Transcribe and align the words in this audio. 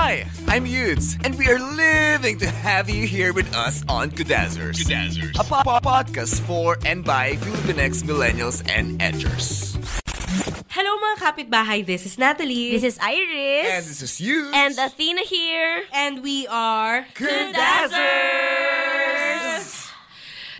Hi, 0.00 0.24
I'm 0.48 0.64
Yudes, 0.64 1.20
and 1.28 1.36
we 1.36 1.44
are 1.52 1.58
living 1.60 2.38
to 2.38 2.48
have 2.48 2.88
you 2.88 3.06
here 3.06 3.34
with 3.36 3.54
us 3.54 3.84
on 3.86 4.10
Kudazzers. 4.10 4.80
Kudazzers. 4.80 5.36
A 5.36 5.44
po- 5.44 5.60
po- 5.60 5.76
podcast 5.84 6.40
for 6.48 6.78
and 6.88 7.04
by 7.04 7.36
Filipinx 7.36 8.00
millennials 8.08 8.64
and 8.64 8.96
edgers. 8.98 9.76
Hello 10.72 10.96
mga 10.96 11.20
kapitbahay, 11.20 11.84
this 11.84 12.08
is 12.08 12.16
Natalie. 12.16 12.72
This 12.72 12.96
is 12.96 12.96
Iris. 12.96 13.68
And 13.76 13.84
this 13.84 14.00
is 14.00 14.16
Yudes. 14.24 14.56
And 14.56 14.72
Athena 14.80 15.20
here. 15.20 15.84
And 15.92 16.24
we 16.24 16.48
are 16.48 17.04
Kudazzers! 17.12 18.00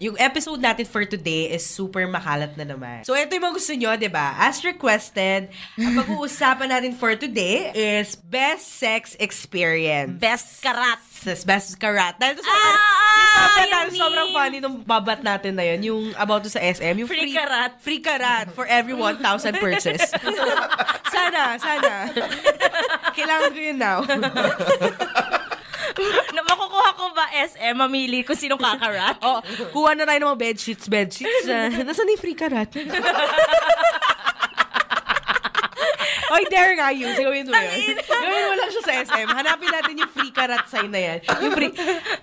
Yung 0.01 0.17
episode 0.17 0.57
natin 0.65 0.89
for 0.89 1.05
today 1.05 1.53
is 1.53 1.61
super 1.61 2.09
makalat 2.09 2.57
na 2.57 2.65
naman. 2.65 3.05
So, 3.05 3.13
ito 3.13 3.37
yung 3.37 3.45
mga 3.45 3.57
gusto 3.61 3.73
nyo, 3.77 3.91
di 4.01 4.09
ba? 4.09 4.33
As 4.41 4.65
requested, 4.65 5.53
ang 5.77 5.93
pag-uusapan 5.93 6.73
natin 6.73 6.97
for 6.97 7.13
today 7.21 7.69
is 7.77 8.17
best 8.17 8.81
sex 8.81 9.13
experience. 9.21 10.17
Best 10.17 10.65
karat. 10.65 10.97
Yes, 11.21 11.45
best 11.45 11.77
karat. 11.77 12.17
Dahil 12.17 12.33
to 12.33 12.41
sa 12.41 12.49
Ah, 12.49 12.57
sobrang, 12.57 13.61
yung 13.61 13.69
dahil 13.69 13.91
sobrang 13.93 14.29
meme. 14.33 14.39
funny 14.41 14.59
nung 14.65 14.81
babat 14.81 15.21
natin 15.21 15.53
na 15.53 15.69
yun. 15.69 15.81
Yung 15.93 16.03
about 16.17 16.49
to 16.49 16.49
sa 16.49 16.65
SM. 16.65 16.97
Yung 16.97 17.05
Free 17.05 17.37
karat. 17.37 17.77
Free 17.85 18.01
karat 18.01 18.49
for 18.57 18.65
every 18.65 18.97
1,000 18.97 19.21
purchase. 19.61 20.17
sana, 21.13 21.61
sana. 21.61 22.09
Kailangan 23.21 23.51
ko 23.53 23.61
yun 23.61 23.77
now. 23.77 24.01
Na, 26.35 26.41
makukuha 26.43 26.89
ko 26.95 27.05
ba 27.13 27.27
SM? 27.35 27.75
Mamili 27.75 28.23
kung 28.23 28.37
sinong 28.39 28.61
kakarat? 28.61 29.17
Oh, 29.31 29.39
kuha 29.71 29.93
na 29.95 30.09
tayo 30.09 30.19
ng 30.23 30.29
mga 30.33 30.41
bedsheets, 30.41 30.87
bedsheets. 30.89 31.47
Uh, 31.51 31.83
Nasaan 31.83 32.07
na 32.09 32.15
yung 32.15 32.23
free 32.23 32.39
karat? 32.39 32.71
Oy, 36.31 36.43
dare 36.47 36.73
nga 36.75 36.89
yun. 36.91 37.11
Gawin 37.13 37.45
mo 37.45 37.55
yun. 37.55 37.97
Gawin 37.99 38.43
mo 38.45 38.55
lang 38.55 38.71
siya 38.71 38.83
sa 38.83 38.93
SM. 39.05 39.29
Hanapin 39.29 39.67
natin 39.69 39.95
yung 39.97 40.09
free 40.09 40.31
karat 40.31 40.65
sign 40.65 40.89
na 40.89 41.01
yan. 41.01 41.19
Yung 41.41 41.53
free, 41.53 41.73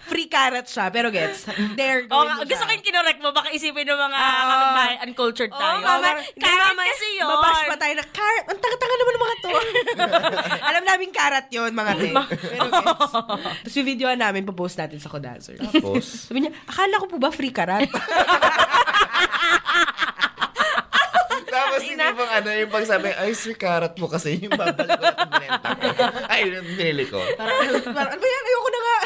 free 0.05 0.27
karat 0.27 0.63
siya. 0.63 0.87
Pero 0.87 1.07
gets, 1.09 1.43
dare 1.73 2.07
Oh, 2.07 2.23
gawin 2.23 2.33
mo 2.33 2.41
gusto 2.41 2.55
siya. 2.55 2.63
ko 2.63 2.71
yung 2.71 2.85
kinorek 2.85 3.17
mo. 3.19 3.29
Baka 3.29 3.51
isipin 3.51 3.83
ng 3.83 3.99
mga 3.99 4.17
Ah. 4.17 4.31
kapitbahay, 4.37 4.95
uncultured 5.03 5.51
tayo. 5.51 5.77
mama, 5.79 6.07
Karat 6.07 6.23
hindi, 6.33 6.47
mama, 6.47 6.81
kasi 6.85 7.05
yun. 7.13 7.27
Mabash 7.27 7.61
pa 7.65 7.75
tayo 7.77 7.93
na, 7.93 8.03
karat, 8.07 8.45
ang 8.45 8.57
tanga-tanga 8.57 8.95
naman 8.95 9.11
ng 9.11 9.23
mga 9.23 9.35
to. 9.37 9.49
Alam 10.69 10.83
namin 10.85 11.09
karat 11.11 11.47
yun, 11.49 11.71
mga 11.71 11.91
te. 11.93 12.09
Pero 12.47 12.67
gets. 12.69 13.11
Tapos 13.59 13.75
yung 13.75 13.87
video 13.87 14.07
namin, 14.13 14.41
papost 14.43 14.77
natin 14.77 14.97
sa 14.97 15.07
Kodazer. 15.07 15.59
Tapos, 15.59 16.27
Sabi 16.27 16.41
niya, 16.41 16.55
akala 16.63 16.95
ko 16.97 17.05
po 17.07 17.17
ba 17.17 17.29
free 17.29 17.51
karat? 17.51 17.91
tapos 21.57 21.81
hindi 21.81 22.05
bang 22.05 22.31
ano, 22.37 22.49
yung 22.53 22.71
pagsabi, 22.71 23.09
ay, 23.17 23.31
sir, 23.33 23.55
karat 23.57 23.93
mo 23.97 24.05
kasi 24.05 24.37
yung 24.37 24.53
babalik 24.53 24.93
ko 24.93 25.05
at 25.09 25.17
binenta 25.25 25.69
ko. 25.73 25.87
Ay, 26.29 26.41
binili 26.77 27.05
ko. 27.09 27.17
Parang, 27.33 27.57
parang, 27.89 28.11
ano 28.13 28.21
ba 28.21 28.27
yan? 28.29 28.43
Ayoko 28.45 28.69
na 28.69 28.79
nga. 28.79 28.97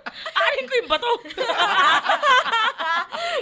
Arin 0.62 0.70
ko 0.70 0.74
yung 0.78 0.90
bato. 0.90 1.10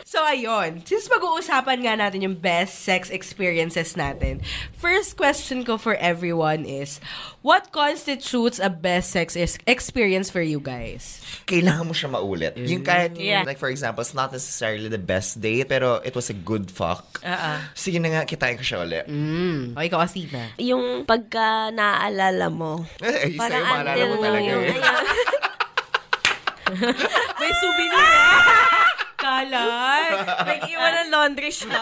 So, 0.04 0.26
ayun. 0.26 0.82
Since 0.82 1.06
pag-uusapan 1.06 1.86
nga 1.86 1.94
natin 1.94 2.26
yung 2.26 2.34
best 2.34 2.82
sex 2.82 3.08
experiences 3.14 3.94
natin, 3.94 4.42
first 4.74 5.14
question 5.14 5.62
ko 5.62 5.78
for 5.78 5.94
everyone 5.96 6.66
is, 6.66 6.98
what 7.46 7.70
constitutes 7.70 8.58
a 8.58 8.66
best 8.68 9.14
sex 9.14 9.38
experience 9.64 10.26
for 10.28 10.42
you 10.42 10.58
guys? 10.58 11.22
Kailangan 11.46 11.86
mo 11.86 11.94
siya 11.94 12.10
maulit. 12.10 12.58
Yung 12.58 12.82
kahit, 12.82 13.14
Yeah. 13.16 13.46
like 13.46 13.62
for 13.62 13.70
example, 13.70 14.02
it's 14.02 14.12
not 14.12 14.34
necessarily 14.34 14.90
the 14.90 15.00
best 15.00 15.38
date, 15.38 15.70
pero 15.70 16.02
it 16.02 16.12
was 16.12 16.26
a 16.28 16.36
good 16.36 16.68
fuck. 16.74 17.22
Sige 17.78 18.02
na 18.02 18.10
nga, 18.10 18.22
kitain 18.26 18.58
ko 18.58 18.64
siya 18.66 18.82
ulit. 18.82 19.04
Mm. 19.06 19.78
O, 19.78 19.80
ikaw, 19.80 20.02
Asina. 20.02 20.50
yung 20.58 21.06
pagka 21.06 21.70
naaalala 21.70 22.50
mo. 22.50 22.82
Eh, 23.06 23.36
isa 23.38 23.46
yung 23.48 23.64
maalala 23.64 24.04
mo 24.10 24.16
talaga 24.18 24.42
yung- 24.50 24.66
eh. 24.66 24.78
May 27.40 27.52
souvenir. 27.58 28.06
Kalat. 29.18 30.46
Nag-iwan 30.46 30.92
ng 31.04 31.10
laundry 31.12 31.50
siya. 31.52 31.76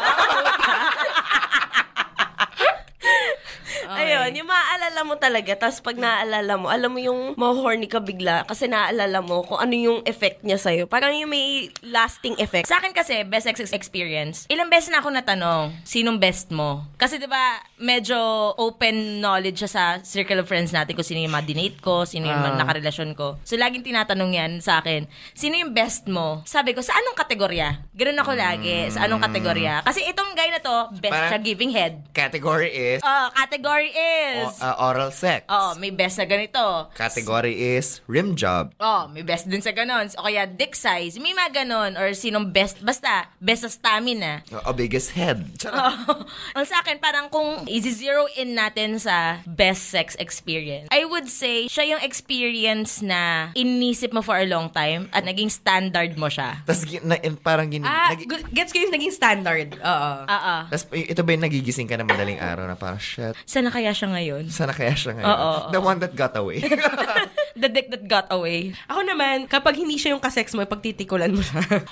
Ayun, 4.29 4.45
yung 4.45 4.53
maaalala 4.53 5.01
mo 5.09 5.17
talaga, 5.17 5.57
tapos 5.57 5.81
pag 5.81 5.97
naaalala 5.97 6.61
mo, 6.61 6.69
alam 6.69 6.93
mo 6.93 7.01
yung 7.01 7.33
ma-horny 7.33 7.89
ka 7.89 7.97
bigla 7.97 8.45
kasi 8.45 8.69
naaalala 8.69 9.25
mo 9.25 9.41
kung 9.41 9.57
ano 9.57 9.73
yung 9.73 9.99
effect 10.05 10.45
niya 10.45 10.61
sa'yo. 10.61 10.85
Parang 10.85 11.17
yung 11.17 11.33
may 11.33 11.73
lasting 11.81 12.37
effect. 12.37 12.69
Sa 12.69 12.77
akin 12.77 12.93
kasi, 12.93 13.25
best 13.25 13.49
sex 13.49 13.73
experience, 13.73 14.45
ilang 14.53 14.69
beses 14.69 14.93
na 14.93 15.01
ako 15.01 15.17
natanong, 15.17 15.73
sinong 15.81 16.21
best 16.21 16.53
mo? 16.53 16.85
Kasi 17.01 17.17
'di 17.17 17.25
ba 17.25 17.57
medyo 17.81 18.21
open 18.61 19.25
knowledge 19.25 19.65
siya 19.65 19.71
sa 19.73 19.85
circle 20.05 20.45
of 20.45 20.51
friends 20.51 20.77
natin 20.77 20.93
kung 20.93 21.09
sino 21.09 21.25
yung 21.25 21.33
ma-dinate 21.33 21.81
ko, 21.81 22.05
sino 22.05 22.29
yung 22.29 22.45
Ah. 22.45 22.53
nakarelasyon 22.53 23.17
ko. 23.17 23.41
So, 23.49 23.57
laging 23.57 23.81
tinatanong 23.81 24.37
yan 24.37 24.53
sa 24.61 24.85
akin, 24.85 25.09
sino 25.33 25.57
yung 25.57 25.73
best 25.73 26.05
mo? 26.05 26.45
Sabi 26.45 26.77
ko, 26.77 26.85
sa 26.85 26.93
anong 26.93 27.17
kategorya? 27.17 27.81
Ganun 27.97 28.21
ako 28.21 28.37
lagi, 28.37 28.93
sa 28.93 29.09
anong 29.09 29.25
kategorya? 29.25 29.81
Kasi 29.89 30.05
itong 30.05 30.37
guy 30.37 30.53
na 30.53 30.61
to, 30.61 30.77
best 31.01 31.17
Parang- 31.17 31.31
siya 31.33 31.41
giving 31.41 31.73
head. 31.73 32.05
Category 32.13 32.69
is 32.69 33.01
Oh, 33.01 33.33
category 33.33 33.89
is... 33.89 34.18
o- 34.45 34.57
uh, 34.61 34.77
oral 34.83 35.11
sex. 35.11 35.45
Oh, 35.49 35.75
may 35.77 35.91
best 35.91 36.19
na 36.19 36.27
ganito. 36.27 36.89
Category 36.95 37.77
is 37.77 38.01
rim 38.07 38.35
job. 38.35 38.73
Oh, 38.79 39.09
may 39.09 39.23
best 39.23 39.47
din 39.47 39.61
sa 39.61 39.73
ganon. 39.73 40.11
O 40.17 40.25
kaya 40.25 40.45
dick 40.45 40.75
size. 40.75 41.17
May 41.19 41.33
mga 41.33 41.65
ganon. 41.65 41.97
Or 41.97 42.13
sinong 42.13 42.51
best. 42.51 42.81
Basta, 42.81 43.31
best 43.39 43.65
sa 43.65 43.71
stamina. 43.71 44.43
O 44.65 44.73
biggest 44.73 45.13
head. 45.13 45.45
Oh. 45.67 46.25
Sa 46.69 46.85
akin, 46.85 47.01
parang 47.01 47.33
kung 47.33 47.65
i-zero 47.65 48.29
in 48.37 48.53
natin 48.53 49.01
sa 49.01 49.41
best 49.49 49.89
sex 49.89 50.13
experience, 50.21 50.93
I 50.93 51.09
would 51.09 51.25
say, 51.25 51.65
siya 51.65 51.97
yung 51.97 52.03
experience 52.05 53.01
na 53.01 53.49
inisip 53.57 54.13
mo 54.13 54.21
for 54.21 54.37
a 54.37 54.45
long 54.45 54.69
time 54.69 55.09
at 55.17 55.25
naging 55.25 55.49
standard 55.49 56.13
mo 56.21 56.29
siya. 56.29 56.61
Tapos 56.69 56.85
na, 57.01 57.17
parang 57.41 57.73
gin... 57.73 57.89
Ah, 57.89 58.13
gu- 58.13 58.45
gets 58.53 58.69
ko 58.69 58.85
yung 58.85 58.93
naging 58.93 59.17
standard. 59.17 59.81
Oo. 59.81 60.11
Oo. 60.29 60.57
tas, 60.69 60.85
ito 60.93 61.21
ba 61.25 61.31
yung 61.33 61.45
nagigising 61.49 61.89
ka 61.89 61.97
na 61.97 62.05
madaling 62.05 62.37
araw 62.37 62.69
na 62.69 62.77
parang, 62.77 63.01
shit, 63.01 63.33
Sana 63.49 63.73
kaya 63.73 63.97
siya 63.97 64.08
ngayon? 64.13 64.45
sana 64.49 64.73
kaya 64.73 64.95
siya 64.97 65.17
ngayon? 65.17 65.29
Oo, 65.29 65.49
oo. 65.49 65.71
The 65.73 65.81
one 65.81 65.99
that 66.01 66.15
got 66.17 66.35
away. 66.37 66.65
The 67.63 67.67
dick 67.67 67.91
that 67.91 68.07
got 68.07 68.31
away. 68.31 68.71
Ako 68.87 69.03
naman, 69.03 69.51
kapag 69.51 69.75
hindi 69.75 69.99
siya 69.99 70.15
yung 70.15 70.23
kasex 70.23 70.55
mo, 70.55 70.63
pagtitikulan 70.63 71.35
mo 71.35 71.43
siya. 71.43 71.63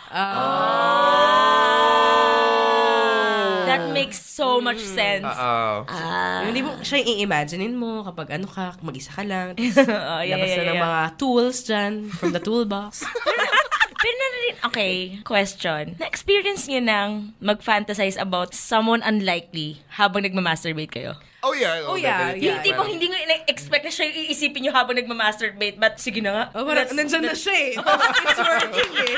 That 3.66 3.90
makes 3.90 4.22
so 4.22 4.62
much 4.62 4.78
sense. 4.78 5.26
Oo. 5.26 5.84
Ah. 5.90 6.46
Yung 6.46 6.54
Hindi 6.54 6.62
mo 6.62 6.70
siya 6.86 7.02
yung 7.02 7.10
i-imaginein 7.18 7.74
mo 7.74 8.06
kapag 8.06 8.38
ano 8.38 8.46
ka, 8.46 8.78
mag-isa 8.78 9.10
ka 9.10 9.26
lang. 9.26 9.58
Oh, 10.06 10.22
yeah, 10.22 10.38
labas 10.38 10.54
yeah, 10.54 10.58
na 10.62 10.70
ng 10.70 10.78
yeah. 10.78 10.86
mga 10.86 11.02
tools 11.18 11.56
dyan 11.66 11.92
from 12.14 12.30
the 12.30 12.40
toolbox. 12.40 13.02
Pero 13.96 14.14
na 14.14 14.28
rin, 14.38 14.54
okay, 14.70 14.94
question. 15.26 15.98
Na-experience 15.98 16.70
niyo 16.70 16.80
nang 16.84 17.34
mag-fantasize 17.42 18.14
about 18.16 18.54
someone 18.54 19.02
unlikely 19.02 19.82
habang 19.98 20.22
nagmamasturbate 20.22 20.92
kayo? 20.94 21.12
Oh 21.46 21.54
yeah. 21.54 21.86
Oh, 21.86 21.94
yeah, 21.94 22.34
definitely. 22.34 22.42
yeah. 22.42 22.50
Yung 22.50 22.58
tipong 22.66 22.88
hindi 22.90 23.06
nga 23.06 23.18
expect 23.46 23.86
na 23.86 23.92
siya 23.94 24.10
yung 24.10 24.18
iisipin 24.26 24.60
nyo 24.66 24.72
habang 24.74 24.98
nagmamasturbate, 24.98 25.78
but 25.78 25.94
sige 26.02 26.18
na 26.18 26.30
nga. 26.34 26.44
Oh, 26.58 26.66
parang, 26.66 26.90
Let's- 26.90 26.98
nandyan 26.98 27.22
na 27.22 27.38
siya 27.38 27.54
eh. 27.54 27.70
It's 28.26 28.40
working 28.42 28.92
eh. 28.98 29.14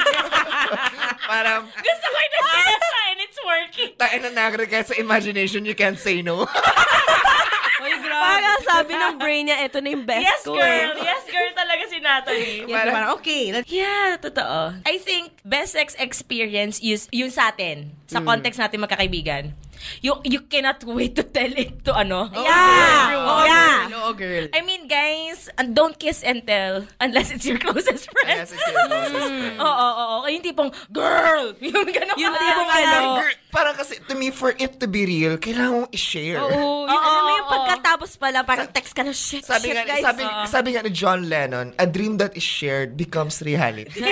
Parang, 1.32 1.62
Gusto 1.72 2.06
ko 2.08 2.16
yung 2.20 2.32
nandiyan 2.36 2.80
siya 2.80 3.00
and 3.08 3.18
it's 3.24 3.40
working. 3.40 3.90
tain 3.96 4.20
na 4.24 4.30
nagre 4.32 4.64
ka 4.68 4.80
sa 4.84 4.94
imagination, 4.96 5.64
you 5.64 5.76
can't 5.76 5.96
say 6.00 6.20
no. 6.20 6.44
Oy, 7.84 7.94
grabe. 8.02 8.24
Parang 8.26 8.58
sabi 8.66 8.92
ng 8.96 9.14
brain 9.16 9.42
niya, 9.46 9.64
ito 9.64 9.78
na 9.78 9.88
yung 9.94 10.04
best 10.04 10.26
yes, 10.26 10.40
ko 10.42 10.58
girl. 10.58 10.98
eh. 10.98 11.04
Yes, 11.04 11.22
girl 11.30 11.52
talaga 11.54 11.82
si 11.86 11.96
Natalie. 12.02 12.56
Yes, 12.66 12.74
parang, 12.74 13.08
okay. 13.16 13.44
Let's, 13.54 13.68
Yeah, 13.70 14.18
totoo. 14.18 14.82
I 14.82 14.96
think 14.98 15.36
best 15.46 15.78
sex 15.78 15.94
experience 15.96 16.82
is 16.82 17.06
yun 17.14 17.30
sa 17.30 17.54
atin, 17.54 17.94
sa 18.10 18.18
context 18.20 18.58
natin 18.58 18.82
magkakaibigan. 18.82 19.54
You 20.00 20.14
you 20.24 20.40
cannot 20.46 20.82
wait 20.84 21.14
to 21.14 21.24
tell 21.24 21.50
it 21.50 21.84
to 21.84 21.92
ano. 21.92 22.30
Yeah! 22.32 23.18
Oo, 23.18 23.42
yeah! 23.44 23.76
girl. 23.88 23.96
Oo, 23.98 24.10
girl. 24.14 24.44
I 24.54 24.60
mean, 24.62 24.86
guys, 24.86 25.48
uh, 25.54 25.66
don't 25.66 25.96
kiss 25.96 26.22
and 26.22 26.44
tell 26.44 26.86
unless 26.98 27.30
it's 27.30 27.44
your 27.44 27.58
closest 27.64 28.08
friend. 28.10 28.44
Yes, 28.44 28.52
it's 28.52 28.62
your 28.62 28.86
closest 28.86 29.14
friend. 29.14 29.58
Oo, 29.58 29.68
oo, 29.68 30.04
oo. 30.22 30.26
Yung 30.28 30.44
tipong, 30.44 30.70
girl! 30.90 31.52
Yung 31.64 31.86
gano'n. 31.88 32.16
Yung 32.16 32.34
tipong 32.34 32.70
ano. 32.70 32.88
ano. 32.88 33.08
Girl, 33.22 33.36
parang 33.50 33.74
kasi, 33.76 33.98
to 34.06 34.14
me, 34.14 34.30
for 34.30 34.54
it 34.54 34.78
to 34.80 34.86
be 34.86 35.04
real, 35.04 35.36
kailangan 35.36 35.84
mong 35.84 35.90
i-share. 35.92 36.38
Oo, 36.40 36.86
yung 36.86 37.02
alam 37.02 37.22
mo 37.24 37.30
yung 37.36 37.50
pagkatapos 37.50 38.10
pala, 38.16 38.42
parang 38.44 38.68
text 38.70 38.92
ka 38.94 39.02
na, 39.02 39.12
shit, 39.12 39.44
Sabi 39.44 39.72
shit, 39.72 39.76
nga, 39.76 39.84
guys. 39.84 40.04
sabi, 40.04 40.22
sabi 40.48 40.68
nga 40.74 40.82
ni 40.84 40.92
John 40.92 41.28
Lennon, 41.28 41.74
a 41.76 41.86
dream 41.86 42.16
that 42.16 42.36
is 42.36 42.44
shared 42.44 42.96
becomes 42.96 43.40
reality. 43.42 43.92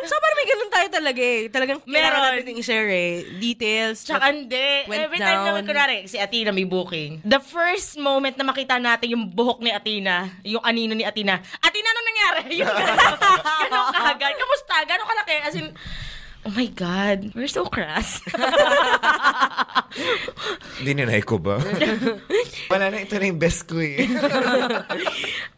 So, 0.00 0.14
parang 0.16 0.36
may 0.36 0.48
ganun 0.48 0.69
tayo 0.80 0.88
talaga 0.96 1.20
eh. 1.20 1.40
Talagang 1.52 1.78
kailangan 1.84 2.20
Meron. 2.24 2.40
natin 2.40 2.56
i-share 2.56 2.88
eh. 2.88 3.12
Details. 3.36 4.00
Tsaka 4.00 4.32
hindi. 4.32 4.88
Every 4.88 5.20
time 5.20 5.44
down. 5.44 5.46
naman, 5.52 5.62
kunwari, 5.68 6.08
si 6.08 6.16
Athena 6.16 6.56
may 6.56 6.64
booking. 6.64 7.20
The 7.20 7.40
first 7.44 8.00
moment 8.00 8.40
na 8.40 8.44
makita 8.48 8.80
natin 8.80 9.12
yung 9.12 9.24
buhok 9.28 9.60
ni 9.60 9.68
Athena, 9.68 10.32
yung 10.40 10.64
anino 10.64 10.96
ni 10.96 11.04
Athena, 11.04 11.36
Athena, 11.60 11.88
ano 11.92 12.00
nangyari? 12.00 12.42
Yung 12.60 12.68
gano'n. 12.68 13.16
Gano'n 13.66 13.86
kaagad. 13.92 14.34
Kamusta? 14.36 14.74
Gano'n 14.86 15.08
kalaki? 15.08 15.36
As 15.42 15.54
in, 15.56 15.66
oh 16.46 16.52
my 16.56 16.66
God, 16.72 17.32
we're 17.34 17.50
so 17.50 17.66
crass. 17.66 18.20
Dininay 20.80 21.20
ko 21.26 21.36
ba? 21.36 21.60
Wala 22.72 22.88
na, 22.88 23.02
ito 23.04 23.18
na 23.18 23.26
yung 23.28 23.40
best 23.40 23.66
ko 23.68 23.78
eh. 23.82 24.06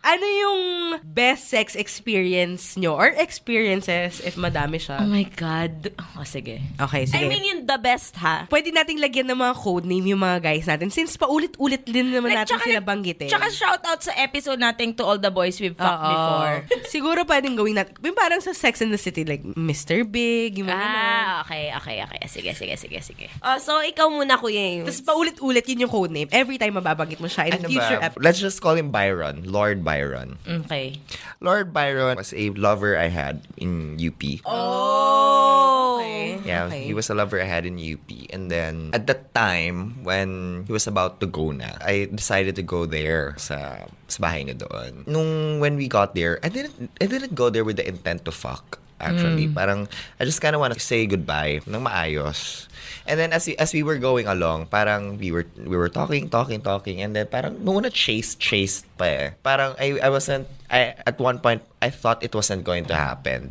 Ano 0.03 0.27
yung 0.27 0.61
best 1.07 1.47
sex 1.47 1.79
experience 1.79 2.75
nyo? 2.75 2.99
Or 2.99 3.15
experiences 3.15 4.19
if 4.27 4.35
madami 4.35 4.83
siya? 4.83 4.99
oh 4.99 5.07
my 5.07 5.23
God. 5.39 5.95
Oh, 6.19 6.27
sige. 6.27 6.59
Okay, 6.75 7.07
sige. 7.07 7.23
I 7.23 7.31
mean, 7.31 7.47
yung 7.47 7.63
the 7.71 7.79
best, 7.79 8.19
ha? 8.19 8.51
Pwede 8.51 8.75
nating 8.75 8.99
lagyan 8.99 9.31
ng 9.31 9.39
mga 9.39 9.55
code 9.63 9.87
name 9.87 10.11
yung 10.11 10.19
mga 10.19 10.43
guys 10.43 10.67
natin 10.67 10.91
since 10.91 11.15
paulit-ulit 11.15 11.87
din 11.87 12.11
naman 12.11 12.35
natin 12.35 12.59
Tsaka- 12.59 12.67
sila 12.67 12.83
banggitin. 12.83 13.31
Tsaka 13.31 13.47
shout 13.55 13.83
out 13.87 14.03
sa 14.03 14.11
episode 14.19 14.59
nating 14.59 14.99
to 14.99 15.07
all 15.07 15.23
the 15.23 15.31
boys 15.31 15.63
we've 15.63 15.79
fucked 15.79 16.03
before. 16.03 16.55
Siguro 16.91 17.23
pwedeng 17.23 17.55
gawin 17.55 17.79
natin. 17.79 17.95
Yung 18.03 18.19
parang 18.19 18.43
sa 18.43 18.51
Sex 18.51 18.83
and 18.83 18.91
the 18.91 18.99
City, 18.99 19.23
like 19.23 19.47
Mr. 19.55 20.03
Big, 20.03 20.59
yung 20.59 20.67
mga. 20.67 20.82
Ah, 20.83 21.47
okay, 21.47 21.71
okay, 21.79 21.97
okay. 22.03 22.21
Sige, 22.27 22.51
sige, 22.59 22.75
sige, 22.75 22.99
sige. 22.99 23.27
Oh, 23.39 23.57
so, 23.63 23.79
ikaw 23.79 24.11
muna, 24.11 24.35
Kuya. 24.35 24.83
Yung... 24.83 24.87
Tapos 24.91 25.03
paulit-ulit 25.07 25.65
yun 25.71 25.87
yung 25.87 25.93
code 25.93 26.11
name. 26.11 26.29
Every 26.35 26.59
time 26.59 26.75
mababanggit 26.75 27.23
mo 27.23 27.31
siya 27.31 27.55
in 27.55 27.63
ano 27.63 27.69
future 27.71 27.99
ba? 28.03 28.11
episodes. 28.11 28.25
Let's 28.25 28.41
just 28.43 28.59
call 28.59 28.75
him 28.75 28.91
Byron. 28.91 29.47
Lord 29.47 29.87
Byron. 29.87 30.43
Okay. 30.47 30.99
Lord 31.39 31.71
Byron 31.71 32.19
was 32.19 32.35
a 32.35 32.51
lover 32.59 32.99
I 32.99 33.09
had 33.09 33.47
in 33.57 33.99
UP. 34.03 34.23
Oh! 34.45 36.03
Okay. 36.03 36.43
Yeah, 36.43 36.67
okay. 36.67 36.85
he 36.85 36.95
was 36.95 37.11
a 37.11 37.15
lover 37.15 37.39
I 37.41 37.47
had 37.47 37.65
in 37.67 37.79
UP. 37.79 38.09
And 38.31 38.51
then, 38.51 38.91
at 38.93 39.07
that 39.07 39.35
time, 39.35 40.03
when 40.03 40.65
he 40.67 40.73
was 40.73 40.87
about 40.87 41.21
to 41.21 41.27
go 41.27 41.55
na, 41.55 41.79
I 41.79 42.11
decided 42.11 42.57
to 42.57 42.65
go 42.67 42.87
there 42.87 43.35
sa, 43.39 43.87
sa 44.09 44.19
bahay 44.19 44.47
niya 44.47 44.59
doon. 44.67 45.07
Nung 45.07 45.61
when 45.63 45.79
we 45.79 45.87
got 45.87 46.15
there, 46.15 46.43
I 46.43 46.49
didn't, 46.51 46.91
I 47.01 47.07
didn't 47.07 47.35
go 47.35 47.51
there 47.51 47.65
with 47.65 47.79
the 47.79 47.87
intent 47.87 48.25
to 48.27 48.33
fuck. 48.35 48.82
Actually, 49.03 49.51
parang, 49.51 49.91
I 50.17 50.25
just 50.25 50.39
kind 50.39 50.55
of 50.55 50.63
want 50.63 50.73
to 50.73 50.81
say 50.81 51.05
goodbye 51.11 51.61
ng 51.67 51.83
maayos. 51.83 52.71
And 53.03 53.19
then 53.19 53.35
as 53.35 53.51
we, 53.51 53.59
as 53.59 53.75
we 53.75 53.83
were 53.83 53.99
going 53.99 54.31
along, 54.31 54.71
parang 54.71 55.19
we 55.19 55.35
were 55.35 55.47
we 55.59 55.75
were 55.75 55.91
talking, 55.91 56.31
talking, 56.31 56.63
talking, 56.63 57.03
and 57.03 57.19
then 57.19 57.27
parang 57.27 57.59
nung 57.59 57.83
una 57.83 57.91
chase, 57.91 58.39
chased 58.39 58.87
pa 58.95 59.07
eh. 59.11 59.27
Parang 59.43 59.75
I, 59.75 59.99
I 59.99 60.07
wasn't, 60.07 60.47
I, 60.71 60.95
at 61.03 61.19
one 61.19 61.43
point, 61.43 61.67
I 61.83 61.91
thought 61.91 62.23
it 62.23 62.31
wasn't 62.31 62.63
going 62.63 62.87
to 62.87 62.95
happen. 62.95 63.51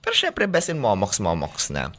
Pero 0.00 0.16
syempre, 0.16 0.48
best 0.48 0.72
in 0.72 0.80
momox, 0.80 1.20
momox 1.20 1.68
na. 1.68 1.92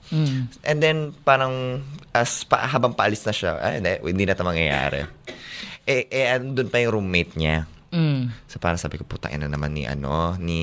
And 0.65 0.81
then, 0.81 1.13
parang, 1.21 1.83
as 2.15 2.47
pa, 2.47 2.65
habang 2.65 2.97
paalis 2.97 3.21
na 3.27 3.35
siya, 3.35 3.61
ay, 3.61 3.83
hindi, 3.83 3.93
hindi 4.01 4.23
na 4.25 4.33
ito 4.33 4.47
mangyayari. 4.47 5.01
Eh, 5.85 6.07
eh, 6.09 6.33
andun 6.33 6.71
pa 6.71 6.81
yung 6.81 6.97
roommate 6.97 7.35
niya. 7.35 7.67
So, 8.45 8.61
parang 8.61 8.77
sabi 8.77 9.01
ko, 9.01 9.03
putang 9.09 9.33
ina 9.33 9.49
naman 9.49 9.73
ni, 9.73 9.89
ano, 9.89 10.37
ni, 10.37 10.61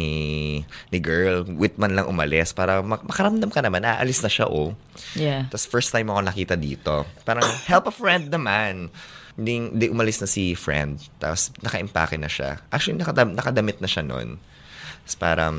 ni 0.95 0.99
girl, 1.03 1.43
wit 1.59 1.75
man 1.75 1.99
lang 1.99 2.07
umalis, 2.07 2.55
para 2.55 2.79
mak- 2.79 3.03
makaramdam 3.03 3.51
ka 3.51 3.59
naman, 3.59 3.83
aalis 3.83 4.23
na 4.23 4.31
siya, 4.31 4.47
oh. 4.47 4.79
Yeah. 5.19 5.51
Tapos 5.51 5.67
first 5.67 5.91
time 5.91 6.15
ako 6.15 6.23
nakita 6.23 6.55
dito. 6.55 7.03
Parang, 7.27 7.43
help 7.67 7.91
a 7.91 7.95
friend 7.95 8.31
naman. 8.31 8.95
Hindi, 9.35 9.53
hindi 9.75 9.87
umalis 9.91 10.23
na 10.23 10.31
si 10.31 10.55
friend. 10.55 11.03
Tapos, 11.19 11.51
naka-impake 11.59 12.23
na 12.23 12.31
siya. 12.31 12.63
Actually, 12.71 13.03
nakadam, 13.03 13.35
nakadamit 13.35 13.83
na 13.83 13.91
siya 13.91 14.07
noon. 14.07 14.39
Tapos 15.03 15.17
parang, 15.19 15.57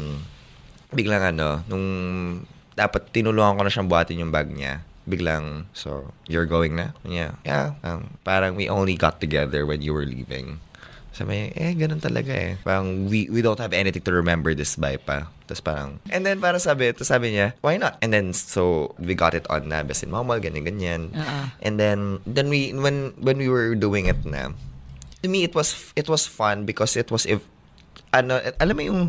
biglang 0.96 1.36
ano, 1.36 1.60
nung 1.68 1.86
dapat 2.76 3.12
tinulungan 3.12 3.60
ko 3.60 3.62
na 3.68 3.72
siyang 3.72 3.92
buhatin 3.92 4.24
yung 4.24 4.32
bag 4.32 4.48
niya. 4.48 4.80
Biglang, 5.06 5.68
so, 5.76 6.16
you're 6.32 6.48
going 6.48 6.80
na? 6.80 6.96
Yeah. 7.04 7.36
Yeah. 7.44 7.76
Um, 7.84 8.16
parang 8.24 8.56
we 8.56 8.72
only 8.72 8.96
got 8.96 9.20
together 9.20 9.68
when 9.68 9.84
you 9.84 9.92
were 9.92 10.08
leaving. 10.08 10.64
Sabi 11.16 11.32
niya, 11.32 11.48
eh, 11.56 11.72
ganun 11.80 12.04
talaga 12.04 12.36
eh. 12.36 12.60
Parang, 12.60 13.08
we, 13.08 13.32
we 13.32 13.40
don't 13.40 13.56
have 13.56 13.72
anything 13.72 14.04
to 14.04 14.12
remember 14.12 14.52
this 14.52 14.76
by 14.76 15.00
pa. 15.00 15.32
Tapos 15.48 15.64
parang, 15.64 16.04
and 16.12 16.28
then 16.28 16.44
parang 16.44 16.60
sabi, 16.60 16.92
tapos 16.92 17.08
sabi 17.08 17.32
niya, 17.32 17.56
why 17.64 17.80
not? 17.80 17.96
And 18.04 18.12
then, 18.12 18.36
so, 18.36 18.92
we 19.00 19.16
got 19.16 19.32
it 19.32 19.48
on 19.48 19.72
na, 19.72 19.80
besin 19.88 20.12
mamal, 20.12 20.44
ganyan, 20.44 20.68
ganyan. 20.68 21.02
And 21.64 21.80
then, 21.80 22.20
then 22.28 22.52
we, 22.52 22.76
when, 22.76 23.16
when 23.16 23.40
we 23.40 23.48
were 23.48 23.80
doing 23.80 24.12
it 24.12 24.28
na, 24.28 24.52
to 25.24 25.28
me, 25.32 25.48
it 25.48 25.56
was, 25.56 25.96
it 25.96 26.12
was 26.12 26.28
fun 26.28 26.68
because 26.68 27.00
it 27.00 27.08
was, 27.08 27.24
if, 27.24 27.40
ano, 28.12 28.44
alam 28.60 28.76
mo 28.76 28.84
yung, 28.84 29.02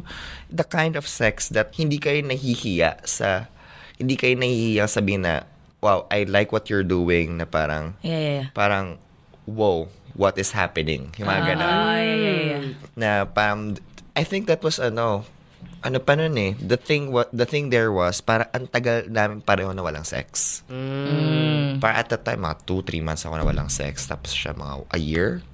the 0.47 0.63
kind 0.63 0.95
of 0.95 1.11
sex 1.11 1.51
that 1.51 1.75
hindi 1.75 1.99
kayo 1.99 2.23
nahihiya 2.23 3.03
sa, 3.03 3.51
hindi 3.99 4.15
kayo 4.15 4.39
nahihiya 4.39 4.87
sabihin 4.87 5.27
na, 5.27 5.43
wow, 5.83 6.07
I 6.15 6.23
like 6.23 6.55
what 6.55 6.71
you're 6.71 6.87
doing, 6.87 7.43
na 7.43 7.51
parang, 7.51 7.99
Yeah, 8.07 8.15
yeah, 8.15 8.35
yeah. 8.39 8.49
parang, 8.55 9.03
wow, 9.43 9.91
what 10.17 10.35
is 10.41 10.57
happening? 10.57 11.13
Yung 11.21 11.29
mga 11.29 11.55
ganun. 11.55 11.69
Ah, 11.69 12.01
yeah, 12.01 12.17
yeah, 12.17 12.37
yeah. 12.41 12.63
Na 12.97 13.09
parang, 13.29 13.77
I 14.17 14.25
think 14.25 14.49
that 14.49 14.65
was 14.65 14.81
ano, 14.81 15.29
ano 15.85 15.99
pa 16.01 16.17
nun 16.17 16.35
eh, 16.35 16.57
the 16.59 16.81
thing, 16.81 17.13
what, 17.13 17.29
the 17.31 17.45
thing 17.47 17.69
there 17.71 17.93
was, 17.93 18.25
para 18.25 18.49
ang 18.51 18.67
tagal 18.67 19.07
namin 19.07 19.45
pareho 19.45 19.71
na 19.71 19.85
walang 19.85 20.09
sex. 20.09 20.65
Para 21.79 22.01
at 22.01 22.09
that 22.11 22.25
time, 22.25 22.43
mga 22.43 22.65
2-3 22.65 23.05
months 23.05 23.23
ako 23.29 23.37
na 23.39 23.47
walang 23.47 23.71
sex. 23.71 24.09
Tapos 24.09 24.33
siya 24.33 24.57
mga 24.57 24.89
a 24.91 24.99
year 24.99 25.45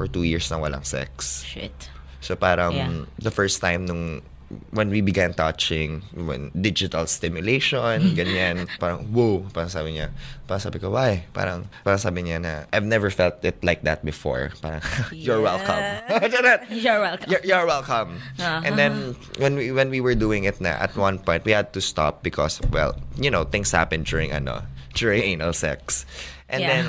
or 0.00 0.08
2 0.08 0.24
years 0.24 0.48
na 0.48 0.58
walang 0.58 0.82
sex. 0.82 1.44
Shit. 1.44 1.76
So 2.24 2.34
parang 2.34 2.72
Yeah. 2.74 2.90
the 3.20 3.30
first 3.30 3.60
time 3.60 3.86
nung 3.86 4.24
when 4.70 4.90
we 4.90 5.00
began 5.00 5.34
touching, 5.34 6.02
when 6.14 6.50
digital 6.54 7.06
stimulation, 7.06 8.14
ganyan, 8.18 8.68
parang, 8.78 9.10
whoa, 9.10 9.42
parang 9.52 9.68
sabi 9.68 9.98
niya, 9.98 10.14
parang 10.46 10.62
sabi 10.62 10.78
ko, 10.78 10.90
why? 10.94 11.26
Parang, 11.34 11.66
parang 11.82 11.98
sabi 11.98 12.22
niya 12.22 12.38
na, 12.40 12.52
I've 12.72 12.86
never 12.86 13.10
felt 13.10 13.42
it 13.42 13.58
like 13.66 13.82
that 13.82 14.04
before. 14.04 14.52
Parang, 14.62 14.80
you're 15.12 15.42
welcome. 15.42 15.82
You're 16.70 17.00
welcome. 17.00 17.26
You're, 17.30 17.42
you're 17.44 17.66
welcome. 17.66 18.20
And 18.38 18.78
then 18.78 19.16
when 19.38 19.56
we 19.56 19.72
when 19.72 19.90
we 19.90 20.00
were 20.00 20.14
doing 20.14 20.44
it 20.44 20.60
na 20.60 20.78
at 20.78 20.94
one 20.96 21.18
point 21.18 21.44
we 21.44 21.50
had 21.52 21.72
to 21.74 21.80
stop 21.80 22.22
because 22.22 22.60
well, 22.70 22.94
you 23.18 23.30
know, 23.30 23.44
things 23.44 23.70
happen 23.72 24.02
during 24.06 24.30
ano, 24.30 24.62
during 24.94 25.22
anal 25.22 25.52
sex. 25.52 26.06
And 26.48 26.62
Yeah. 26.62 26.68
then 26.70 26.84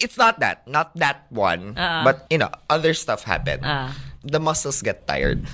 it's 0.00 0.16
not 0.20 0.40
that, 0.40 0.68
not 0.68 0.92
that 1.00 1.24
one, 1.32 1.72
but 1.76 2.28
you 2.28 2.36
know, 2.36 2.52
other 2.68 2.92
stuff 2.92 3.24
happened. 3.24 3.64
Ah. 3.64 3.96
The 4.24 4.40
muscles 4.40 4.80
get 4.80 5.04
tired. 5.08 5.44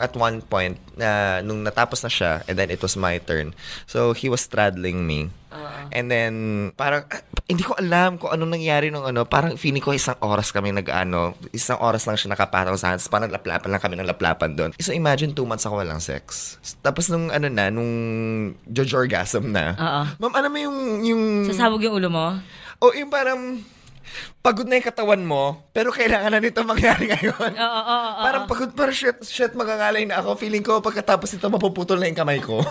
At 0.00 0.16
one 0.16 0.40
point, 0.40 0.80
na 0.96 1.38
nung 1.44 1.60
natapos 1.60 2.00
na 2.00 2.08
siya, 2.08 2.40
and 2.48 2.56
then 2.56 2.72
it 2.72 2.80
was 2.80 2.96
my 2.96 3.20
turn. 3.20 3.52
So, 3.84 4.16
he 4.16 4.32
was 4.32 4.40
straddling 4.40 5.04
me. 5.04 5.28
And 5.90 6.06
then, 6.06 6.34
parang, 6.78 7.04
ah, 7.10 7.20
hindi 7.50 7.66
ko 7.66 7.74
alam 7.74 8.14
kung 8.16 8.30
anong 8.30 8.54
nangyari 8.54 8.94
nung 8.94 9.02
ano. 9.02 9.26
Parang 9.26 9.58
feeling 9.58 9.82
ko 9.82 9.90
isang 9.90 10.14
oras 10.22 10.54
kami 10.54 10.70
nag-ano. 10.70 11.34
Isang 11.50 11.82
oras 11.82 12.06
lang 12.06 12.14
siya 12.14 12.30
nakapataw 12.30 12.72
sa 12.78 12.94
hands. 12.94 13.10
Parang 13.10 13.26
laplapan 13.26 13.68
lang 13.74 13.82
kami 13.82 13.98
ng 13.98 14.06
laplapan 14.06 14.54
doon. 14.54 14.70
So, 14.78 14.94
imagine 14.94 15.34
two 15.34 15.44
months 15.44 15.66
ako 15.66 15.82
walang 15.82 15.98
sex. 15.98 16.56
Tapos 16.80 17.10
nung 17.10 17.28
ano 17.34 17.50
na, 17.50 17.68
nung 17.68 17.90
George 18.70 18.94
orgasm 18.94 19.50
na. 19.50 19.74
Oo. 19.74 20.02
Ma'am, 20.22 20.34
ano 20.38 20.46
mo 20.46 20.58
yung, 20.62 20.78
yung... 21.02 21.22
Sasabog 21.50 21.82
yung 21.82 21.98
ulo 21.98 22.08
mo? 22.08 22.26
O 22.78 22.94
yung 22.94 23.10
parang 23.10 23.58
pagod 24.40 24.64
na 24.64 24.80
yung 24.80 24.88
katawan 24.88 25.20
mo, 25.20 25.68
pero 25.76 25.92
kailangan 25.92 26.32
na 26.32 26.40
nito 26.40 26.64
mangyari 26.64 27.12
ngayon. 27.12 27.52
Oo, 27.60 27.60
oo, 27.60 27.96
oo. 28.16 28.22
Parang 28.24 28.44
pagod, 28.48 28.72
parang 28.72 28.96
shit, 28.96 29.20
shit, 29.28 29.52
magangalay 29.52 30.08
na 30.08 30.24
ako. 30.24 30.32
Feeling 30.40 30.64
ko, 30.64 30.80
pagkatapos 30.80 31.36
nito, 31.36 31.44
mapuputol 31.52 32.00
na 32.00 32.08
yung 32.08 32.16
kamay 32.16 32.40
ko. 32.40 32.64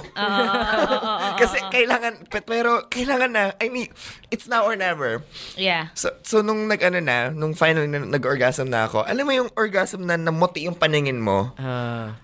Kasi 1.38 1.62
kailangan, 1.70 2.26
pe- 2.26 2.42
pero 2.42 2.90
kailangan 2.90 3.30
na, 3.30 3.44
I 3.62 3.70
mean, 3.70 3.86
it's 4.34 4.50
now 4.50 4.66
or 4.66 4.74
never. 4.74 5.22
Yeah. 5.54 5.94
So, 5.94 6.10
so 6.26 6.42
nung 6.42 6.66
nag-ano 6.66 6.98
na, 7.06 7.30
nung 7.30 7.54
finally 7.54 7.86
na, 7.86 8.02
nag-orgasm 8.02 8.66
na 8.66 8.90
ako, 8.90 9.06
alam 9.06 9.30
mo 9.30 9.34
yung 9.38 9.50
orgasm 9.54 10.10
na 10.10 10.18
namuti 10.18 10.66
yung 10.66 10.76
paningin 10.76 11.22
mo? 11.22 11.54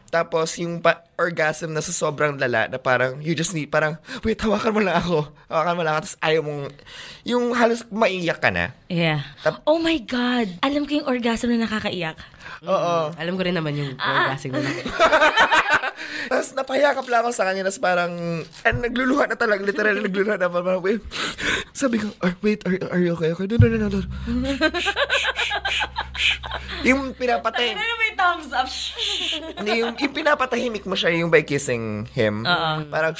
Tapos 0.09 0.57
yung 0.57 0.81
pa- 0.81 1.05
orgasm 1.19 1.75
na 1.75 1.83
sa 1.83 1.91
sobrang 1.91 2.39
lala 2.39 2.67
na 2.71 2.79
parang 2.79 3.19
you 3.21 3.35
just 3.35 3.53
need, 3.53 3.69
parang, 3.69 3.99
wait, 4.25 4.41
hawakan 4.41 4.73
mo 4.73 4.81
lang 4.81 4.97
ako. 4.97 5.27
Hawakan 5.53 5.75
mo 5.75 5.81
lang 5.85 5.93
ako. 5.95 6.01
Tapos 6.01 6.17
ayaw 6.23 6.41
mong, 6.41 6.61
yung 7.27 7.45
halos 7.53 7.85
maiyak 7.93 8.41
ka 8.41 8.49
na. 8.49 8.73
Yeah. 8.89 9.21
Tap- 9.43 9.61
Oh 9.65 9.77
my 9.77 9.97
God! 9.99 10.47
Alam 10.61 10.85
ko 10.85 10.99
yung 10.99 11.07
orgasm 11.07 11.51
na 11.51 11.65
nakakaiyak. 11.65 12.17
Oo. 12.63 13.11
Alam 13.11 13.33
ko 13.35 13.41
rin 13.43 13.53
naman 13.53 13.73
yung 13.73 13.91
orgasm 13.93 14.55
na. 14.55 14.61
Tapos 16.25 16.53
napahayakap 16.53 17.05
lang 17.05 17.21
ako 17.21 17.31
sa 17.31 17.45
kanya, 17.45 17.61
tapos 17.63 17.77
parang, 17.77 18.11
and 18.41 18.77
nagluluha 18.81 19.29
na 19.29 19.37
talaga, 19.37 19.61
literally 19.61 20.01
nagluluha 20.01 20.35
na, 20.37 20.49
parang, 20.49 20.81
wait, 20.81 21.01
sabi 21.69 22.01
ko, 22.01 22.09
"Ah, 22.19 22.33
wait, 22.41 22.65
are, 22.65 22.75
are 22.89 23.01
you 23.01 23.13
okay? 23.13 23.29
Okay, 23.29 23.45
no, 23.45 23.55
no, 23.57 23.67
no, 23.69 23.77
no. 23.77 23.89
no." 23.93 24.01
yung 26.87 27.13
pinapatay, 27.13 27.73
Ano 27.73 27.81
may 27.97 28.13
thumbs 28.13 28.49
up? 28.49 28.69
yung, 29.61 29.93
yung 29.93 30.13
pinapatahimik 30.13 30.85
mo 30.85 30.93
siya 30.93 31.13
yung 31.13 31.29
by 31.29 31.41
kissing 31.41 32.05
him. 32.11 32.45
Parang, 32.89 33.13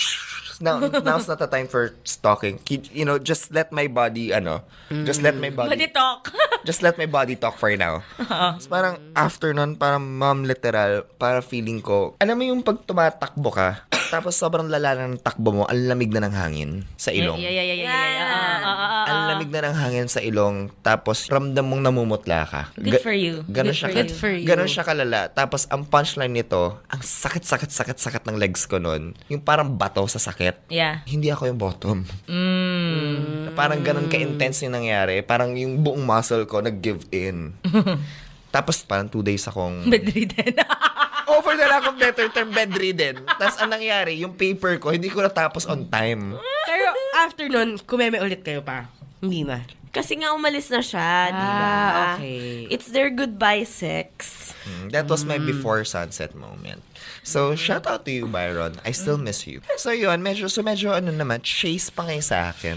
now, 0.60 0.80
now's 0.80 1.28
not 1.28 1.38
the 1.38 1.48
time 1.48 1.68
for 1.68 1.96
stalking. 2.04 2.60
Keep- 2.62 2.92
You 2.92 3.04
know, 3.04 3.18
just 3.18 3.50
let 3.50 3.72
my 3.72 3.88
body, 3.88 4.32
ano, 4.32 4.64
just 5.04 5.20
let 5.20 5.36
my 5.36 5.50
body, 5.50 5.76
Body 5.76 5.90
talk. 5.90 6.32
just 6.68 6.80
let 6.82 6.96
my 6.96 7.06
body 7.06 7.36
talk 7.36 7.56
for 7.56 7.72
now. 7.76 8.04
Tapos 8.18 8.68
parang 8.68 8.96
after 9.14 9.52
nun, 9.52 9.76
parang 9.76 10.04
mom 10.16 10.44
literal, 10.44 11.04
para 11.18 11.42
feeling 11.42 11.80
ko, 11.80 12.16
alam 12.18 12.36
mo 12.36 12.44
yung 12.46 12.62
pag 12.62 12.80
tumatakbo 12.84 13.50
ka, 13.50 13.70
tapos 14.10 14.34
sobrang 14.36 14.68
lala 14.68 14.96
na 14.96 15.12
ng 15.12 15.22
takbo 15.22 15.52
mo, 15.52 15.64
ang 15.66 15.80
lamig 15.88 16.12
na 16.12 16.24
ng 16.26 16.36
hangin 16.36 16.72
sa 16.96 17.10
ilong. 17.10 17.38
Yeah, 17.38 17.54
yeah, 17.54 17.66
yeah, 17.66 17.78
yeah, 17.78 17.90
yeah. 17.90 18.10
yeah. 18.10 18.26
Ah, 18.26 18.36
ah, 18.36 18.62
ah, 18.66 18.78
ah. 18.80 19.06
Ang 19.06 19.20
lamig 19.32 19.50
na 19.54 19.70
ng 19.70 19.76
hangin 19.78 20.08
sa 20.10 20.20
ilong, 20.22 20.74
tapos 20.82 21.30
ramdam 21.30 21.66
mong 21.66 21.82
namumutla 21.86 22.46
ka. 22.46 22.62
Good 22.78 23.02
for 23.02 23.16
you. 23.16 23.46
Ganon 23.48 23.74
Good 23.74 23.80
siya, 23.80 23.88
for 23.88 23.94
ka- 23.94 23.98
you. 23.98 24.04
Good 24.06 24.14
for 24.14 24.32
you. 24.32 24.46
ganon 24.48 24.70
siya 24.70 24.84
kalala. 24.84 25.20
Tapos 25.30 25.70
ang 25.70 25.84
punchline 25.86 26.34
nito, 26.34 26.80
ang 26.90 27.02
sakit, 27.02 27.44
sakit, 27.46 27.72
sakit, 27.72 27.98
sakit 27.98 28.24
ng 28.26 28.38
legs 28.38 28.66
ko 28.66 28.78
nun. 28.82 29.14
Yung 29.30 29.42
parang 29.42 29.74
bato 29.74 30.06
sa 30.08 30.18
sakit. 30.18 30.70
Yeah. 30.70 31.06
Hindi 31.06 31.30
ako 31.30 31.50
yung 31.50 31.60
bottom. 31.60 31.98
Mm. 32.26 33.54
Parang 33.54 33.80
ganun 33.82 34.10
ka-intense 34.10 34.66
yung 34.66 34.76
nangyari. 34.76 35.22
Parang 35.22 35.54
yung 35.56 35.82
buong 35.82 36.04
muscle 36.04 36.46
ko 36.50 36.62
nag-give 36.62 37.06
in. 37.14 37.54
Tapos 38.56 38.88
parang 38.88 39.12
two 39.12 39.20
days 39.20 39.44
akong... 39.52 39.84
Bedridden. 39.92 40.56
Over 41.26 41.54
na 41.54 41.66
lang 41.66 41.80
akong 41.82 41.98
better 41.98 42.28
term 42.30 42.50
bedridden. 42.50 43.26
Tapos 43.26 43.58
ang 43.58 43.70
nangyari, 43.70 44.18
yung 44.18 44.34
paper 44.34 44.78
ko, 44.78 44.90
hindi 44.90 45.10
ko 45.10 45.20
natapos 45.20 45.66
on 45.66 45.86
time. 45.86 46.38
Pero 46.64 46.88
after 47.18 47.46
nun, 47.46 47.78
kumeme 47.80 48.18
ulit 48.18 48.42
kayo 48.42 48.62
pa. 48.62 48.90
Hindi 49.20 49.42
na. 49.42 49.66
Kasi 49.90 50.20
nga 50.20 50.36
umalis 50.36 50.68
na 50.68 50.84
siya, 50.84 51.32
di 51.32 51.40
ba? 51.40 51.64
Ah, 51.64 51.92
okay. 52.20 52.68
It's 52.68 52.92
their 52.92 53.08
goodbye 53.08 53.64
sex. 53.64 54.52
Mm, 54.68 54.92
That 54.92 55.08
was 55.08 55.24
my 55.24 55.40
before 55.40 55.88
sunset 55.88 56.36
moment. 56.36 56.84
So, 57.24 57.56
shout 57.56 57.88
out 57.88 58.04
to 58.04 58.12
you, 58.12 58.28
Byron. 58.28 58.76
I 58.84 58.92
still 58.92 59.16
miss 59.16 59.48
you. 59.48 59.64
So, 59.80 59.96
yun, 59.96 60.20
medyo, 60.20 60.52
so 60.52 60.60
medyo 60.60 60.92
ano 60.92 61.16
naman, 61.16 61.40
chase 61.42 61.88
pa 61.90 62.04
ngayon 62.04 62.28
sa 62.28 62.52
akin. 62.52 62.76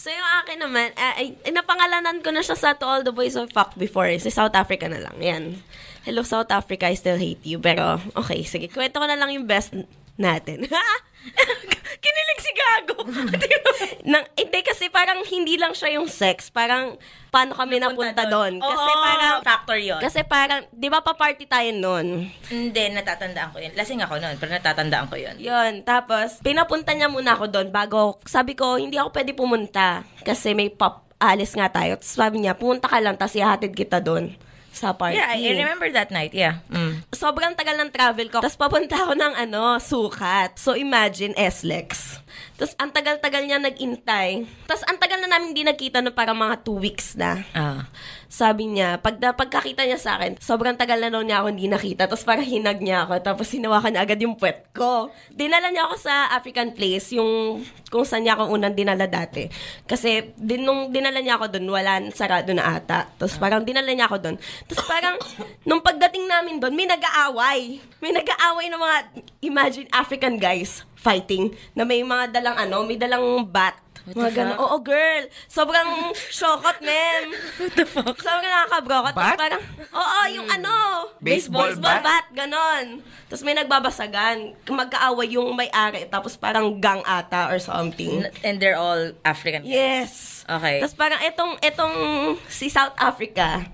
So 0.00 0.08
yung 0.08 0.30
akin 0.40 0.58
naman, 0.62 0.94
uh, 0.94 1.14
ay, 1.18 1.36
ay, 1.42 1.52
napangalanan 1.52 2.24
ko 2.24 2.32
na 2.32 2.40
siya 2.40 2.56
sa 2.56 2.72
To 2.72 2.86
All 2.86 3.02
the 3.02 3.12
Boys 3.12 3.36
of 3.36 3.52
Fuck 3.52 3.76
before. 3.76 4.08
eh. 4.08 4.16
Sa 4.16 4.32
South 4.32 4.56
Africa 4.56 4.88
na 4.88 4.96
lang. 4.96 5.12
Yan. 5.20 5.44
Hello 6.00 6.24
South 6.24 6.48
Africa, 6.48 6.88
I 6.88 6.96
still 6.96 7.20
hate 7.20 7.44
you. 7.44 7.60
Pero, 7.60 8.00
okay, 8.16 8.40
sige. 8.48 8.72
Kwento 8.72 8.96
ko 8.96 9.04
na 9.04 9.20
lang 9.20 9.36
yung 9.36 9.44
best 9.44 9.76
natin. 10.16 10.64
Kinilig 12.04 12.40
si 12.40 12.52
Gago. 12.56 13.04
Nang, 14.10 14.24
hindi, 14.32 14.58
kasi 14.64 14.88
parang 14.88 15.20
hindi 15.28 15.60
lang 15.60 15.76
siya 15.76 16.00
yung 16.00 16.08
sex. 16.08 16.48
Parang, 16.48 16.96
paano 17.28 17.52
kami 17.52 17.76
napunta 17.76 18.24
doon. 18.24 18.64
Kasi 18.64 18.88
Oo, 18.88 19.04
parang, 19.04 19.44
factor 19.44 19.76
yun. 19.76 20.00
kasi 20.00 20.24
parang, 20.24 20.64
di 20.72 20.88
ba 20.88 21.04
pa-party 21.04 21.44
tayo 21.44 21.68
noon? 21.76 22.32
Hindi, 22.48 22.82
natatandaan 22.96 23.52
ko 23.52 23.60
yun. 23.60 23.76
Lasing 23.76 24.00
ako 24.00 24.16
noon, 24.24 24.40
pero 24.40 24.56
natatandaan 24.56 25.06
ko 25.12 25.20
yun. 25.20 25.36
Yun, 25.36 25.84
tapos, 25.84 26.40
pinapunta 26.40 26.96
niya 26.96 27.12
muna 27.12 27.36
ako 27.36 27.52
doon 27.52 27.68
bago, 27.68 28.16
sabi 28.24 28.56
ko, 28.56 28.80
hindi 28.80 28.96
ako 28.96 29.12
pwede 29.12 29.36
pumunta 29.36 30.08
kasi 30.24 30.56
may 30.56 30.72
pop, 30.72 31.04
alis 31.20 31.52
nga 31.52 31.68
tayo. 31.68 32.00
Tapos 32.00 32.16
sabi 32.16 32.40
niya, 32.40 32.56
pumunta 32.56 32.88
ka 32.88 32.96
lang, 32.96 33.20
tapos 33.20 33.36
ihatid 33.36 33.76
kita 33.76 34.00
doon 34.00 34.32
sa 34.80 34.96
party. 34.96 35.20
Yeah, 35.20 35.28
I, 35.28 35.44
I 35.44 35.60
remember 35.60 35.92
that 35.92 36.08
night. 36.08 36.32
Yeah. 36.32 36.64
Mm. 36.72 37.04
Sobrang 37.12 37.52
tagal 37.52 37.76
ng 37.76 37.92
travel 37.92 38.32
ko. 38.32 38.40
Tapos 38.40 38.56
papunta 38.56 38.96
ako 38.96 39.12
ng 39.12 39.36
ano, 39.36 39.76
sukat. 39.76 40.56
So 40.56 40.72
imagine, 40.72 41.36
SLEX. 41.36 42.16
Tapos 42.60 42.76
ang 42.76 42.92
tagal-tagal 42.92 43.48
niya 43.48 43.56
nag-intay. 43.56 44.44
Tapos 44.68 44.84
ang 44.84 45.00
tagal 45.00 45.16
na 45.24 45.32
namin 45.32 45.56
hindi 45.56 45.64
nagkita 45.64 46.04
no 46.04 46.12
parang 46.12 46.36
mga 46.36 46.60
two 46.60 46.76
weeks 46.76 47.16
na. 47.16 47.40
Ah. 47.56 47.88
Sabi 48.28 48.68
niya, 48.68 49.00
pag 49.00 49.16
na, 49.16 49.32
pagkakita 49.32 49.88
niya 49.88 49.96
sa 49.96 50.20
akin, 50.20 50.36
sobrang 50.36 50.76
tagal 50.76 51.00
na 51.00 51.08
daw 51.08 51.24
niya 51.24 51.40
ako 51.40 51.56
hindi 51.56 51.72
nakita. 51.72 52.04
Tapos 52.04 52.20
parang 52.28 52.44
hinag 52.44 52.84
niya 52.84 53.08
ako. 53.08 53.24
Tapos 53.24 53.48
hinawakan 53.48 53.96
niya 53.96 54.04
agad 54.04 54.20
yung 54.20 54.36
puwet 54.36 54.68
ko. 54.76 55.08
Dinala 55.32 55.72
niya 55.72 55.88
ako 55.88 56.04
sa 56.04 56.36
African 56.36 56.76
place, 56.76 57.16
yung 57.16 57.64
kung 57.88 58.04
saan 58.04 58.28
niya 58.28 58.36
ako 58.36 58.52
unang 58.52 58.76
dinala 58.76 59.08
dati. 59.08 59.48
Kasi 59.88 60.36
din, 60.36 60.60
nung 60.60 60.92
dinala 60.92 61.24
niya 61.24 61.40
ako 61.40 61.56
doon, 61.56 61.80
wala, 61.80 61.96
sarado 62.12 62.52
na 62.52 62.76
ata. 62.76 63.08
Tapos 63.16 63.40
parang 63.40 63.64
dinala 63.64 63.88
niya 63.88 64.04
ako 64.04 64.20
doon. 64.20 64.36
Tapos 64.68 64.84
parang, 64.84 65.16
nung 65.64 65.80
pagdating 65.80 66.28
namin 66.28 66.60
doon, 66.60 66.76
may 66.76 66.84
nag-aaway. 66.84 67.80
May 68.04 68.12
nag-aaway 68.12 68.68
ng 68.68 68.80
mga, 68.84 68.96
imagine, 69.48 69.88
African 69.96 70.36
guys 70.36 70.84
fighting 71.00 71.50
na 71.72 71.82
may 71.82 72.04
mga 72.04 72.28
dalang 72.30 72.56
ano, 72.56 72.84
may 72.84 73.00
dalang 73.00 73.48
bat. 73.48 73.76
Mga 74.10 74.32
ganun. 74.32 74.56
Oo, 74.64 74.76
girl. 74.80 75.28
Sobrang 75.44 76.10
shokot, 76.32 76.80
men. 76.80 77.36
What 77.60 77.72
the 77.76 77.84
fuck? 77.84 78.16
Sobrang 78.16 78.48
nakakabrokot. 78.48 79.12
Tapos 79.12 79.28
Bat? 79.28 79.38
parang, 79.38 79.62
oo, 79.92 80.18
yung 80.32 80.48
ano, 80.48 80.72
Baseball 81.20 81.76
baseball 81.76 82.00
bat? 82.00 82.02
bat, 82.02 82.26
ganon. 82.32 83.04
Tapos 83.28 83.44
may 83.44 83.52
nagbabasagan. 83.52 84.56
Magkaaway 84.64 85.36
yung 85.36 85.52
may-ari. 85.52 86.08
Tapos 86.08 86.34
parang 86.34 86.80
gang 86.80 87.04
ata 87.04 87.52
or 87.52 87.60
something. 87.60 88.24
And 88.40 88.56
they're 88.56 88.80
all 88.80 89.12
African. 89.20 89.68
Yes. 89.68 90.42
Okay. 90.48 90.80
Tapos 90.80 90.96
parang 90.96 91.20
itong, 91.20 91.52
itong 91.60 91.94
si 92.48 92.72
South 92.72 92.96
Africa, 92.96 93.68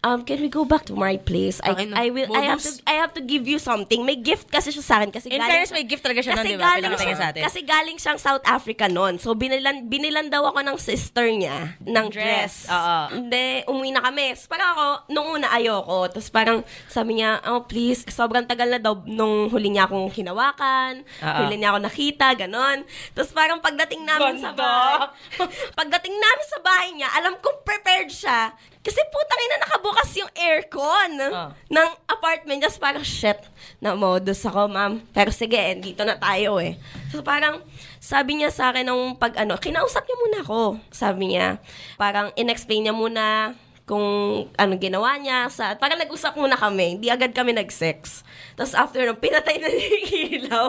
um, 0.00 0.22
can 0.22 0.38
we 0.38 0.48
go 0.48 0.64
back 0.64 0.84
to 0.84 0.94
my 0.94 1.16
place? 1.16 1.60
I, 1.60 1.74
na. 1.84 1.98
I 1.98 2.10
will, 2.10 2.30
I 2.30 2.46
have 2.46 2.62
to, 2.62 2.70
Bonus. 2.70 2.82
I 2.86 2.94
have 2.96 3.12
to 3.14 3.20
give 3.20 3.44
you 3.44 3.58
something. 3.58 4.06
May 4.06 4.14
gift 4.14 4.46
kasi 4.46 4.70
siya 4.70 4.80
sa 4.80 4.94
akin. 4.98 5.10
Kasi 5.10 5.26
In 5.26 5.36
galing- 5.36 5.50
fairness, 5.50 5.72
may 5.72 5.82
gift 5.82 6.02
talaga 6.02 6.22
siya 6.22 6.32
nun, 6.32 6.38
kasi 6.38 6.48
di 6.48 6.56
ba? 6.56 6.70
galing 6.70 6.94
siya- 6.94 7.16
sa 7.16 7.26
atin. 7.28 7.42
Kasi 7.42 7.58
galing 7.62 7.98
siyang 7.98 8.18
South 8.18 8.44
Africa 8.44 8.86
noon. 8.86 9.18
So, 9.18 9.34
binilan, 9.34 9.86
binilan 9.86 10.30
daw 10.30 10.46
ako 10.46 10.62
ng 10.62 10.76
sister 10.78 11.26
niya 11.26 11.74
ng 11.80 12.06
dress. 12.08 12.64
Dress, 12.64 12.70
oo. 12.70 12.98
Hindi, 13.12 13.66
umuwi 13.66 13.90
na 13.90 14.00
kami. 14.00 14.32
Tapos 14.32 14.46
parang 14.46 14.68
ako, 14.70 14.86
nung 15.10 15.28
una 15.34 15.48
ayoko. 15.50 15.98
Tapos 16.08 16.28
parang 16.30 16.58
sabi 16.86 17.18
niya, 17.18 17.42
oh 17.44 17.64
please, 17.64 18.06
sobrang 18.06 18.46
tagal 18.46 18.68
na 18.68 18.78
daw 18.78 19.02
nung 19.04 19.48
huli 19.48 19.68
niya 19.68 19.84
akong 19.84 20.08
hinawakan. 20.08 21.02
Oo. 21.02 21.38
Huli 21.42 21.58
niya 21.58 21.74
ako 21.74 21.80
nakita, 21.82 22.38
ganon. 22.38 22.86
Tapos 23.12 23.30
parang 23.30 23.58
pagdating 23.58 24.06
namin 24.06 24.38
sa 24.38 24.50
Ganda. 24.50 24.62
bahay, 24.62 24.98
pagdating 25.80 26.14
namin 26.14 26.46
sa 26.46 26.58
bahay 26.60 26.88
niya, 26.94 27.08
alam 27.12 27.34
kong 27.38 27.60
prepared 27.62 28.08
siya. 28.08 28.54
Kasi 28.88 29.04
putang 29.12 29.40
ina 29.44 29.56
nakabukas 29.60 30.08
yung 30.16 30.32
aircon 30.32 31.10
Ah. 31.28 31.52
ng 31.68 31.88
apartment. 32.08 32.64
Just 32.64 32.80
parang, 32.80 33.04
shit, 33.04 33.36
na-modus 33.78 34.40
ako, 34.42 34.64
ma'am. 34.64 35.04
Pero 35.12 35.28
sige, 35.28 35.60
eh, 35.60 35.76
dito 35.76 36.08
na 36.08 36.16
tayo 36.16 36.56
eh. 36.56 36.80
So 37.12 37.20
parang, 37.20 37.60
sabi 38.00 38.40
niya 38.40 38.48
sa 38.48 38.72
akin 38.72 38.88
nung 38.88 39.12
pag 39.14 39.36
ano, 39.36 39.60
kinausap 39.60 40.08
niya 40.08 40.16
muna 40.18 40.38
ako. 40.40 40.60
Sabi 40.88 41.36
niya, 41.36 41.60
parang 42.00 42.32
in-explain 42.32 42.88
niya 42.88 42.96
muna 42.96 43.52
kung 43.88 44.04
ano 44.52 44.72
ginawa 44.76 45.16
niya. 45.16 45.48
Sa, 45.48 45.72
parang 45.80 45.96
nag-usap 45.96 46.36
muna 46.36 46.60
kami. 46.60 47.00
Hindi 47.00 47.08
agad 47.08 47.32
kami 47.32 47.56
nag-sex. 47.56 48.20
Tapos 48.52 48.76
after 48.76 49.00
nung 49.08 49.16
pinatay 49.16 49.56
na 49.56 49.72
niya 49.72 49.88
yung 49.96 50.06
ilaw. 50.44 50.66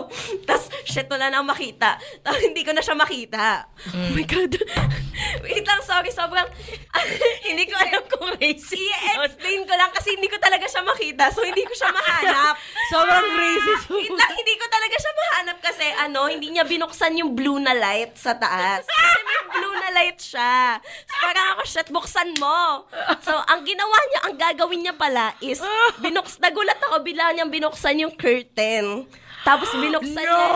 Tapos, 0.48 0.72
shit, 0.88 1.12
wala 1.12 1.28
na 1.28 1.44
makita. 1.44 2.00
Tapos 2.24 2.40
hindi 2.40 2.64
ko 2.64 2.72
na 2.72 2.80
siya 2.80 2.96
makita. 2.96 3.68
Oh 3.92 4.16
my 4.16 4.24
God. 4.24 4.56
Wait 5.44 5.66
lang, 5.68 5.82
sorry. 5.84 6.08
Sobrang, 6.16 6.48
hindi 7.50 7.68
ko 7.68 7.76
alam 7.76 8.04
kung 8.08 8.32
racist. 8.40 8.80
I-explain 8.80 9.68
ko 9.68 9.74
lang 9.76 9.92
kasi 9.92 10.16
hindi 10.16 10.32
ko 10.32 10.40
talaga 10.40 10.64
siya 10.64 10.82
makita. 10.88 11.28
So, 11.36 11.44
hindi 11.44 11.68
ko 11.68 11.74
siya 11.76 11.92
mahanap. 11.92 12.56
Sobrang 12.88 13.28
racist. 13.36 13.86
Wait 13.92 14.16
lang, 14.16 14.32
hindi 14.32 14.56
ko 14.56 14.66
talaga 14.72 14.96
siya 14.96 15.14
mahanap 15.14 15.58
kasi 15.60 15.86
ano, 16.00 16.22
hindi 16.32 16.48
niya 16.56 16.64
binuksan 16.64 17.20
yung 17.20 17.36
blue 17.36 17.60
na 17.60 17.76
light 17.76 18.16
sa 18.16 18.38
taas. 18.40 18.88
Kasi 18.88 19.20
may 19.28 19.42
blue 19.60 19.76
na 19.76 19.90
light 19.92 20.20
siya. 20.22 20.80
So, 21.10 21.14
parang 21.20 21.46
ako, 21.58 21.62
shit, 21.68 21.90
buksan 21.92 22.30
mo. 22.40 22.88
So, 23.20 23.34
ang 23.34 23.62
ginawa 23.62 23.98
niya, 24.06 24.20
ang 24.24 24.36
gagawin 24.36 24.82
niya 24.82 24.94
pala 24.94 25.34
is, 25.39 25.58
binuks, 26.04 26.38
nagulat 26.38 26.78
ako, 26.80 27.01
bila 27.01 27.32
niyang 27.32 27.50
binuksan 27.50 27.98
yung 28.00 28.13
curtain. 28.13 29.10
Tapos 29.42 29.72
binuksan 29.74 30.20
niya, 30.20 30.48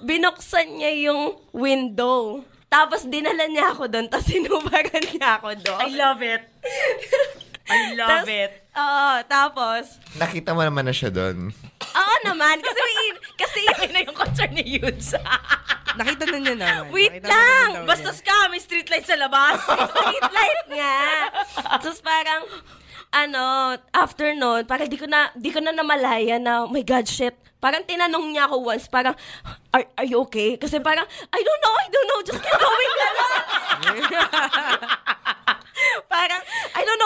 binuksan 0.00 0.66
niya 0.74 0.92
yung 1.08 1.22
window. 1.50 2.42
Tapos 2.66 3.04
dinala 3.04 3.44
niya 3.46 3.70
ako 3.70 3.84
doon, 3.86 4.06
tapos 4.08 4.28
sinubaran 4.28 5.04
niya 5.06 5.38
ako 5.38 5.50
doon. 5.56 5.80
I 5.80 5.90
love 5.92 6.20
it. 6.20 6.42
I 7.64 7.78
love 7.98 8.24
Tas- 8.24 8.28
it. 8.28 8.52
Oo, 8.72 9.12
tapos, 9.28 9.84
Nakita 10.16 10.52
mo 10.52 10.64
naman 10.64 10.82
na 10.82 10.92
siya 10.92 11.08
doon. 11.08 11.52
oo 11.82 12.14
naman, 12.24 12.56
kasi 12.58 12.80
kasi, 13.36 13.60
Ayun 13.76 13.92
na 13.92 14.00
yung 14.00 14.16
concern 14.16 14.52
ni 14.52 14.64
Yudes. 14.66 15.12
Nakita 15.96 16.24
na 16.28 16.38
niya 16.38 16.54
naman. 16.56 16.92
Wait 16.92 17.12
Nakita 17.20 17.28
na 17.28 17.34
lang! 17.34 17.70
Basta 17.84 18.10
niya. 18.10 18.24
ka, 18.24 18.36
may 18.48 18.60
street 18.60 18.88
light 18.88 19.06
sa 19.06 19.16
labas. 19.16 19.58
street 19.92 20.26
light 20.32 20.64
nga. 20.72 20.98
Tapos 21.78 21.98
parang, 22.00 22.42
ano, 23.12 23.44
after 23.92 24.32
nun, 24.32 24.64
parang 24.64 24.88
di 24.88 24.96
ko 24.96 25.04
na, 25.04 25.28
di 25.36 25.52
ko 25.52 25.60
na 25.60 25.72
namalaya 25.72 26.40
na, 26.40 26.64
oh 26.64 26.70
my 26.72 26.82
God, 26.82 27.04
shit. 27.04 27.36
Parang 27.62 27.86
tinanong 27.86 28.34
niya 28.34 28.50
ako 28.50 28.74
once, 28.74 28.90
parang, 28.90 29.14
are, 29.70 29.86
are 29.94 30.08
you 30.08 30.18
okay? 30.26 30.58
Kasi 30.58 30.82
parang, 30.82 31.06
I 31.30 31.40
don't 31.40 31.62
know, 31.62 31.74
I 31.78 31.86
don't 31.86 32.08
know, 32.10 32.20
just 32.26 32.40
keep 32.42 32.58
going 32.58 32.92
na 32.98 33.08
lang. 33.18 33.32
parang, 36.12 36.42
I 36.76 36.82
don't 36.86 37.02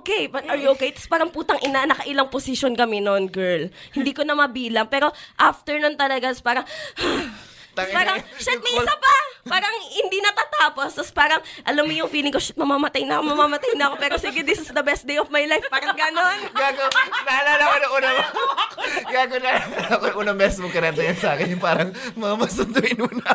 okay? 0.00 0.24
But 0.26 0.44
are 0.48 0.58
you 0.58 0.72
okay? 0.76 0.90
Tapos 0.92 1.08
parang 1.08 1.30
putang 1.30 1.60
ina, 1.64 1.86
nakailang 1.86 2.28
position 2.28 2.74
kami 2.74 3.00
noon, 3.00 3.28
girl. 3.28 3.68
Hindi 3.94 4.12
ko 4.12 4.22
na 4.24 4.36
mabilang. 4.36 4.88
Pero 4.88 5.12
after 5.38 5.76
nun 5.78 5.96
talaga, 5.96 6.32
parang, 6.42 6.64
parang, 7.76 8.18
shit, 8.36 8.60
may 8.60 8.74
isa 8.76 8.94
pa! 8.96 9.14
Parang 9.48 9.72
hindi 9.88 10.20
natatapos. 10.20 11.00
Tapos 11.00 11.12
parang, 11.16 11.40
alam 11.64 11.88
mo 11.88 11.92
yung 11.94 12.10
feeling 12.12 12.32
ko, 12.34 12.42
shit, 12.42 12.58
mamamatay 12.58 13.08
na 13.08 13.18
ako, 13.18 13.32
mamamatay 13.32 13.72
na 13.78 13.88
ako. 13.88 13.94
Pero 13.96 14.14
sige, 14.20 14.44
this 14.44 14.60
is 14.60 14.70
the 14.70 14.84
best 14.84 15.08
day 15.08 15.16
of 15.16 15.32
my 15.32 15.46
life. 15.48 15.64
Parang 15.72 15.96
ganon. 15.96 16.38
Gago, 16.60 16.84
naalala 17.24 17.62
ko 17.64 17.76
na 17.76 17.88
una 17.88 18.08
mo. 18.12 18.24
Gago, 19.14 19.36
naalala 19.40 19.92
ko 19.96 20.04
yung 20.12 20.18
unang 20.26 20.38
best 20.38 20.58
mo 20.60 20.68
kanento 20.68 21.00
yan 21.00 21.16
sa 21.16 21.38
akin. 21.38 21.56
Yung 21.56 21.62
parang, 21.62 21.88
mama, 22.18 22.44
sunduin 22.50 23.00
mo 23.00 23.08
na. 23.08 23.32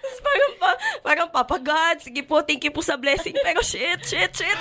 Tapos 0.00 0.89
parang, 1.02 1.28
pa, 1.28 1.42
parang, 1.42 1.50
Papa 1.50 1.56
God, 1.58 1.96
sige 2.04 2.22
po, 2.22 2.44
thank 2.44 2.62
you 2.62 2.72
po 2.72 2.84
sa 2.84 2.94
blessing. 2.94 3.34
Pero 3.40 3.60
shit, 3.64 4.00
shit, 4.04 4.30
shit. 4.30 4.58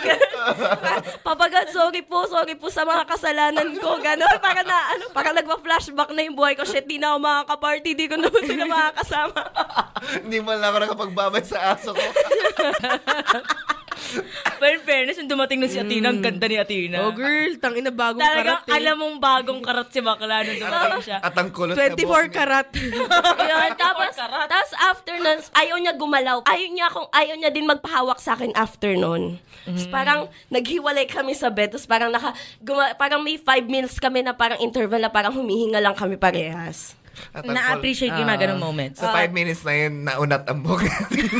Papa 1.27 1.45
God, 1.51 1.67
sorry 1.69 2.01
po, 2.01 2.25
sorry 2.25 2.55
po 2.55 2.71
sa 2.71 2.87
mga 2.87 3.03
kasalanan 3.05 3.69
ko. 3.77 3.99
Ganon, 3.99 4.39
parang 4.41 4.65
na, 4.65 4.77
ano, 4.95 5.03
parang 5.11 5.35
nagpa-flashback 5.35 6.09
na 6.15 6.25
yung 6.25 6.37
buhay 6.37 6.55
ko. 6.55 6.63
Shit, 6.65 6.87
di 6.87 6.97
na 6.97 7.13
ako 7.13 7.19
makaka-party, 7.21 7.89
di 7.93 8.05
ko 8.07 8.15
na 8.15 8.31
ba 8.31 8.39
sila 8.41 8.63
makakasama. 8.65 9.41
Hindi 10.23 10.37
mo 10.39 10.51
lang 10.55 10.71
ako 10.71 10.77
nakapagbabay 10.81 11.43
sa 11.43 11.75
aso 11.75 11.91
ko. 11.91 12.01
But 14.59 14.69
in 14.75 14.81
fairness, 14.83 15.17
yung 15.19 15.31
dumating 15.31 15.59
na 15.61 15.67
si 15.67 15.79
Athena, 15.79 16.11
ang 16.11 16.19
ganda 16.19 16.45
ni 16.45 16.57
Athena. 16.57 17.05
Oh, 17.05 17.13
girl, 17.13 17.51
tangin 17.59 17.85
na 17.85 17.93
bagong 17.93 18.19
Talagang 18.19 18.63
karat 18.63 18.67
eh. 18.67 18.77
alam 18.79 18.95
mong 18.99 19.17
bagong 19.17 19.61
karat 19.61 19.87
si 19.89 19.99
bakla 19.99 20.43
nung 20.43 20.59
dumating 20.59 21.03
siya. 21.03 21.17
At 21.21 21.33
ang 21.35 21.49
kulot 21.51 21.75
na 21.75 21.93
24 21.93 21.99
buhok 21.99 22.25
niya. 22.25 22.33
karat. 22.33 22.67
Yun, 23.49 23.71
tapos, 23.75 24.11
tapos 24.17 24.71
after 24.79 25.15
nun, 25.19 25.39
ayaw 25.53 25.75
niya 25.79 25.93
gumalaw. 25.95 26.37
Ayaw 26.43 26.69
niya, 26.69 26.87
kung, 26.89 27.07
ayaw 27.11 27.35
niya 27.37 27.51
din 27.51 27.67
magpahawak 27.67 28.19
sa 28.19 28.35
akin 28.35 28.51
after 28.55 28.91
nun. 28.95 29.37
Tapos 29.63 29.87
parang 29.87 30.19
naghiwalay 30.49 31.05
kami 31.05 31.37
sa 31.37 31.53
bed. 31.53 31.75
Tapos 31.75 31.85
parang, 31.85 32.09
naka, 32.09 32.33
guma, 32.59 32.91
parang 32.95 33.21
may 33.21 33.37
five 33.37 33.67
minutes 33.67 33.99
kami 33.99 34.23
na 34.23 34.33
parang 34.33 34.59
interval 34.59 34.99
na 34.99 35.11
parang 35.11 35.31
humihinga 35.31 35.79
lang 35.79 35.93
kami 35.93 36.17
parehas. 36.17 36.97
At 37.35 37.43
ang 37.43 37.51
Na-appreciate 37.51 38.15
yung 38.15 38.27
mga 38.27 38.47
ganong 38.47 38.63
moments. 38.63 39.03
Sa 39.03 39.11
five 39.11 39.31
minutes 39.35 39.61
na 39.67 39.73
yun, 39.75 40.07
naunat 40.07 40.47
ang 40.47 40.59
buhok 40.63 40.87
natin. 40.87 41.23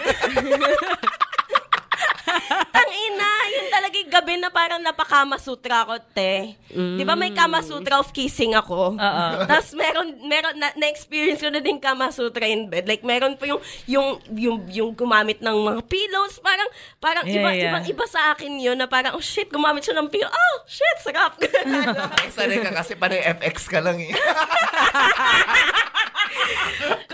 Ang 2.70 2.90
ina, 2.90 3.30
yun 3.50 3.68
talaga 3.68 3.96
yung 3.98 3.99
gabi 4.10 4.42
na 4.42 4.50
parang 4.50 4.82
napakama 4.82 5.38
sutra 5.38 5.86
ko, 5.86 5.96
te. 6.12 6.58
Di 6.74 7.04
ba 7.06 7.14
may 7.14 7.32
kama 7.32 7.62
sutra 7.62 8.02
of 8.02 8.10
kissing 8.10 8.58
ako? 8.58 8.98
Oo. 8.98 9.26
Tapos 9.46 9.72
meron, 9.78 10.18
meron, 10.26 10.58
na, 10.58 10.74
na-experience 10.74 11.46
ko 11.46 11.54
na 11.54 11.62
din 11.62 11.78
kama 11.78 12.10
sutra 12.10 12.50
in 12.50 12.66
bed. 12.66 12.90
Like, 12.90 13.06
meron 13.06 13.38
po 13.38 13.46
yung, 13.46 13.62
yung, 13.86 14.08
yung, 14.34 14.58
yung 14.74 14.92
gumamit 14.98 15.40
ng 15.40 15.54
mga 15.54 15.82
pillows. 15.86 16.42
Parang, 16.42 16.70
parang 16.98 17.24
Yeah, 17.30 17.46
iba, 17.46 17.50
yeah. 17.54 17.70
ibang 17.70 17.86
iba 17.86 18.06
sa 18.10 18.34
akin 18.34 18.58
yun 18.58 18.74
na 18.74 18.90
parang, 18.90 19.14
oh 19.14 19.22
shit, 19.22 19.54
gumamit 19.54 19.86
siya 19.86 20.02
ng 20.02 20.10
pillow. 20.10 20.34
Oh, 20.34 20.56
shit, 20.66 20.98
sarap. 21.06 21.38
Sanay 22.36 22.58
ka 22.66 22.74
kasi 22.74 22.98
panay 22.98 23.22
FX 23.38 23.70
ka 23.70 23.78
lang 23.78 24.02
eh. 24.02 24.12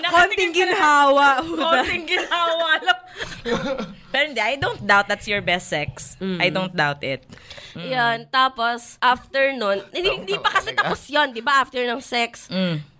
Konting 0.05 0.53
ginhawa. 0.55 1.43
Konting 1.43 2.07
ginawa 2.07 2.71
lang. 2.79 2.99
Pero 4.15 4.31
hindi, 4.31 4.39
I 4.39 4.55
don't 4.55 4.79
doubt 4.79 5.11
that's 5.11 5.27
your 5.27 5.43
best 5.43 5.67
sex. 5.67 6.15
I 6.23 6.47
don't 6.47 6.71
doubt 6.71 7.03
it. 7.03 7.27
Yan, 7.75 8.31
tapos, 8.31 8.95
after 9.03 9.51
nun, 9.51 9.83
hindi, 9.91 10.23
hindi 10.23 10.39
pa 10.39 10.55
kasi 10.55 10.71
tapos 10.71 11.03
yun, 11.11 11.35
di 11.35 11.43
ba? 11.43 11.59
After 11.59 11.83
ng 11.83 11.99
sex, 11.99 12.47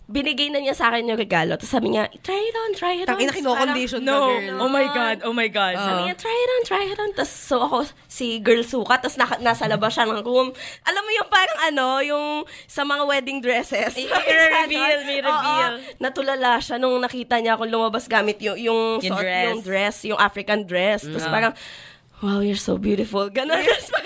binigay 0.06 0.48
na 0.48 0.60
niya 0.60 0.72
sa 0.72 0.88
akin 0.88 1.08
yung 1.08 1.18
regalo. 1.18 1.58
Tapos 1.58 1.68
sabi 1.68 1.90
niya, 1.90 2.06
try 2.22 2.38
it 2.38 2.54
on, 2.56 2.72
try 2.72 2.94
it 2.96 3.06
on. 3.06 3.18
Tangina, 3.18 3.34
kino-condition 3.34 4.00
ka, 4.00 4.06
No. 4.06 4.30
girl. 4.30 4.62
Oh 4.62 4.70
my 4.70 4.86
God. 4.88 5.18
Oh 5.22 5.34
my 5.34 5.50
God. 5.50 5.74
Sabi 5.74 6.00
niya, 6.06 6.16
try 6.16 6.32
it 6.32 6.50
on, 6.52 6.62
try 6.64 6.84
it 6.86 7.00
on. 7.00 7.10
Tapos, 7.12 7.32
so 7.32 7.58
ako, 7.58 7.78
si 8.06 8.38
girl 8.38 8.62
suka, 8.62 9.02
tapos 9.02 9.18
naka, 9.18 9.38
nasa 9.40 9.66
labas 9.66 9.92
siya 9.92 10.06
ng 10.06 10.22
room. 10.22 10.54
Alam 10.84 11.02
mo 11.02 11.12
yung 11.12 11.28
parang 11.28 11.60
ano, 11.66 11.88
yung 12.00 12.26
sa 12.64 12.82
mga 12.82 13.02
wedding 13.04 13.40
dresses. 13.40 13.92
May 13.92 14.06
reveal, 14.62 14.98
may 15.04 15.20
reveal. 15.20 15.74
Oo, 15.74 15.98
natulala 15.98 16.62
siya 16.62 16.78
nung 16.78 16.98
nakita 16.98 17.42
niya 17.42 17.58
akong 17.58 17.68
lumabas 17.68 18.06
gamit 18.06 18.38
yung, 18.40 18.56
yung, 18.56 18.82
Yung 19.02 19.10
suot- 19.10 19.26
dress. 19.26 19.46
yung 19.48 19.62
dress, 19.62 19.96
yung 20.06 20.20
African 20.20 20.62
dress. 20.64 21.02
Tapos 21.04 21.26
parang, 21.26 21.54
wow, 22.22 22.40
you're 22.40 22.56
so 22.56 22.78
beautiful. 22.78 23.26
Ako, 23.26 23.42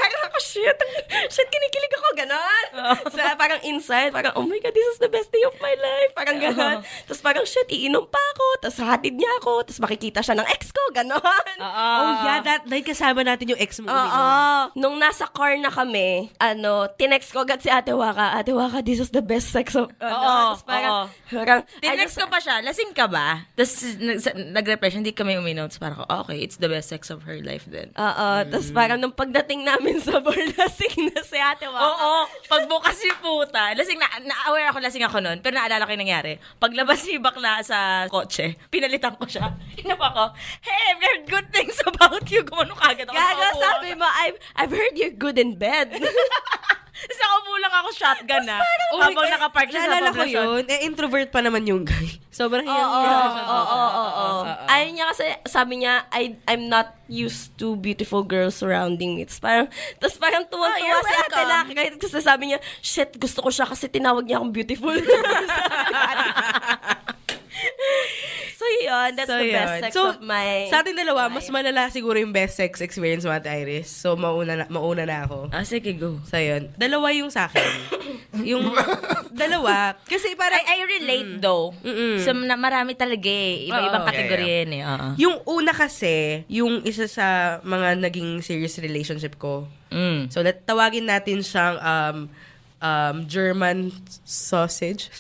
shit, 0.50 0.78
shit, 1.34 1.48
kinikilig 1.48 1.94
ako, 1.94 2.08
ganon. 2.18 2.66
so, 3.06 3.22
parang 3.36 3.62
inside, 3.64 4.10
parang, 4.10 4.34
oh 4.34 4.44
my 4.44 4.58
God, 4.58 4.74
this 4.74 4.88
is 4.88 5.00
the 5.00 5.08
best 5.08 5.30
day 5.30 5.44
of 5.44 5.54
my 5.58 5.72
life. 5.72 6.12
Parang 6.14 6.38
ganon. 6.38 6.82
Tapos 7.06 7.22
parang, 7.22 7.46
shit, 7.46 7.70
iinom 7.70 8.06
pa 8.06 8.22
ako. 8.34 8.46
Tapos 8.60 8.78
hatid 8.80 9.14
niya 9.14 9.30
ako. 9.40 9.62
Tapos 9.62 9.80
makikita 9.80 10.20
siya 10.20 10.36
ng 10.36 10.48
ex 10.50 10.70
ko, 10.70 10.82
ganon. 10.90 11.22
Oh, 11.60 12.12
yeah, 12.24 12.42
that 12.42 12.66
night 12.66 12.84
kasama 12.84 13.22
natin 13.22 13.54
yung 13.54 13.62
ex 13.62 13.78
mo. 13.80 13.88
Oo. 13.88 14.26
Nung 14.74 14.98
nasa 14.98 15.30
car 15.30 15.54
na 15.56 15.70
kami, 15.70 16.34
ano, 16.38 16.90
tinext 16.92 17.30
ko 17.30 17.44
agad 17.44 17.60
si 17.60 17.70
Ate 17.70 17.94
Waka, 17.94 18.34
Ate 18.36 18.52
Waka, 18.52 18.82
this 18.82 18.98
is 18.98 19.12
the 19.12 19.22
best 19.22 19.54
sex 19.54 19.76
of... 19.76 19.92
Ano, 20.00 20.10
Oo, 20.10 20.26
Tapos 20.56 20.64
parang, 20.64 20.92
oo. 20.92 21.06
parang, 21.30 21.60
Tinext 21.80 22.16
ko 22.16 22.26
pa 22.26 22.40
siya, 22.40 22.60
lasing 22.60 22.92
ka 22.92 23.06
ba? 23.06 23.46
Tapos 23.54 23.74
nag- 23.96 24.20
sa- 24.20 24.34
nag-reply 24.34 24.88
siya, 24.90 25.00
hindi 25.00 25.14
kami 25.14 25.36
uminom. 25.36 25.68
Tapos 25.68 25.80
parang, 25.80 26.00
oh, 26.02 26.20
okay, 26.24 26.40
it's 26.40 26.58
the 26.58 26.68
best 26.68 26.90
sex 26.90 27.10
of 27.10 27.24
her 27.24 27.38
life 27.42 27.68
then. 27.68 27.92
Oo, 27.94 28.28
tapos 28.48 28.72
parang 28.72 28.98
nung 28.98 29.12
pagdating 29.12 29.62
namin 29.62 30.00
sa 30.00 30.18
bar, 30.24 30.36
lasing 30.58 31.14
na 31.14 31.22
si 31.22 31.38
Ate 31.38 31.70
Waka. 31.70 31.86
Oo, 31.86 32.12
pagbukas 32.50 32.98
si 32.98 33.10
puta, 33.22 33.74
lasing 33.78 34.00
na, 34.00 34.08
na-aware 34.24 34.70
ako 34.74 34.78
lasing 34.82 35.06
ako 35.06 35.18
noon, 35.22 35.38
pero 35.44 35.58
naalala 35.58 35.86
ko 35.86 35.94
yung 35.94 36.04
nangyari. 36.06 36.42
Paglabas 36.58 37.06
ni 37.06 37.22
bakla 37.22 37.62
sa 37.62 38.10
kotse, 38.10 38.58
pinalitan 38.74 39.14
ko 39.16 39.26
siya. 39.30 39.54
Hinapa 39.80 40.08
ko, 40.14 40.24
hey, 40.66 40.82
I've 40.94 41.02
heard 41.02 41.24
good 41.30 41.48
things 41.54 41.78
about 41.86 42.26
you. 42.30 42.42
Gumano 42.42 42.74
kagad 42.74 43.10
ako. 43.10 43.16
Nakaupo 43.16 43.62
sabi 43.62 43.90
mo, 43.94 44.08
I've, 44.08 44.38
I've 44.58 44.74
heard 44.74 44.96
you're 44.98 45.16
good 45.16 45.38
in 45.38 45.56
bed. 45.60 45.94
Tapos 47.08 47.20
nakaupo 47.20 47.52
lang 47.60 47.74
ako 47.74 47.90
shotgun 47.96 48.44
na. 48.44 48.58
Oh, 48.92 49.00
habang 49.00 49.28
eh, 49.28 49.32
nakapark 49.32 49.68
siya 49.72 49.82
sa 49.82 50.00
ko 50.00 50.12
poblasyon. 50.12 50.46
yun. 50.46 50.64
Eh, 50.68 50.80
introvert 50.84 51.30
pa 51.32 51.40
naman 51.40 51.64
yung 51.64 51.84
guy. 51.88 52.20
Sobrang 52.40 52.64
Oo, 52.64 52.72
hiyang 52.72 52.92
oo, 52.92 53.00
oo, 53.00 53.64
oo, 53.80 54.08
oo. 54.44 54.44
Ayaw 54.68 54.90
niya 54.92 55.06
kasi, 55.12 55.26
sabi 55.48 55.74
niya, 55.84 56.04
I, 56.12 56.36
I'm 56.48 56.68
not 56.68 56.96
used 57.08 57.56
to 57.58 57.76
beautiful 57.76 58.24
girls 58.24 58.56
surrounding 58.60 59.16
me. 59.16 59.24
Tapos 59.26 59.40
parang, 59.42 59.68
tapos 60.00 60.18
parang 60.20 60.44
Oh, 60.50 60.76
you're 60.78 61.04
si 61.04 61.14
Ate 61.16 61.32
welcome. 61.32 61.50
Laki. 61.50 61.72
Kahit 61.76 61.94
kasi 62.00 62.20
sabi 62.20 62.44
niya, 62.52 62.60
shit, 62.84 63.16
gusto 63.16 63.40
ko 63.42 63.50
siya 63.50 63.66
kasi 63.68 63.88
tinawag 63.88 64.28
niya 64.28 64.40
akong 64.44 64.54
beautiful. 64.54 64.96
so 68.70 68.86
yun, 68.86 69.10
that's 69.18 69.30
So, 69.30 69.38
the 69.42 69.50
best 69.50 69.74
yun. 69.74 69.82
sex 69.82 69.92
So, 69.98 70.02
of 70.14 70.22
my... 70.22 70.70
Sa 70.70 70.86
atin 70.86 70.94
dalawa, 70.94 71.26
mas 71.28 71.50
malala 71.50 71.90
siguro 71.90 72.22
yung 72.22 72.30
best 72.30 72.62
sex 72.62 72.78
experience 72.80 73.26
mo 73.26 73.34
at 73.34 73.46
Iris. 73.46 73.90
So, 73.90 74.14
mauna 74.14 74.54
na, 74.54 74.66
mauna 74.70 75.04
na 75.04 75.26
ako. 75.26 75.50
Ah, 75.50 75.66
sige, 75.66 75.98
go. 75.98 76.22
So, 76.30 76.38
yun. 76.38 76.70
Dalawa 76.78 77.10
yung 77.18 77.34
sa 77.34 77.50
akin. 77.50 77.66
yung 78.54 78.70
dalawa. 79.34 79.98
Kasi 80.06 80.38
parang... 80.38 80.62
I, 80.62 80.64
I 80.70 80.80
relate 80.86 81.32
though. 81.42 81.74
So, 82.22 82.32
na, 82.36 82.54
marami 82.54 82.94
talaga 82.94 83.30
eh. 83.30 83.66
Iba-ibang 83.68 84.04
Oo. 84.06 84.10
kategorya 84.10 84.46
Yeah, 84.50 84.62
yan 84.64 84.72
eh. 84.72 84.84
Oo. 84.86 85.08
Yung 85.18 85.36
una 85.46 85.72
kasi, 85.74 86.46
yung 86.48 86.82
isa 86.86 87.06
sa 87.10 87.28
mga 87.62 87.98
naging 88.00 88.42
serious 88.42 88.78
relationship 88.78 89.36
ko. 89.38 89.66
Mm. 89.90 90.30
So, 90.30 90.46
let, 90.46 90.62
tawagin 90.66 91.10
natin 91.10 91.42
siyang 91.42 91.78
um, 91.82 92.18
um, 92.82 93.28
German 93.28 93.92
sausage. 94.24 95.10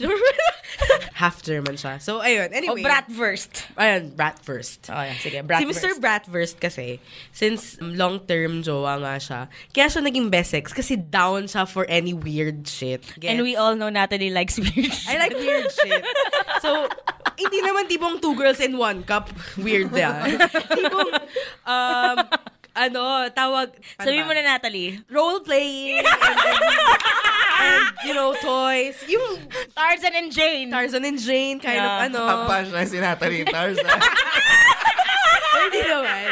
Half 1.19 1.43
German 1.43 1.75
siya. 1.75 1.99
So, 1.99 2.23
ayun. 2.23 2.47
O 2.47 2.55
Anyway. 2.55 2.83
bratwurst. 2.85 3.67
Ayun, 3.75 4.15
Bratwurst. 4.15 4.87
Oh, 4.87 5.01
yan. 5.03 5.17
Sige, 5.19 5.43
Si 5.43 5.47
bratwurst. 5.47 5.75
Mr. 5.83 5.91
Bratwurst 5.99 6.55
kasi, 6.63 7.03
since 7.35 7.75
um, 7.83 7.91
long-term 7.99 8.63
jowa 8.63 8.95
nga 9.03 9.19
siya, 9.19 9.39
kaya 9.75 9.91
siya 9.91 10.01
naging 10.07 10.31
best 10.31 10.55
sex 10.55 10.71
kasi 10.71 10.95
down 10.95 11.51
siya 11.51 11.67
for 11.67 11.83
any 11.91 12.15
weird 12.15 12.63
shit. 12.63 13.03
Gets? 13.19 13.27
And 13.35 13.43
we 13.43 13.59
all 13.59 13.75
know 13.75 13.89
Natalie 13.91 14.31
likes 14.31 14.55
weird 14.55 14.93
I 15.11 15.19
like 15.19 15.35
weird 15.35 15.67
shit. 15.67 16.03
So, 16.63 16.87
hindi 17.35 17.59
naman 17.59 17.91
tipong 17.91 18.23
two 18.23 18.35
girls 18.39 18.63
in 18.63 18.79
one 18.79 19.03
cup. 19.03 19.27
Weird 19.59 19.91
ah. 19.99 20.23
tipong, 20.79 21.11
um, 21.67 22.17
ano, 22.79 23.01
tawag, 23.29 23.67
Sabi 23.95 24.23
mo 24.23 24.31
ano 24.31 24.39
ba? 24.39 24.41
na, 24.41 24.55
Natalie. 24.55 25.03
role-playing, 25.05 25.99
and, 27.59 27.83
you 28.03 28.13
know, 28.13 28.31
toys. 28.33 28.95
Yung 29.05 29.35
Tarzan 29.71 30.15
and 30.15 30.31
Jane. 30.31 30.71
Tarzan 30.71 31.03
and 31.03 31.19
Jane 31.19 31.59
kind 31.59 31.75
Yeah. 31.75 31.91
of 31.91 32.01
ano. 32.07 32.19
Ang 32.23 32.41
punchline 32.47 32.87
si 32.87 32.97
Natalie 32.97 33.43
Tarzan. 33.43 33.83
Hindi 35.59 35.81
naman. 35.83 36.23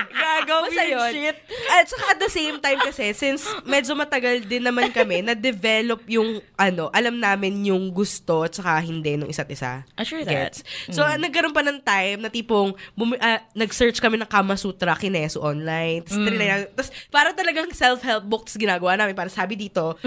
Basta 0.48 0.82
weird 0.82 0.90
yun. 0.90 1.12
shit. 1.14 1.38
At 1.68 1.86
saka 1.86 2.04
at 2.10 2.20
the 2.20 2.32
same 2.32 2.58
time 2.58 2.80
kasi, 2.80 3.12
since 3.12 3.44
medyo 3.64 3.94
matagal 3.94 4.42
din 4.42 4.64
naman 4.64 4.90
kami, 4.90 5.22
na-develop 5.22 6.02
yung, 6.08 6.40
ano, 6.56 6.88
alam 6.90 7.14
namin 7.14 7.68
yung 7.68 7.92
gusto 7.92 8.42
at 8.42 8.56
saka 8.56 8.80
hindi 8.80 9.14
ng 9.14 9.28
isa't 9.28 9.52
isa. 9.52 9.84
Ah, 9.94 10.02
sure 10.02 10.24
that. 10.24 10.56
Gets? 10.56 10.64
So, 10.90 11.04
ah, 11.04 11.20
nagkaroon 11.20 11.52
pa 11.52 11.62
ng 11.62 11.84
time 11.84 12.18
na 12.18 12.32
tipong, 12.32 12.74
bumi- 12.96 13.20
ah, 13.20 13.44
nag-search 13.54 14.00
kami 14.00 14.18
ng 14.18 14.26
Kama 14.26 14.56
Sutra, 14.56 14.96
kineso 14.96 15.44
online. 15.44 16.02
Tapos, 16.02 16.18
trinay- 16.38 16.70
tapos 16.72 16.90
para 17.10 17.30
talagang 17.32 17.68
self-help 17.70 18.24
books 18.24 18.54
ginagawa 18.56 18.94
namin. 18.94 19.14
Para 19.14 19.28
sabi 19.28 19.58
dito, 19.58 19.98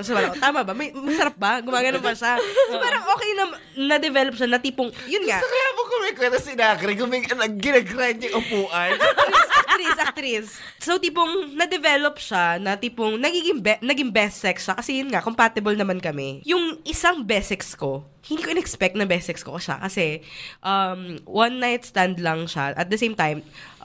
so, 0.00 0.12
parang, 0.12 0.34
tama 0.44 0.62
ba? 0.62 0.72
May, 0.72 0.90
masarap 0.90 1.34
ba? 1.34 1.58
Gumagano 1.58 1.98
ba 1.98 2.14
siya? 2.14 2.38
So, 2.70 2.78
parang 2.78 3.02
okay 3.08 3.30
na, 3.34 3.44
na-develop 3.90 4.34
siya 4.34 4.48
na 4.48 4.58
tipong, 4.58 4.90
yun 5.04 5.24
nga. 5.26 5.38
Sa 5.38 5.48
kaya 5.48 5.68
mo 5.72 5.82
kumikwenta 5.84 6.38
si 6.38 6.52
Nakri, 6.54 6.94
guming, 6.94 7.24
nag- 7.26 7.58
ginagrind 7.58 8.22
yung 8.22 8.38
upuan. 8.38 8.94
actress, 9.62 9.98
actress. 9.98 10.46
So, 10.78 10.98
tipong, 10.98 11.54
na-develop 11.54 12.16
siya 12.16 12.60
na 12.60 12.76
tipong, 12.76 13.16
nagiging, 13.16 13.58
be- 13.58 13.80
naging 13.80 14.10
best 14.10 14.40
sex 14.40 14.68
siya. 14.68 14.74
Kasi 14.76 15.00
yun 15.00 15.08
nga, 15.08 15.20
compatible 15.20 15.74
naman 15.74 15.98
kami. 15.98 16.44
Yung 16.44 16.78
isang 16.84 17.22
best 17.22 17.50
sex 17.50 17.72
ko, 17.72 18.04
hindi 18.22 18.38
ko 18.38 18.50
in-expect 18.50 18.94
na 18.94 19.02
best 19.02 19.26
sex 19.26 19.42
ko 19.42 19.56
siya. 19.56 19.80
Kasi, 19.80 20.22
um, 20.60 21.18
one 21.24 21.58
night 21.58 21.82
stand 21.82 22.20
lang 22.20 22.46
siya. 22.46 22.70
At 22.72 22.86
the 22.86 22.96
same 22.96 23.14
time, 23.14 23.42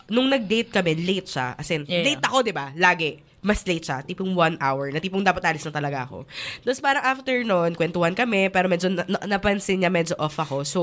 nung 0.07 0.27
nag-date 0.27 0.71
kami, 0.71 0.95
late 0.97 1.27
siya. 1.27 1.53
As 1.53 1.69
in, 1.69 1.83
Yeah. 1.83 2.03
late 2.03 2.23
ako, 2.23 2.41
di 2.41 2.51
ba? 2.51 2.71
Lagi 2.73 3.19
mas 3.37 3.63
late 3.63 3.85
siya, 3.85 4.01
tipong 4.01 4.33
one 4.33 4.57
hour, 4.59 4.89
na 4.89 4.99
tipong 4.99 5.21
dapat 5.21 5.39
alis 5.45 5.63
na 5.63 5.71
talaga 5.71 6.03
ako. 6.03 6.25
Tapos 6.59 6.81
parang 6.81 6.99
after 6.99 7.37
nun, 7.45 7.77
kwentuhan 7.77 8.11
kami, 8.11 8.49
pero 8.49 8.67
medyo 8.67 8.91
na- 8.91 9.07
na- 9.07 9.23
napansin 9.29 9.79
niya, 9.79 9.87
medyo 9.87 10.17
off 10.17 10.35
ako. 10.35 10.65
So, 10.65 10.79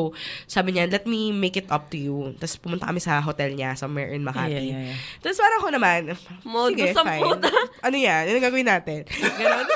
sabi 0.47 0.73
niya, 0.73 0.89
let 0.89 1.05
me 1.05 1.29
make 1.29 1.59
it 1.59 1.69
up 1.69 1.91
to 1.91 1.99
you. 1.99 2.33
Tapos 2.39 2.57
pumunta 2.57 2.87
kami 2.87 3.03
sa 3.03 3.21
hotel 3.21 3.53
niya, 3.53 3.75
somewhere 3.75 4.09
in 4.09 4.25
Makati. 4.25 4.55
Yeah, 4.55 4.65
yeah, 4.65 4.83
yeah. 4.87 4.99
Tapos 5.21 5.37
parang 5.37 5.59
ako 5.61 5.69
naman, 5.75 6.01
Modus 6.47 6.73
sige, 6.79 6.97
fine. 6.97 7.21
puta. 7.21 7.51
Ano 7.83 7.97
yan? 7.99 8.23
Ano 8.23 8.39
gagawin 8.39 8.69
natin? 8.71 9.01
Ganon. 9.37 9.67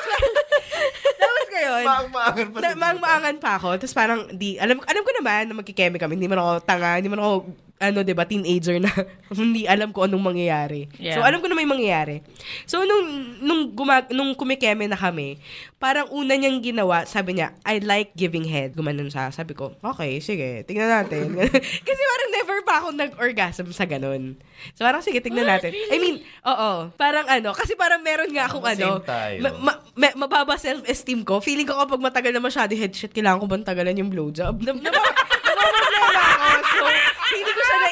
Tapos 1.19 1.47
ngayon, 1.51 1.83
Maang-maangan 1.85 2.47
pa 2.49 2.59
maang-maangan 2.73 3.37
pa 3.37 3.51
ako. 3.59 3.69
Tapos 3.77 3.93
parang, 3.93 4.21
di, 4.31 4.57
alam, 4.57 4.79
alam 4.81 5.03
ko 5.03 5.13
naman 5.13 5.43
na 5.45 5.55
magkikeme 5.57 5.99
kami. 5.99 6.15
Hindi 6.15 6.31
man 6.31 6.41
ako 6.41 6.51
tanga, 6.63 6.97
hindi 6.97 7.11
man 7.11 7.21
ako, 7.21 7.33
ano, 7.79 8.03
di 8.03 8.14
ba, 8.14 8.27
teenager 8.27 8.83
na 8.83 8.91
hindi 9.38 9.64
alam 9.64 9.95
ko 9.95 10.05
anong 10.05 10.35
mangyayari. 10.35 10.91
Yeah. 10.99 11.19
So, 11.19 11.25
alam 11.25 11.38
ko 11.38 11.47
na 11.47 11.55
may 11.55 11.67
mangyayari. 11.67 12.27
So, 12.67 12.83
nung, 12.83 13.38
nung, 13.38 13.62
gumag, 13.73 14.11
nung 14.11 14.35
kumikeme 14.35 14.91
na 14.91 14.99
kami, 14.99 15.38
parang 15.79 16.11
una 16.11 16.35
niyang 16.35 16.59
ginawa, 16.59 17.07
sabi 17.07 17.38
niya, 17.38 17.55
I 17.62 17.79
like 17.79 18.14
giving 18.19 18.47
head. 18.47 18.75
Gumanon 18.75 19.11
siya. 19.11 19.31
Sabi 19.31 19.55
ko, 19.55 19.79
okay, 19.79 20.19
sige, 20.19 20.67
tingnan 20.67 20.91
natin. 20.91 21.38
Kasi 21.87 22.03
parang 22.03 22.31
never 22.35 22.59
pa 22.67 22.75
ako 22.83 22.88
nag-orgasm 22.99 23.71
sa 23.71 23.87
ganun. 23.87 24.35
So, 24.75 24.83
parang 24.83 25.03
sige, 25.07 25.23
tingnan 25.23 25.47
natin. 25.47 25.71
I 25.71 25.97
mean, 26.03 26.27
oo. 26.43 26.91
Parang 26.99 27.31
ano, 27.31 27.55
kasi 27.55 27.79
parang 27.79 28.03
meron 28.03 28.31
nga 28.35 28.51
akong 28.51 28.67
ano, 28.67 28.99
ma- 29.38 29.59
ma- 29.62 29.81
ma- 29.95 30.17
mababa 30.27 30.59
self-esteem 30.59 31.23
ko. 31.23 31.38
Feeling 31.38 31.67
ko 31.67 31.79
kapag 31.79 32.03
matagal 32.03 32.35
na 32.35 32.43
masyado 32.43 32.75
headshot, 32.75 33.14
kailangan 33.14 33.38
ko 33.38 33.47
bang 33.47 33.62
tagalan 33.62 33.95
yung 33.95 34.11
blowjob? 34.11 34.59
Na, 34.67 34.75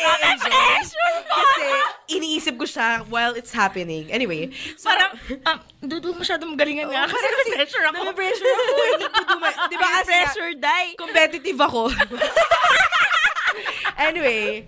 ko 0.07 0.39
siya 0.39 0.51
na-enjoy. 0.51 1.15
Kasi 1.27 1.67
iniisip 2.17 2.55
ko 2.55 2.67
siya 2.67 3.03
while 3.11 3.35
it's 3.35 3.51
happening. 3.51 4.07
Anyway, 4.15 4.55
so, 4.79 4.87
Parang, 4.87 5.11
um, 5.43 5.59
dudu 5.83 6.15
masyadong 6.15 6.55
galingan 6.55 6.87
nga. 6.91 7.11
Kasi 7.11 7.27
kasi 7.27 7.51
pressure 7.59 7.85
ako. 7.91 8.01
pressure 8.15 8.47
ako. 8.47 8.65
I 8.71 8.91
need 9.03 9.13
to 9.13 9.25
do 9.27 9.37
my, 9.43 9.51
di 9.71 9.77
ba 9.77 9.89
pressure, 10.07 10.53
die. 10.57 10.95
competitive 10.95 11.59
ako. 11.59 11.91
anyway, 14.09 14.65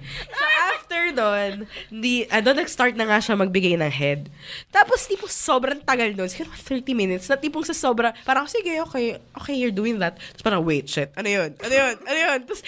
after 1.08 1.16
nun, 1.16 1.66
di, 1.88 2.28
ano, 2.28 2.48
nag-start 2.52 2.94
na 2.96 3.08
nga 3.08 3.18
siya 3.20 3.34
magbigay 3.36 3.80
ng 3.80 3.92
head. 3.92 4.28
Tapos, 4.68 5.08
tipong 5.08 5.30
sobrang 5.30 5.80
tagal 5.80 6.12
nun, 6.12 6.28
siguro 6.28 6.52
30 6.52 6.92
minutes, 6.92 7.26
na 7.28 7.40
tipong 7.40 7.64
sa 7.64 7.72
sobra, 7.72 8.12
parang, 8.24 8.44
sige, 8.48 8.80
okay, 8.84 9.16
okay, 9.36 9.54
you're 9.56 9.74
doing 9.74 9.96
that. 9.96 10.16
Tapos 10.36 10.44
parang, 10.44 10.62
wait, 10.64 10.88
shit, 10.88 11.08
ano 11.16 11.28
yun? 11.28 11.50
Ano 11.56 11.74
yun? 11.74 11.94
Ano 12.04 12.18
yun? 12.18 12.38
Tapos, 12.44 12.60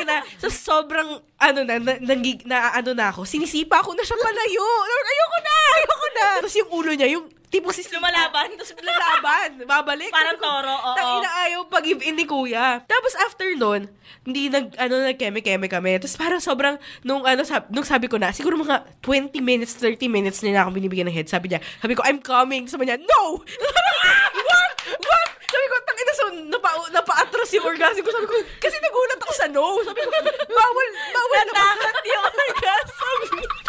ina, 0.00 0.16
sa 0.40 0.48
sobrang, 0.48 1.20
ano 1.36 1.60
na, 1.64 1.74
na, 1.76 1.92
nangig- 2.00 2.46
na, 2.48 2.72
ano 2.72 2.96
na 2.96 3.12
ako, 3.12 3.28
sinisipa 3.28 3.84
ko 3.84 3.92
na 3.92 4.04
siya 4.04 4.16
palayo. 4.16 4.64
Ayoko 4.64 5.38
na, 5.44 5.54
ayoko 5.76 6.08
na. 6.08 6.26
Tapos 6.40 6.56
yung 6.56 6.70
ulo 6.72 6.90
niya, 6.96 7.08
yung 7.12 7.26
tipong 7.54 7.70
sis 7.70 7.86
Lumalaban, 7.94 8.50
tapos 8.58 8.74
lalaban, 8.82 9.50
babalik. 9.70 10.10
Parang 10.10 10.38
toro, 10.42 10.74
oo. 10.74 10.96
Tangina 10.98 11.30
ayaw 11.46 11.60
pag-give 11.70 12.02
in 12.02 12.18
ni 12.18 12.26
kuya. 12.26 12.82
Tapos 12.90 13.14
after 13.22 13.46
nun, 13.54 13.86
hindi 14.26 14.50
nag, 14.50 14.74
ano, 14.74 15.06
nag-keme-keme 15.06 15.70
kami. 15.70 16.02
Tapos 16.02 16.18
parang 16.18 16.42
sobrang, 16.42 16.74
nung 17.06 17.22
ano, 17.22 17.46
sab, 17.46 17.70
nung 17.70 17.86
sabi 17.86 18.10
ko 18.10 18.18
na, 18.18 18.34
siguro 18.34 18.58
mga 18.58 18.82
20 18.98 19.38
minutes, 19.38 19.78
30 19.78 20.10
minutes 20.10 20.42
nila 20.42 20.66
akong 20.66 20.74
binibigyan 20.74 21.06
ng 21.06 21.14
head. 21.14 21.30
Sabi 21.30 21.54
niya, 21.54 21.62
sabi 21.78 21.94
ko, 21.94 22.02
I'm 22.02 22.18
coming. 22.18 22.66
Sabi 22.66 22.90
niya, 22.90 22.98
no! 22.98 23.38
what? 24.50 24.72
What? 25.06 25.28
Sabi 25.46 25.64
ko, 25.70 25.74
tangina, 25.86 26.12
so, 26.18 26.24
napa, 26.50 26.70
napa-atras 26.90 27.54
yung 27.54 27.70
orgasm 27.70 28.02
ko. 28.02 28.10
Sabi 28.10 28.26
ko, 28.26 28.34
kasi 28.58 28.76
nagulat 28.82 29.20
ako 29.22 29.32
sa 29.38 29.46
no. 29.46 29.78
Sabi 29.86 30.02
ko, 30.02 30.10
bawal, 30.50 30.88
bawal 31.14 31.46
na 31.46 31.52
Natakot 31.54 32.06
yung 32.10 32.26
orgasm. 32.26 33.18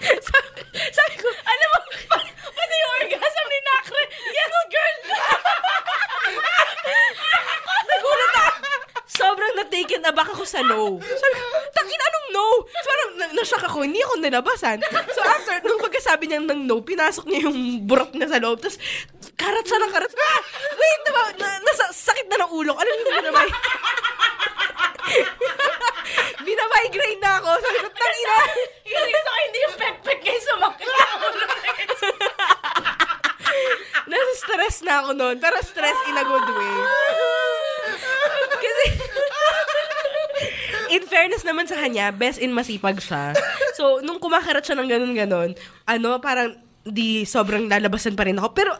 sabi, 0.00 0.48
sabi 0.90 1.14
ko, 1.16 1.28
Alam 1.28 1.68
mo, 1.68 1.78
pa- 2.08 2.24
pati 2.30 2.74
yung 2.74 2.92
orgasm 2.98 3.46
ni 3.46 3.58
Nakre. 3.62 4.02
Yes, 4.30 4.52
girl! 4.66 4.96
Nagulat 7.86 8.32
ako. 8.34 8.52
Sobrang 9.10 9.52
na-taken 9.54 10.02
aback 10.06 10.28
ako 10.32 10.44
sa 10.44 10.60
no. 10.62 10.96
Sabi 10.96 11.34
ko, 11.36 11.46
takin 11.70 12.00
anong 12.00 12.28
no? 12.32 12.46
So, 12.64 12.86
parang 12.86 13.10
na- 13.18 13.32
na-shock 13.36 13.64
ako, 13.66 13.84
hindi 13.84 14.00
ako 14.00 14.14
nilabasan. 14.16 14.78
So 15.12 15.20
after, 15.20 15.60
nung 15.60 15.82
pagkasabi 15.82 16.24
niya 16.24 16.40
ng 16.40 16.64
no, 16.64 16.80
pinasok 16.80 17.28
niya 17.28 17.50
yung 17.50 17.58
burot 17.84 18.14
niya 18.14 18.30
sa 18.30 18.40
loob. 18.40 18.62
Tapos, 18.62 18.80
karat 19.40 19.64
siya 19.64 19.80
ng 19.80 19.92
karat. 19.92 20.12
Ah! 20.12 20.40
Wait, 20.76 21.00
diba? 21.08 21.24
Na, 21.40 21.48
nasa, 21.64 21.84
sakit 21.88 22.28
na 22.28 22.44
ng 22.44 22.52
ulo. 22.52 22.76
ko. 22.76 22.80
Alam 22.80 22.92
niyo, 22.92 23.04
binamay. 23.16 23.48
Binamigraine 26.44 27.20
na 27.24 27.32
ako. 27.40 27.50
Sabi 27.56 27.78
ko, 27.80 27.88
tangina. 27.96 28.36
Hindi 28.84 29.14
sa 29.16 29.32
hindi 29.40 29.58
yung 29.64 29.76
pek-pek 29.80 30.18
kayo 30.20 30.40
sumakit. 30.44 30.88
Nasa 34.10 34.32
stress 34.36 34.76
na 34.82 34.94
ako 35.00 35.10
noon. 35.16 35.36
Pero 35.38 35.56
stress 35.62 35.98
in 36.10 36.18
a 36.18 36.24
good 36.26 36.48
way. 36.50 36.74
Kasi, 38.60 38.84
in 40.90 41.02
fairness 41.06 41.46
naman 41.46 41.64
sa 41.64 41.78
kanya, 41.78 42.10
best 42.10 42.42
in 42.42 42.52
masipag 42.52 42.98
siya. 43.00 43.32
So, 43.78 44.02
nung 44.02 44.18
kumakarat 44.18 44.66
siya 44.66 44.76
ng 44.76 44.90
ganun-ganon, 44.90 45.54
ano, 45.86 46.18
parang 46.18 46.58
di 46.80 47.22
sobrang 47.28 47.70
lalabasan 47.70 48.18
pa 48.18 48.26
rin 48.26 48.36
ako. 48.40 48.48
Pero, 48.52 48.72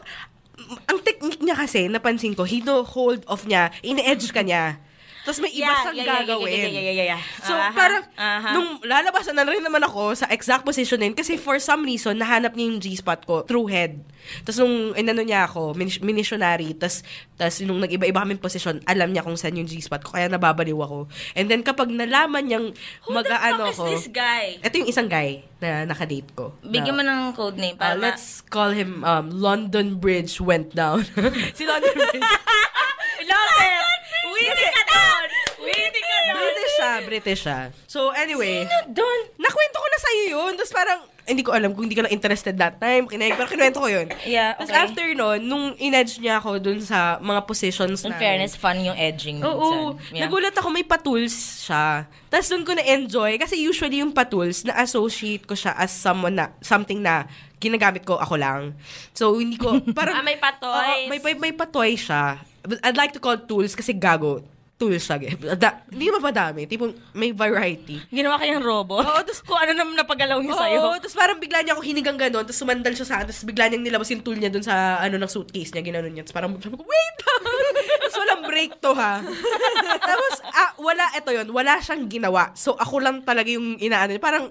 ang 0.87 0.99
technique 1.03 1.41
niya 1.43 1.55
kasi, 1.57 1.87
napansin 1.91 2.35
ko, 2.37 2.43
hino-hold 2.47 3.25
off 3.27 3.43
niya, 3.47 3.73
ine-edge 3.83 4.31
ka 4.31 4.45
niya. 4.45 4.79
Tapos 5.21 5.37
may 5.37 5.51
iba 5.51 5.61
Yeah, 5.63 5.77
siyang 5.79 5.95
yeah, 5.95 6.01
yeah, 6.01 6.19
gagawin. 6.25 6.49
yeah, 6.49 6.65
yeah, 6.65 6.73
yeah, 6.81 6.95
yeah, 6.95 7.07
yeah. 7.13 7.21
So, 7.39 7.53
Aha, 7.53 7.69
parang, 7.71 8.03
aha. 8.15 8.49
nung 8.51 8.81
lalabasan 8.81 9.33
na 9.33 9.45
rin 9.45 9.61
naman 9.61 9.81
ako 9.81 10.13
sa 10.13 10.25
exact 10.27 10.65
position 10.65 10.97
din, 10.97 11.13
kasi 11.13 11.37
for 11.37 11.55
some 11.57 11.81
reason, 11.81 12.17
nahanap 12.17 12.51
niya 12.51 12.65
yung 12.67 12.79
G-spot 12.79 13.21
ko 13.23 13.45
through 13.45 13.69
head. 13.69 14.01
Tapos 14.41 14.57
nung 14.57 14.93
inano 14.93 15.21
niya 15.21 15.45
ako, 15.45 15.73
minis- 15.73 16.01
minissionary, 16.01 16.73
tapos, 16.73 17.05
tapos 17.35 17.61
nung 17.61 17.77
nag-iba-iba 17.77 18.17
kaming 18.19 18.41
position, 18.41 18.81
alam 18.83 19.09
niya 19.09 19.21
kung 19.21 19.37
saan 19.37 19.53
yung 19.53 19.69
G-spot 19.69 20.01
ko, 20.01 20.17
kaya 20.17 20.25
nababaliw 20.25 20.77
ako. 20.79 21.05
And 21.33 21.45
then 21.45 21.61
kapag 21.61 21.89
nalaman 21.89 22.49
niyang 22.49 22.73
is 22.73 23.77
ko, 23.77 23.85
this 23.87 24.09
guy? 24.09 24.57
ito 24.57 24.73
yung 24.73 24.89
isang 24.89 25.05
guy 25.05 25.45
na 25.61 25.85
nakadate 25.85 26.33
ko. 26.33 26.57
Bigyan 26.65 26.97
mo 26.97 27.05
Na- 27.05 27.29
ng 27.29 27.37
code 27.37 27.61
name 27.61 27.77
Uh, 27.77 27.81
para 27.83 27.93
ma- 27.93 28.09
let's 28.09 28.41
call 28.41 28.73
him 28.73 29.05
um, 29.05 29.29
London 29.29 30.01
Bridge 30.01 30.41
went 30.41 30.73
down. 30.73 31.05
si 31.57 31.61
London 31.63 31.93
Bridge. 31.93 32.25
Love 33.29 33.53
it! 33.61 34.00
Witty 34.41 34.67
ka 34.73 34.83
doon! 34.89 35.27
Witty 35.69 36.01
ka 36.01 36.17
doon! 36.25 36.41
British 36.41 36.73
siya, 36.73 36.93
British 37.05 37.41
siya. 37.45 37.59
So 37.85 38.09
anyway, 38.13 38.65
Doon! 38.89 39.19
nakwento 39.37 39.77
ko 39.77 39.87
na 39.87 39.99
sa'yo 40.01 40.23
yun. 40.33 40.51
Tapos 40.57 40.73
parang, 40.73 40.99
hindi 41.29 41.45
ko 41.45 41.53
alam 41.53 41.71
kung 41.77 41.85
hindi 41.85 41.93
ka 41.93 42.03
lang 42.09 42.13
interested 42.13 42.57
that 42.57 42.81
time. 42.81 43.05
Kinig, 43.05 43.37
pero 43.37 43.45
kinuwento 43.45 43.79
ko 43.79 43.87
yun. 43.87 44.09
Yeah, 44.25 44.57
Tapos 44.57 44.73
okay. 44.73 44.83
after 44.83 45.05
nun, 45.13 45.39
nung 45.45 45.65
in-edge 45.77 46.17
niya 46.17 46.41
ako 46.41 46.57
dun 46.57 46.81
sa 46.81 47.21
mga 47.21 47.45
positions 47.45 48.01
In 48.03 48.11
na... 48.11 48.17
fairness, 48.17 48.57
fun 48.57 48.81
yung 48.81 48.97
edging. 48.97 49.39
Oo. 49.45 49.95
minsan. 49.95 50.17
Yeah. 50.17 50.27
Nagulat 50.27 50.55
ako 50.57 50.67
may 50.73 50.83
patools 50.83 51.65
siya. 51.69 52.09
Tapos 52.27 52.47
doon 52.49 52.63
ko 52.65 52.73
na-enjoy. 52.73 53.37
Kasi 53.37 53.61
usually 53.61 54.01
yung 54.01 54.11
patools, 54.11 54.65
na-associate 54.65 55.45
ko 55.45 55.53
siya 55.53 55.77
as 55.77 55.93
someone 55.93 56.35
na, 56.35 56.51
something 56.59 56.99
na 56.99 57.29
ginagamit 57.61 58.01
ko 58.01 58.17
ako 58.17 58.41
lang. 58.41 58.73
So, 59.13 59.37
hindi 59.37 59.55
ko, 59.61 59.77
parang... 59.97 60.17
Ah, 60.17 60.25
may 60.25 60.41
patoys. 60.41 61.05
Oo, 61.05 61.09
may, 61.13 61.19
may, 61.21 61.35
may 61.37 61.53
patoy 61.53 61.93
siya. 61.93 62.41
I'd 62.81 62.95
like 62.95 63.11
to 63.11 63.21
call 63.21 63.37
tools 63.37 63.73
kasi 63.73 63.91
gago. 63.91 64.41
Tools 64.75 65.05
siya. 65.05 65.21
Da, 65.53 65.85
hindi 65.87 66.09
ba 66.09 66.17
madami? 66.17 66.65
Tipong 66.65 67.13
may 67.13 67.29
variety. 67.29 68.01
Ginawa 68.09 68.41
kayang 68.41 68.65
robot? 68.65 69.05
Oo, 69.05 69.21
tas- 69.21 69.45
Kung 69.45 69.53
ano 69.53 69.77
naman 69.77 69.93
napagalaw 69.93 70.41
niya 70.41 70.57
sa'yo. 70.57 70.79
Oo, 70.81 70.97
tapos 70.97 71.13
parang 71.13 71.37
bigla 71.37 71.61
niya 71.61 71.77
ako 71.77 71.85
hinigang 71.85 72.17
ganon, 72.17 72.41
tapos 72.41 72.57
sumandal 72.57 72.89
siya 72.91 73.05
sa 73.05 73.21
akin, 73.21 73.29
tapos 73.29 73.45
bigla 73.45 73.69
niyang 73.69 73.85
nilabas 73.85 74.09
yung 74.09 74.25
tool 74.25 74.33
niya 74.33 74.49
dun 74.49 74.65
sa 74.65 74.97
ano 74.97 75.21
ng 75.21 75.29
suitcase 75.29 75.69
niya, 75.69 75.85
ginanon 75.85 76.09
niya. 76.09 76.25
Tapos 76.25 76.33
parang 76.33 76.57
sabi 76.57 76.73
ko, 76.73 76.81
wait 76.81 77.15
tapos 78.01 78.15
walang 78.17 78.41
break 78.43 78.71
to 78.81 78.91
ha. 78.97 79.21
tapos, 80.09 80.33
ah, 80.49 80.73
wala, 80.81 81.05
eto 81.13 81.29
yun, 81.29 81.45
wala 81.47 81.77
siyang 81.77 82.09
ginawa. 82.09 82.49
So, 82.57 82.73
ako 82.73 83.05
lang 83.05 83.21
talaga 83.21 83.53
yung 83.53 83.77
inaano 83.77 84.17
niya. 84.17 84.23
Parang, 84.23 84.49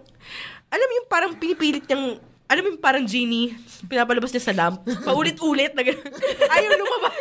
alam 0.70 0.86
mo 0.86 0.94
yung 0.94 1.08
parang 1.10 1.34
pinipilit 1.34 1.90
niyang, 1.90 2.22
alam 2.46 2.62
mo 2.62 2.68
yung 2.70 2.82
parang 2.82 3.02
genie, 3.02 3.50
pinapalabas 3.86 4.30
niya 4.30 4.42
sa 4.42 4.54
lamp, 4.54 4.82
paulit-ulit, 5.02 5.74
na 5.74 5.82
gano'n. 5.82 6.06
Ayaw 6.54 6.70
lumabas. 6.78 7.14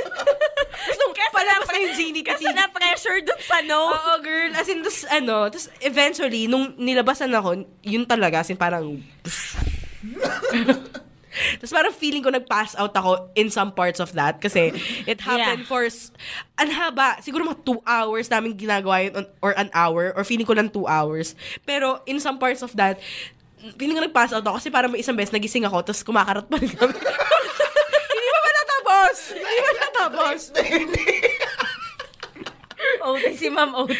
Tapos 0.90 0.98
nung 0.98 1.14
palabas 1.14 1.70
na 1.70 1.78
yung 1.80 1.94
genie, 1.94 2.26
Kasi 2.26 2.42
kasi 2.42 2.58
na-pressure 2.58 3.22
dun 3.22 3.38
sa 3.40 3.62
no. 3.62 3.94
Oo, 3.94 4.14
girl. 4.26 4.50
As 4.58 4.66
in, 4.66 4.82
tas, 4.82 5.06
ano, 5.06 5.46
tas 5.48 5.70
eventually, 5.80 6.50
nung 6.50 6.74
nilabasan 6.76 7.30
ako, 7.30 7.62
yun 7.86 8.10
talaga, 8.10 8.42
as 8.42 8.50
in 8.50 8.58
parang, 8.58 8.98
Tapos 11.30 11.72
parang 11.72 11.94
feeling 11.94 12.26
ko 12.26 12.34
nag-pass 12.34 12.74
out 12.74 12.92
ako 12.92 13.30
in 13.38 13.54
some 13.54 13.70
parts 13.72 14.02
of 14.02 14.10
that 14.18 14.42
kasi 14.42 14.74
it 15.06 15.22
happened 15.22 15.64
Yeah. 15.64 15.70
for, 15.70 15.86
ang 16.58 16.70
haba, 16.74 17.22
siguro 17.22 17.46
mga 17.46 17.62
two 17.62 17.80
hours 17.86 18.28
namin 18.28 18.58
ginagawa 18.58 19.06
yun 19.06 19.24
or 19.40 19.54
an 19.54 19.70
hour 19.72 20.10
or 20.18 20.26
feeling 20.26 20.44
ko 20.44 20.58
lang 20.58 20.68
two 20.68 20.90
hours. 20.90 21.38
Pero 21.64 22.02
in 22.04 22.18
some 22.20 22.42
parts 22.42 22.66
of 22.66 22.74
that, 22.76 22.98
Piling 23.60 23.92
ko 23.92 24.04
nag-pass 24.08 24.32
out 24.32 24.40
ako 24.40 24.56
kasi 24.56 24.72
parang 24.72 24.88
may 24.88 25.04
isang 25.04 25.20
beses 25.20 25.36
nagising 25.36 25.68
ako 25.68 25.84
tapos 25.84 26.00
kumakarat 26.00 26.48
pa 26.48 26.56
rin 26.56 26.72
kami. 26.72 26.96
Hindi 28.16 28.30
pa 28.32 28.40
ba 28.40 28.52
natapos? 28.56 29.16
Hindi 29.36 29.60
pa 29.60 29.69
natapos? 30.00 30.42
OT 33.00 33.26
si 33.40 33.48
Ma'am 33.52 33.76
OT. 33.76 33.92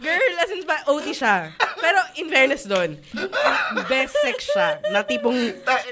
Girl, 0.00 0.34
as 0.40 0.50
in 0.52 0.64
pa, 0.64 0.80
OT 0.88 1.12
siya. 1.12 1.52
Pero 1.82 1.98
in 2.16 2.32
fairness 2.32 2.64
doon, 2.64 2.96
best 3.88 4.16
sex 4.24 4.48
siya. 4.48 4.80
Na 4.88 5.04
tipong, 5.04 5.36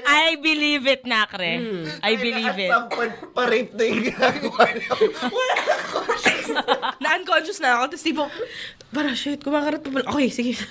I 0.07 0.39
believe 0.41 0.89
it, 0.89 1.05
Nakre. 1.05 1.61
I 2.01 2.13
believe 2.17 2.57
it. 2.57 2.71
At 2.73 2.77
some 2.81 2.89
point, 2.89 3.13
pa-rape 3.35 3.73
na 3.77 3.83
yung 3.85 4.01
ginagawa 4.09 4.65
niya. 4.73 4.91
Wala 5.29 5.53
na 5.61 5.75
conscious. 5.85 6.47
na-unconscious 6.97 7.59
na 7.61 7.69
ako. 7.77 7.83
Tapos 7.93 8.05
tipong, 8.05 8.29
para 8.89 9.13
shit, 9.13 9.41
kumakarat 9.43 9.83
pa 9.83 9.89
pala. 9.93 10.05
Okay, 10.15 10.29
sige. 10.33 10.53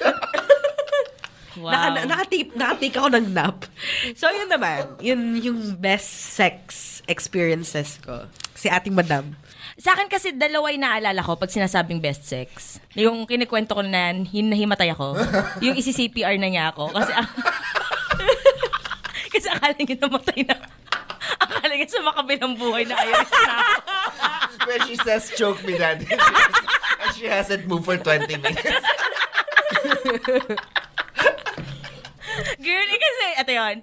Wow. 1.59 1.75
Naka, 1.75 1.89
nakatake, 2.07 2.55
nakatake 2.55 2.95
ako 2.95 3.09
ng 3.11 3.27
nap. 3.35 3.67
So, 4.15 4.31
yun 4.31 4.47
naman. 4.47 4.87
Yun 5.03 5.21
yung 5.43 5.61
best 5.75 6.39
sex 6.39 6.63
experiences 7.11 7.99
ko. 7.99 8.31
Si 8.55 8.71
ating 8.71 8.95
madam. 8.95 9.35
Sa 9.81 9.97
akin 9.97 10.07
kasi 10.07 10.31
dalawa 10.37 10.71
yung 10.71 10.85
naalala 10.85 11.25
ko 11.25 11.35
pag 11.35 11.51
sinasabing 11.51 11.99
best 11.99 12.23
sex. 12.29 12.79
Yung 12.95 13.27
kinikwento 13.27 13.75
ko 13.75 13.83
na 13.83 14.15
hin- 14.15 14.53
nahimatay 14.53 14.95
ako. 14.95 15.19
yung 15.65 15.75
isi-CPR 15.75 16.39
na 16.39 16.49
niya 16.53 16.65
ako. 16.71 16.95
Kasi, 16.95 17.13
kasi 19.35 19.47
akala 19.51 19.75
niya 19.75 19.97
namatay 19.99 20.41
na. 20.47 20.55
akala 21.41 21.73
niya 21.75 21.89
sa 21.91 22.05
makabilang 22.05 22.55
buhay 22.55 22.85
na 22.87 22.95
ayaw 22.95 23.25
na 23.27 23.55
ako. 23.59 23.73
When 24.69 24.81
she 24.87 24.97
says, 25.01 25.33
choke 25.35 25.65
me, 25.67 25.75
daddy. 25.81 26.07
And 26.07 27.11
she 27.17 27.27
hasn't 27.27 27.67
moved 27.67 27.89
for 27.89 27.97
20 27.97 28.29
minutes. 28.39 28.85
Girl, 32.67 32.89
eh, 32.89 32.99
kasi, 33.01 33.27
ito 33.41 33.53
yun. 33.53 33.77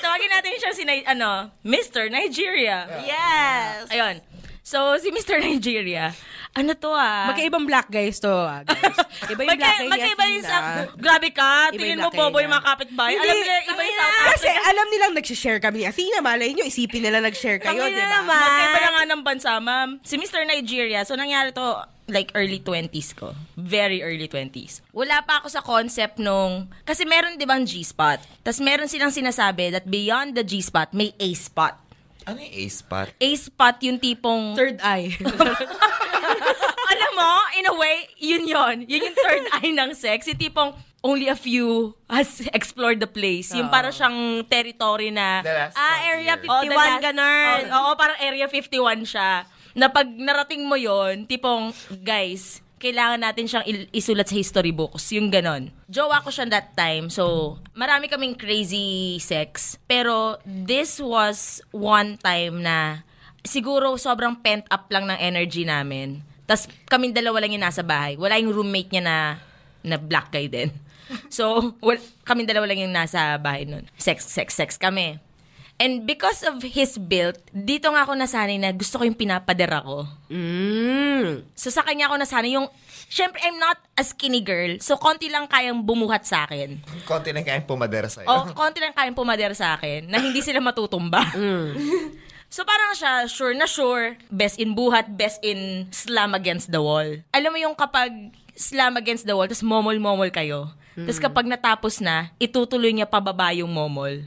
Tawagin 0.00 0.30
natin 0.30 0.52
siya 0.60 0.70
si, 0.76 0.82
ano, 1.06 1.50
Mr. 1.64 2.10
Nigeria. 2.12 2.88
Yes! 3.04 3.88
Ayun. 3.88 4.20
So, 4.60 4.98
si 5.00 5.10
Mr. 5.10 5.40
Nigeria, 5.40 6.14
ano 6.50 6.74
to 6.74 6.90
ah? 6.90 7.30
Magkaibang 7.30 7.62
black 7.62 7.86
guys 7.88 8.18
to, 8.18 8.26
ah, 8.26 8.66
guys. 8.66 8.98
Iba 9.32 9.46
yung 9.46 9.54
black 9.54 9.70
Magka- 9.70 9.78
guy 9.78 9.88
magkaiba 9.88 10.24
yung 10.26 10.44
sa... 10.44 10.56
Grabe 10.98 11.28
ka, 11.30 11.70
tingin 11.70 11.96
mo 11.96 12.10
black 12.10 12.18
bobo 12.18 12.36
guy 12.36 12.42
yung 12.42 12.50
niya. 12.50 12.58
mga 12.58 12.66
kapitbahay. 12.66 13.14
Alam 13.14 13.36
nila, 13.36 13.54
iba 13.62 13.82
yung 13.82 13.96
South 13.96 14.10
Kasi 14.10 14.48
Africa. 14.50 14.66
alam 14.66 14.86
nilang 14.90 15.12
nag-share 15.14 15.60
kami 15.60 15.76
ni 15.78 15.86
Athena, 15.86 16.18
malay 16.18 16.50
nyo, 16.50 16.64
isipin 16.64 17.02
nila 17.02 17.22
nag-share 17.22 17.62
kayo, 17.62 17.86
di 17.86 17.94
ba? 17.94 18.10
naman. 18.18 18.34
Magkaiba 18.36 18.78
na 18.78 18.90
nga 18.90 19.04
ng 19.06 19.22
bansa, 19.22 19.50
ma'am. 19.56 19.88
Si 20.02 20.18
Mr. 20.18 20.42
Nigeria, 20.42 21.06
so 21.06 21.14
nangyari 21.14 21.54
to 21.54 21.66
like 22.10 22.34
early 22.34 22.58
20s 22.58 23.14
ko. 23.14 23.38
Very 23.54 24.02
early 24.02 24.26
20s. 24.26 24.82
Wala 24.90 25.22
pa 25.22 25.38
ako 25.38 25.46
sa 25.46 25.62
concept 25.62 26.18
nung... 26.18 26.66
Kasi 26.82 27.06
meron 27.06 27.38
di 27.38 27.46
bang 27.46 27.62
G-spot? 27.62 28.42
Tapos 28.42 28.58
meron 28.58 28.90
silang 28.90 29.14
sinasabi 29.14 29.70
that 29.70 29.86
beyond 29.86 30.34
the 30.34 30.42
G-spot, 30.42 30.90
may 30.90 31.14
A-spot. 31.22 31.78
Ano 32.26 32.42
yung 32.42 32.54
A-spot? 32.66 33.14
A-spot 33.16 33.76
yung 33.80 34.02
tipong... 34.02 34.58
Third 34.58 34.82
eye. 34.82 35.14
mo, 37.20 37.28
in 37.54 37.66
a 37.66 37.74
way, 37.74 37.96
yun 38.16 38.44
yon 38.44 38.76
Yun 38.82 39.00
yung 39.04 39.16
third 39.16 39.44
eye 39.56 39.70
ng 39.70 39.92
sex. 39.92 40.24
Yung 40.24 40.38
tipong 40.38 40.72
only 41.00 41.26
a 41.26 41.34
few 41.34 41.92
has 42.06 42.40
explored 42.50 42.98
the 42.98 43.06
place. 43.06 43.52
Yung 43.52 43.68
para 43.68 43.88
siyang 43.88 44.44
territory 44.44 45.08
na... 45.08 45.40
Ah, 45.72 46.04
Area 46.06 46.36
frontier. 46.36 46.72
51, 46.72 46.72
Oh, 46.72 46.76
last- 46.90 47.00
ganun. 47.02 47.60
Oo, 47.66 47.80
oo, 47.86 47.92
parang 47.94 48.18
Area 48.18 48.46
51 48.46 48.72
siya. 49.06 49.30
Na 49.72 49.86
pag 49.86 50.04
narating 50.04 50.60
mo 50.62 50.74
yon 50.74 51.24
tipong, 51.24 51.72
guys, 52.00 52.58
kailangan 52.76 53.20
natin 53.22 53.44
siyang 53.44 53.64
il- 53.64 53.88
isulat 53.90 54.24
sa 54.24 54.34
history 54.34 54.72
books. 54.72 55.08
Yung 55.10 55.28
ganon. 55.28 55.68
Jowa 55.86 56.20
ko 56.20 56.28
siya 56.28 56.48
that 56.48 56.72
time. 56.74 57.08
So, 57.08 57.56
marami 57.72 58.04
kaming 58.04 58.34
crazy 58.34 59.16
sex. 59.18 59.76
Pero, 59.84 60.36
this 60.44 60.96
was 60.96 61.60
one 61.70 62.16
time 62.16 62.60
na 62.60 63.04
siguro 63.40 63.96
sobrang 63.96 64.36
pent 64.36 64.68
up 64.68 64.88
lang 64.88 65.06
ng 65.06 65.16
energy 65.16 65.64
namin. 65.64 66.20
Tapos, 66.50 66.66
kaming 66.90 67.14
dalawa 67.14 67.46
lang 67.46 67.54
yung 67.54 67.62
nasa 67.62 67.86
bahay. 67.86 68.18
Wala 68.18 68.34
yung 68.42 68.50
roommate 68.50 68.90
niya 68.90 69.02
na, 69.06 69.16
na 69.86 69.94
black 69.94 70.34
guy 70.34 70.50
din. 70.50 70.74
So, 71.26 71.74
well, 71.82 71.98
kaming 72.22 72.46
dalawa 72.46 72.70
lang 72.70 72.86
yung 72.86 72.94
nasa 72.94 73.34
bahay 73.38 73.66
nun. 73.66 73.82
Sex, 73.98 74.30
sex, 74.30 74.54
sex 74.54 74.78
kami. 74.78 75.18
And 75.80 76.04
because 76.04 76.44
of 76.44 76.60
his 76.60 77.00
build, 77.00 77.40
dito 77.50 77.88
nga 77.88 78.04
ako 78.04 78.12
nasanay 78.12 78.60
na 78.60 78.68
gusto 78.68 79.00
ko 79.00 79.08
yung 79.08 79.16
pinapader 79.16 79.72
ako. 79.72 80.04
mm. 80.28 81.56
So 81.56 81.72
sa 81.72 81.80
kanya 81.80 82.12
ako 82.12 82.20
nasanay 82.20 82.52
yung, 82.52 82.68
syempre 83.08 83.40
I'm 83.40 83.56
not 83.56 83.80
a 83.96 84.04
skinny 84.04 84.44
girl, 84.44 84.76
so 84.84 85.00
konti 85.00 85.32
lang 85.32 85.48
kayang 85.48 85.80
bumuhat 85.80 86.28
sa 86.28 86.44
akin. 86.44 86.84
Konti 87.08 87.32
na 87.32 87.40
kayang 87.40 87.64
pumadera 87.64 88.12
sa'yo. 88.12 88.28
O 88.28 88.52
konti 88.52 88.78
lang 88.78 88.92
kayang 88.92 89.16
pumader 89.16 89.56
sa 89.56 89.80
akin 89.80 90.04
na 90.04 90.20
hindi 90.20 90.44
sila 90.44 90.60
matutumba. 90.60 91.24
So 92.50 92.66
parang 92.66 92.98
siya, 92.98 93.30
sure 93.30 93.54
na 93.54 93.70
sure, 93.70 94.18
best 94.26 94.58
in 94.58 94.74
buhat, 94.74 95.14
best 95.14 95.38
in 95.46 95.86
slam 95.94 96.34
against 96.34 96.74
the 96.74 96.82
wall. 96.82 97.06
Alam 97.30 97.50
mo 97.54 97.58
yung 97.62 97.78
kapag 97.78 98.10
slam 98.58 98.98
against 98.98 99.22
the 99.22 99.38
wall, 99.38 99.46
tapos 99.46 99.62
momol-momol 99.62 100.34
kayo. 100.34 100.74
Tapos 100.98 101.22
kapag 101.22 101.46
natapos 101.46 102.02
na, 102.02 102.34
itutuloy 102.42 102.90
niya 102.90 103.06
pababa 103.06 103.54
yung 103.54 103.70
momol. 103.70 104.26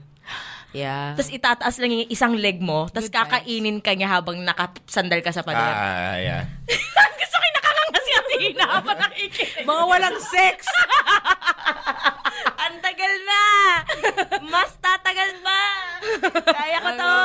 Yeah. 0.72 1.20
Tapos 1.20 1.30
itataas 1.36 1.76
lang 1.84 1.92
yung 1.92 2.08
isang 2.08 2.34
leg 2.40 2.64
mo, 2.64 2.88
tapos 2.88 3.12
kakainin 3.12 3.84
ka 3.84 3.92
niya 3.92 4.08
habang 4.10 4.40
nakasandal 4.40 5.20
ka 5.20 5.36
sa 5.36 5.44
pader. 5.44 5.60
Ah, 5.60 6.16
yeah. 6.16 6.44
Gusto 7.20 7.36
ko 7.36 7.44
yung 7.44 7.58
nakakanga 7.60 8.00
si 8.00 8.12
Athena 8.16 8.66
habang 8.72 8.98
nakikinig. 9.04 9.68
Mga 9.68 9.84
walang 9.84 10.18
sex! 10.24 10.58
Ang 12.64 12.76
tagal 12.80 13.14
na! 13.28 13.44
Mas 14.48 14.72
tatagal 14.80 15.36
pa! 15.44 15.62
Kaya 16.48 16.78
ko 16.80 16.90
to! 16.96 17.16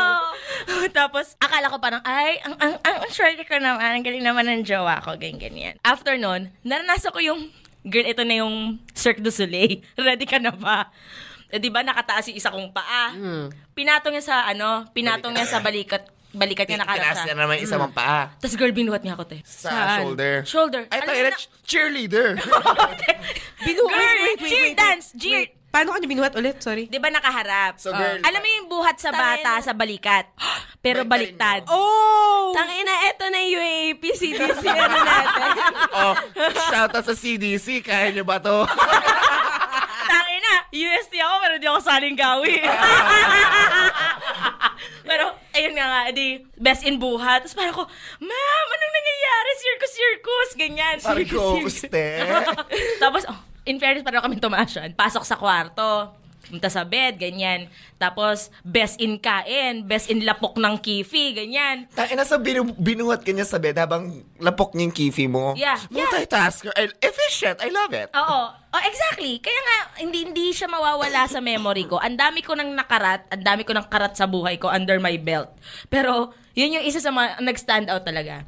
tapos, 0.99 1.39
akala 1.39 1.71
ko 1.71 1.79
parang, 1.79 2.03
ay, 2.03 2.43
ang, 2.43 2.59
ang, 2.59 2.75
ang, 2.83 2.97
ang 3.07 3.13
short 3.15 3.39
ko 3.47 3.55
naman, 3.55 3.79
ang 3.79 4.03
galing 4.03 4.25
naman 4.27 4.51
ng 4.51 4.63
jowa 4.67 4.99
ko, 4.99 5.15
ganyan, 5.15 5.39
ganyan. 5.39 5.75
After 5.87 6.19
nun, 6.19 6.51
naranasan 6.67 7.15
ko 7.15 7.23
yung, 7.23 7.55
girl, 7.87 8.09
ito 8.09 8.27
na 8.27 8.43
yung 8.43 8.83
Cirque 8.99 9.23
du 9.23 9.31
Soleil. 9.31 9.79
Ready 9.99 10.27
ka 10.27 10.43
na 10.43 10.51
ba? 10.51 10.91
Eh, 11.55 11.63
di 11.63 11.71
ba, 11.71 11.87
nakataas 11.87 12.29
yung 12.29 12.39
isa 12.43 12.51
kong 12.51 12.75
paa. 12.75 13.15
Pinatong 13.79 14.19
niya 14.19 14.25
sa, 14.27 14.37
ano, 14.51 14.91
pinatong 14.91 15.33
niya 15.33 15.47
sa 15.47 15.63
balikat, 15.63 16.03
balikat 16.31 16.67
niya 16.67 16.79
nakalap 16.79 17.01
Tinaas 17.01 17.17
siya. 17.17 17.27
niya 17.27 17.37
naman 17.37 17.55
yung 17.55 17.65
isa 17.65 17.77
mong 17.77 17.95
paa. 17.95 18.23
Tapos 18.37 18.55
girl, 18.55 18.73
binuhat 18.73 19.01
niya 19.01 19.15
ako, 19.15 19.25
te. 19.25 19.39
Sa 19.43 19.69
Saan? 19.69 19.99
shoulder. 19.99 20.35
Shoulder. 20.45 20.83
Ay, 20.89 21.01
tayo 21.01 21.21
na, 21.25 21.31
cheerleader. 21.63 22.29
Binu- 23.65 23.89
Girl, 23.89 24.19
cheer 24.41 24.69
dance, 24.73 25.13
cheer. 25.15 25.49
Paano 25.69 25.93
ka 25.93 26.01
niya 26.01 26.09
binuhat 26.09 26.33
ulit? 26.33 26.57
Sorry. 26.59 26.89
Di 26.89 26.97
ba 26.97 27.09
nakaharap? 27.09 27.77
So, 27.77 27.93
girl, 27.93 28.17
Alam 28.19 28.41
mo 28.41 28.49
yung 28.51 28.69
buhat 28.69 28.97
sa 28.97 29.13
bata, 29.13 29.61
sa 29.61 29.73
balikat. 29.73 30.25
Pero 30.81 31.05
Baliktad 31.05 31.65
baliktad. 31.65 31.75
Oh! 31.75 32.57
Tangina, 32.57 33.05
eto 33.05 33.29
na 33.29 33.41
yung 33.43 33.61
UAP, 33.61 34.03
CDC, 34.09 34.65
ano 34.79 34.97
natin. 34.97 35.51
oh, 35.93 36.15
shoutout 36.71 37.05
sa 37.05 37.13
CDC. 37.13 37.83
Kaya 37.83 38.09
niyo 38.11 38.23
ba 38.23 38.39
to? 38.39 38.65
Tangin 40.11 40.41
na, 40.41 40.55
UST 40.71 41.13
ako 41.19 41.35
pero 41.39 41.55
di 41.59 41.67
ako 41.67 41.81
saling 41.83 42.17
gawi. 42.17 42.57
pero, 45.05 45.25
ayun 45.57 45.73
nga 45.77 45.87
nga, 45.87 46.01
di, 46.13 46.45
best 46.59 46.83
in 46.85 47.01
buhat. 47.01 47.45
Tapos 47.45 47.57
parang 47.57 47.75
ko, 47.75 47.85
ma'am, 48.21 48.67
anong 48.75 48.95
nangyayari? 48.95 49.51
Circus, 49.59 49.93
circus, 49.93 50.51
ganyan. 50.57 50.97
Parang 51.01 51.25
Circus, 51.25 51.41
ghost 51.87 51.95
eh. 51.95 52.25
Tapos, 53.03 53.23
oh, 53.29 53.39
in 53.65 53.81
fairness, 53.81 54.05
parang 54.05 54.25
kami 54.25 54.37
tumasyan. 54.37 54.93
Pasok 54.93 55.25
sa 55.25 55.37
kwarto. 55.41 56.13
Punta 56.49 56.67
sa 56.67 56.83
bed, 56.83 57.21
ganyan. 57.21 57.69
Tapos, 57.97 58.49
best 58.65 58.97
in 58.97 59.21
kain, 59.21 59.85
best 59.85 60.09
in 60.09 60.25
lapok 60.25 60.57
ng 60.57 60.81
kifi, 60.81 61.37
ganyan. 61.37 61.85
Tayo 61.93 62.09
na 62.17 62.25
sa 62.25 62.41
binu- 62.41 62.73
binuhat 62.75 63.21
ka 63.21 63.31
niya 63.31 63.45
sa 63.45 63.61
bed 63.61 63.77
habang 63.77 64.09
lapok 64.37 64.73
niya 64.73 64.89
yung 64.89 64.97
kifi 64.97 65.27
mo. 65.29 65.53
Yeah. 65.55 65.77
Multitasker. 65.89 66.73
I- 66.73 66.97
Efficient. 66.99 67.61
I 67.61 67.69
love 67.69 67.93
it. 67.93 68.09
Oo. 68.17 68.41
Oh, 68.51 68.83
exactly. 68.85 69.37
Kaya 69.39 69.61
nga, 69.61 69.79
hindi, 70.01 70.25
hindi 70.25 70.53
siya 70.53 70.67
mawawala 70.67 71.29
sa 71.29 71.41
memory 71.41 71.85
ko. 71.85 72.01
Ang 72.01 72.17
dami 72.17 72.41
ko 72.41 72.57
nang 72.57 72.73
nakarat, 72.73 73.29
ang 73.29 73.45
dami 73.45 73.65
ko 73.65 73.77
nang 73.77 73.89
karat 73.89 74.17
sa 74.17 74.25
buhay 74.25 74.57
ko 74.57 74.69
under 74.69 74.97
my 74.97 75.17
belt. 75.17 75.53
Pero, 75.89 76.33
yun 76.53 76.81
yung 76.81 76.85
isa 76.85 76.99
sa 76.99 77.13
mga 77.13 77.39
nag-stand 77.39 77.87
out 77.87 78.03
talaga. 78.03 78.45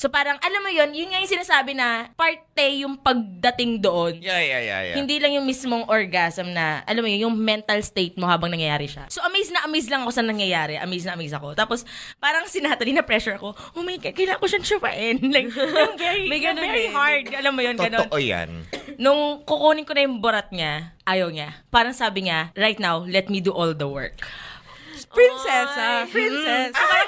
So 0.00 0.08
parang, 0.08 0.40
alam 0.40 0.64
mo 0.64 0.72
yun, 0.72 0.96
yun 0.96 1.12
nga 1.12 1.20
yung 1.20 1.28
sinasabi 1.28 1.76
na 1.76 2.08
parte 2.16 2.64
yung 2.80 2.96
pagdating 2.96 3.84
doon. 3.84 4.16
Yeah, 4.24 4.40
yeah, 4.40 4.62
yeah, 4.64 4.80
yeah. 4.88 4.96
Hindi 4.96 5.20
lang 5.20 5.36
yung 5.36 5.44
mismong 5.44 5.84
orgasm 5.92 6.56
na, 6.56 6.80
alam 6.88 7.04
mo 7.04 7.08
yun, 7.12 7.28
yung 7.28 7.36
mental 7.36 7.84
state 7.84 8.16
mo 8.16 8.24
habang 8.24 8.48
nangyayari 8.48 8.88
siya. 8.88 9.12
So, 9.12 9.20
amazed 9.28 9.52
na 9.52 9.68
amazed 9.68 9.92
lang 9.92 10.08
ako 10.08 10.16
sa 10.16 10.24
nangyayari. 10.24 10.80
Amazed 10.80 11.04
na 11.04 11.20
amazed 11.20 11.36
ako. 11.36 11.52
Tapos, 11.52 11.84
parang 12.16 12.48
sinatali 12.48 12.96
na 12.96 13.04
pressure 13.04 13.36
ako, 13.36 13.52
oh 13.52 13.84
my 13.84 14.00
God, 14.00 14.16
kailangan 14.16 14.40
ko 14.40 14.48
siyang 14.48 14.64
syupain. 14.64 15.20
Like, 15.36 15.52
yung 15.52 16.00
very, 16.00 16.24
May 16.32 16.40
yung 16.40 16.56
ganun 16.56 16.64
very 16.64 16.88
eh. 16.88 16.96
hard. 16.96 17.24
Alam 17.36 17.52
mo 17.52 17.60
yun, 17.60 17.76
ganun. 17.76 18.00
Totoo 18.08 18.16
yan. 18.24 18.48
Nung 18.96 19.44
kukunin 19.44 19.84
ko 19.84 19.92
na 19.92 20.08
yung 20.08 20.16
borat 20.24 20.48
niya, 20.48 20.96
ayaw 21.04 21.28
niya. 21.28 21.60
Parang 21.68 21.92
sabi 21.92 22.24
niya, 22.24 22.56
right 22.56 22.80
now, 22.80 23.04
let 23.04 23.28
me 23.28 23.44
do 23.44 23.52
all 23.52 23.76
the 23.76 23.84
work. 23.84 24.16
Princess, 25.10 25.70
ah. 25.74 26.06
Princess. 26.06 26.70
Ko, 26.70 26.84
ay, 26.86 26.99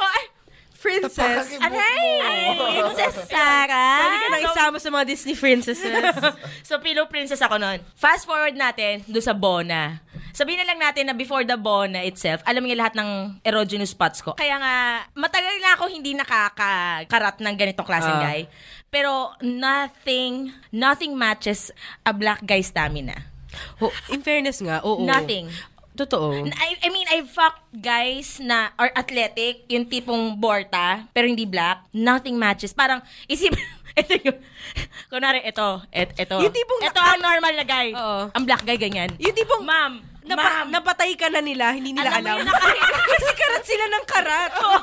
Princess. 0.83 1.47
Aray! 1.57 2.59
Princess 2.59 3.15
Sarah! 3.25 3.99
Pwede 4.03 4.17
ka 4.19 4.29
na 4.29 4.41
isama 4.43 4.77
sa 4.77 4.89
mga 4.91 5.05
Disney 5.07 5.35
princesses. 5.35 5.95
so, 6.67 6.77
pillow 6.79 7.07
princess 7.07 7.39
ako 7.39 7.57
noon. 7.57 7.79
Fast 7.95 8.27
forward 8.27 8.53
natin, 8.53 9.07
do 9.07 9.19
sa 9.19 9.31
Bona. 9.33 10.03
sabihin 10.33 10.59
na 10.59 10.67
lang 10.67 10.81
natin 10.81 11.07
na 11.07 11.15
before 11.15 11.45
the 11.45 11.55
Bona 11.55 12.03
itself, 12.03 12.43
alam 12.43 12.65
niya 12.65 12.81
lahat 12.81 12.97
ng 12.97 13.11
erogenous 13.43 13.93
spots 13.93 14.19
ko. 14.19 14.33
Kaya 14.35 14.57
nga, 14.57 14.75
matagal 15.15 15.55
na 15.61 15.77
ako 15.77 15.85
hindi 15.87 16.17
nakakarat 16.17 17.37
ng 17.39 17.55
ganitong 17.55 17.87
klaseng 17.87 18.19
Ah. 18.19 18.25
guy. 18.27 18.41
Pero 18.89 19.33
nothing, 19.41 20.51
nothing 20.69 21.15
matches 21.15 21.71
a 22.03 22.13
black 22.13 22.43
guy 22.43 22.61
stamina. 22.61 23.29
Ho- 23.79 23.93
in 24.09 24.21
fairness 24.21 24.59
nga, 24.59 24.81
oo. 24.81 25.05
Nothing. 25.05 25.53
Totoo. 25.93 26.33
I, 26.49 26.69
I 26.81 26.89
mean, 26.89 27.05
I've 27.07 27.29
fucked 27.29 27.69
guys 27.71 28.41
na 28.41 28.73
are 28.81 28.89
athletic, 28.97 29.69
yung 29.69 29.85
tipong 29.85 30.41
borta, 30.41 31.05
pero 31.13 31.29
hindi 31.29 31.45
black. 31.45 31.85
Nothing 31.93 32.41
matches. 32.41 32.73
Parang, 32.73 33.05
isip, 33.29 33.53
ito 34.01 34.13
yung, 34.25 34.39
kunwari, 35.13 35.45
ito, 35.45 35.85
et, 35.93 36.09
ito. 36.17 36.37
Yung 36.41 36.55
tipong 36.55 36.81
ito 36.81 36.97
ang 36.97 37.21
normal 37.21 37.53
na 37.53 37.65
guy. 37.65 37.93
Oo. 37.93 38.33
Ang 38.33 38.45
black 38.49 38.65
guy, 38.65 38.81
ganyan. 38.81 39.13
Yung 39.21 39.37
tipong, 39.37 39.61
ma'am, 39.61 40.01
Napa- 40.25 40.65
ma'am. 40.65 40.67
napatay 40.73 41.13
ka 41.13 41.29
na 41.29 41.45
nila, 41.45 41.77
hindi 41.77 41.93
nila 41.93 42.09
Alam 42.09 42.41
alam. 42.41 42.49
Kasi 43.13 43.31
karat 43.37 43.65
sila 43.69 43.85
ng 43.85 44.05
karat. 44.09 44.53
Oo. 44.57 44.79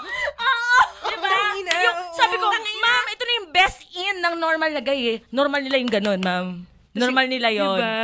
Diba? 1.10 1.26
Tangina, 1.26 1.72
Yung, 1.74 1.98
oo. 2.06 2.14
sabi 2.14 2.36
ko, 2.38 2.46
ma'am, 2.54 3.06
ito 3.10 3.24
na 3.26 3.34
yung 3.34 3.50
best 3.50 3.80
in 3.90 4.16
ng 4.22 4.36
normal 4.38 4.70
na 4.70 4.82
guy 4.84 5.02
eh. 5.02 5.18
Normal 5.34 5.66
nila 5.66 5.82
yung 5.82 5.90
ganun, 5.90 6.22
ma'am. 6.22 6.48
Normal 6.94 7.26
nila 7.26 7.50
yon. 7.50 7.80
Diba? 7.82 7.98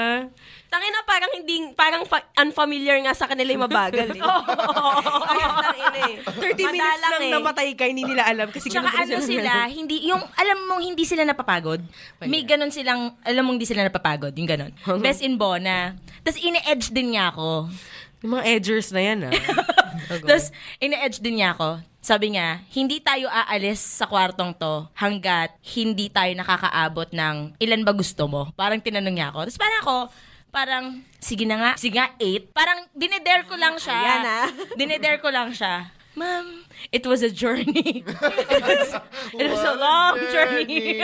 Tangina 0.76 1.00
parang 1.08 1.32
hindi, 1.32 1.56
parang 1.72 2.04
fa- 2.04 2.28
unfamiliar 2.36 3.00
nga 3.00 3.16
sa 3.16 3.32
kanila 3.32 3.48
yung 3.48 3.64
mabagal 3.64 4.12
eh. 4.12 4.20
Tangina 5.64 6.00
eh. 6.04 6.16
30 6.20 6.36
minutes 6.36 6.68
Madalang 6.68 7.12
lang 7.16 7.22
eh. 7.22 7.32
napatay 7.32 7.70
ka, 7.72 7.84
hindi 7.88 8.04
nila 8.04 8.28
alam. 8.28 8.52
Kasi 8.52 8.68
Tsaka 8.68 8.92
ganun 8.92 9.00
ano 9.00 9.24
sila- 9.24 9.24
sila, 9.24 9.54
hindi, 9.72 9.96
yung, 10.04 10.20
alam 10.20 10.58
mong 10.68 10.84
hindi 10.84 11.08
sila 11.08 11.24
napapagod. 11.24 11.80
May 12.22 12.44
ganun 12.44 12.76
silang, 12.76 13.16
alam 13.24 13.48
mong 13.48 13.56
hindi 13.56 13.70
sila 13.72 13.88
napapagod, 13.88 14.36
yung 14.36 14.50
ganun. 14.52 14.76
Best 15.04 15.24
in 15.24 15.40
Bona. 15.40 15.96
Tapos 16.22 16.44
ine-edge 16.44 16.92
din 16.92 17.16
niya 17.16 17.32
ako. 17.32 17.72
Yung 18.20 18.32
mga 18.36 18.44
edgers 18.52 18.92
na 18.92 19.00
yan, 19.00 19.20
ah. 19.26 19.34
Tapos 20.28 20.52
ine-edge 20.78 21.24
din 21.24 21.40
niya 21.40 21.56
ako. 21.56 21.80
Sabi 22.04 22.36
niya, 22.36 22.62
hindi 22.70 23.00
tayo 23.00 23.26
aalis 23.26 23.80
sa 23.80 24.06
kwartong 24.06 24.54
to 24.54 24.86
hanggat 24.94 25.56
hindi 25.74 26.12
tayo 26.12 26.30
nakakaabot 26.36 27.10
ng 27.10 27.58
ilan 27.58 27.82
ba 27.82 27.96
gusto 27.96 28.28
mo. 28.28 28.54
Parang 28.54 28.78
tinanong 28.78 29.16
niya 29.16 29.34
ako. 29.34 29.50
Tapos 29.50 29.58
parang 29.58 29.80
ako, 29.82 29.96
parang, 30.56 31.04
sige 31.20 31.44
na 31.44 31.60
nga, 31.60 31.72
sige 31.76 32.00
nga, 32.00 32.16
eight. 32.16 32.56
Parang 32.56 32.88
dinedare 32.96 33.44
ko 33.44 33.60
lang 33.60 33.76
siya. 33.76 34.00
Ayan, 34.00 34.24
ah. 34.24 34.48
dinedare 34.80 35.20
ko 35.20 35.28
lang 35.28 35.52
siya. 35.52 35.92
Ma'am, 36.16 36.64
it 36.96 37.04
was 37.04 37.20
a 37.20 37.28
journey. 37.28 38.00
it, 38.56 38.64
was, 38.64 38.88
it 39.36 39.52
was 39.52 39.64
a 39.68 39.76
long 39.76 40.16
journey. 40.32 41.04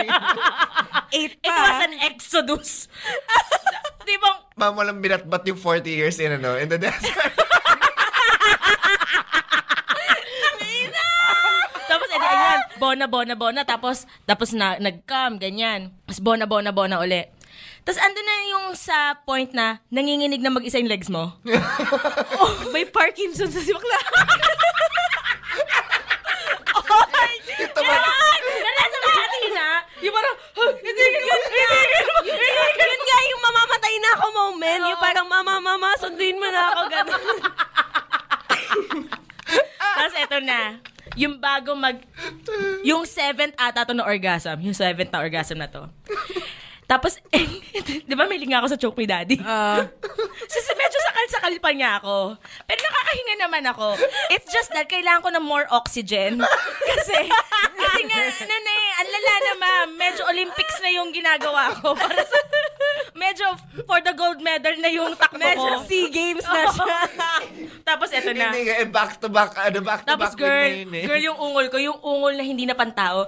Eight 1.12 1.36
It 1.36 1.52
was 1.52 1.78
an 1.84 1.94
exodus. 2.00 2.88
Di 4.08 4.16
bang, 4.16 4.38
Ma'am, 4.56 4.72
walang 4.72 5.04
binatbat 5.04 5.44
yung 5.52 5.60
40 5.60 5.84
years 5.92 6.16
in, 6.16 6.32
ano, 6.40 6.56
in 6.56 6.72
the 6.72 6.80
desert. 6.80 7.12
Tapos, 11.92 12.08
edi, 12.08 12.24
ayan, 12.24 12.60
bona, 12.80 13.04
bona, 13.04 13.34
bona. 13.36 13.60
Tapos, 13.68 14.08
tapos 14.24 14.56
na, 14.56 14.80
nag-come, 14.80 15.36
ganyan. 15.36 15.92
Tapos, 16.08 16.24
bona, 16.24 16.48
bona, 16.48 16.72
bona 16.72 17.04
uli. 17.04 17.28
Tapos, 17.82 17.98
ando 17.98 18.20
na 18.22 18.34
yung 18.46 18.66
sa 18.78 19.18
point 19.26 19.50
na 19.50 19.82
nanginginig 19.90 20.38
na 20.38 20.54
mag-isa 20.54 20.78
yung 20.78 20.86
legs 20.86 21.10
mo. 21.10 21.34
May 22.74 22.86
Parkinson 22.86 23.50
sa 23.50 23.58
si 23.58 23.74
bakla. 23.74 23.98
Ito 27.58 27.80
ba? 27.82 27.96
Nalasa 28.38 28.96
ba 28.96 29.10
natin 29.10 29.50
na? 29.50 29.68
Yung 29.98 30.14
parang, 30.14 30.34
"Huh, 30.54 30.72
hindi, 30.78 30.90
hindi, 30.94 31.26
hindi, 31.26 31.58
hindi, 31.58 31.98
hindi." 31.98 32.84
Yun 32.86 33.02
nga 33.02 33.18
yung 33.26 33.42
mamamatay 33.42 33.94
na 33.98 34.10
ako 34.14 34.26
moment. 34.30 34.82
Yung 34.86 35.00
parang, 35.02 35.26
mama, 35.26 35.54
mama, 35.58 35.88
sunduin 35.98 36.38
mo 36.38 36.46
na 36.46 36.62
ako. 36.70 36.80
Ganun. 36.86 37.22
Tapos, 39.76 40.14
eto 40.16 40.38
na. 40.38 40.60
Yung 41.18 41.36
bago 41.36 41.74
mag... 41.74 41.98
Yung 42.86 43.04
seventh 43.04 43.58
ata 43.58 43.84
to 43.84 43.92
na 43.92 44.06
orgasm. 44.06 44.62
Yung 44.62 44.72
seventh 44.72 45.10
na 45.12 45.20
orgasm 45.20 45.58
na 45.58 45.68
to. 45.68 45.90
Tapos, 46.92 47.16
di 48.08 48.12
ba 48.12 48.28
may 48.28 48.36
linga 48.36 48.60
ako 48.60 48.68
sa 48.68 48.76
choke 48.76 49.00
me 49.00 49.08
daddy? 49.08 49.40
Ah. 49.40 49.80
Kasi 50.52 50.70
medyo 50.76 50.98
sakal-sakal 51.08 51.54
pa 51.56 51.72
niya 51.72 51.96
ako. 51.96 52.36
Pero 52.68 52.80
nakakahinga 52.84 53.34
naman 53.40 53.64
ako. 53.64 53.96
It's 54.28 54.44
just 54.52 54.68
that 54.76 54.92
kailangan 54.92 55.24
ko 55.24 55.30
ng 55.32 55.40
more 55.40 55.64
oxygen. 55.72 56.44
Kasi, 56.92 57.16
kasi 57.72 58.00
nga, 58.04 58.20
ano 58.20 58.56
na 58.60 58.72
eh, 58.76 58.90
ang 59.00 59.08
lala 59.08 59.32
na 59.32 59.52
ma'am. 59.56 59.88
Medyo 59.96 60.22
Olympics 60.28 60.76
na 60.84 60.90
yung 60.92 61.08
ginagawa 61.16 61.72
ko. 61.80 61.96
Para 61.96 62.20
sa, 62.20 62.38
medyo 63.16 63.56
for 63.88 64.04
the 64.04 64.12
gold 64.12 64.44
medal 64.44 64.76
na 64.76 64.92
yung 64.92 65.16
takbo 65.16 65.40
ko. 65.40 65.48
Medyo 65.48 65.70
SEA 65.88 66.12
Games 66.12 66.44
na 66.44 66.62
siya. 66.68 66.96
Tapos 67.82 68.08
eto 68.12 68.30
na. 68.36 68.52
Hindi 68.52 68.68
nga, 68.68 68.76
eh, 68.84 68.88
back 68.88 69.16
to 69.18 69.32
back, 69.32 69.56
ano, 69.56 69.80
back 69.80 70.04
to 70.04 70.12
Tapos 70.12 70.36
back 70.36 70.40
girl, 70.40 70.68
na 70.68 70.80
yun 70.84 70.92
eh. 70.92 71.04
girl 71.08 71.22
yung 71.32 71.38
ungol 71.40 71.66
ko, 71.72 71.76
yung 71.80 71.98
ungol 72.04 72.36
na 72.36 72.44
hindi 72.44 72.64
na 72.68 72.76
pantao. 72.76 73.26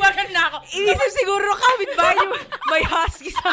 Wagan 0.00 0.28
na 0.32 0.42
ako. 0.50 0.58
Inisip 0.74 1.10
siguro 1.14 1.46
kapit 1.54 1.90
ba 1.94 2.12
yung 2.16 2.32
may 2.68 2.82
husky 2.86 3.30
sa... 3.30 3.50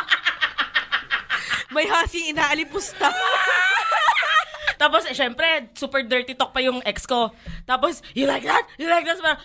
may 1.75 1.85
husky 1.85 2.33
inaalipusta. 2.33 3.13
Tapos, 4.79 5.03
eh, 5.11 5.15
syempre, 5.15 5.69
super 5.75 6.01
dirty 6.07 6.33
talk 6.33 6.55
pa 6.55 6.63
yung 6.63 6.79
ex 6.87 7.03
ko. 7.03 7.35
Tapos, 7.67 7.99
you 8.15 8.23
like 8.23 8.47
that? 8.47 8.63
You 8.79 8.87
like 8.87 9.03
that? 9.03 9.19
Parang, 9.19 9.43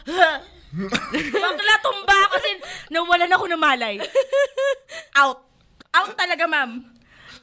Bakla, 1.34 1.74
tumba 1.82 2.16
ako 2.26 2.34
kasi 2.38 2.50
nawalan 2.90 3.30
ako 3.30 3.44
ng 3.46 3.60
malay. 3.62 3.94
Out. 5.14 5.38
Out 5.94 6.14
talaga, 6.18 6.46
ma'am. 6.50 6.93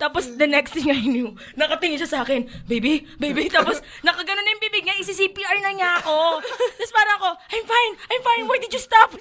Tapos, 0.02 0.34
the 0.34 0.50
next 0.50 0.74
thing 0.74 0.90
I 0.90 0.98
knew, 1.06 1.38
nakatingin 1.54 2.02
siya 2.02 2.10
sa 2.10 2.20
akin, 2.26 2.50
baby, 2.66 3.06
baby. 3.22 3.54
Tapos, 3.54 3.86
nakaganon 4.02 4.42
na 4.42 4.58
yung 4.58 4.64
bibig 4.66 4.82
niya, 4.82 4.98
isi-CPR 4.98 5.62
na 5.62 5.78
niya 5.78 6.02
ako. 6.02 6.42
Tapos 6.42 6.90
parang 6.90 7.16
ako, 7.22 7.30
I'm 7.54 7.66
fine, 7.70 7.94
I'm 8.10 8.22
fine, 8.26 8.50
why 8.50 8.58
did 8.58 8.74
you 8.74 8.82
stop? 8.82 9.14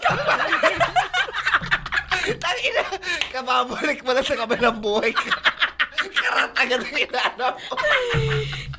Tangina, 2.40 2.84
kababalik 3.28 4.00
mo 4.00 4.16
lang 4.16 4.24
sa 4.24 4.40
kabilang 4.40 4.80
buhay 4.80 5.12
ka. 5.12 5.36
Karat 6.00 6.56
agad 6.56 6.80
ang 6.80 6.96
inaanap 6.96 7.54
mo. 7.60 7.76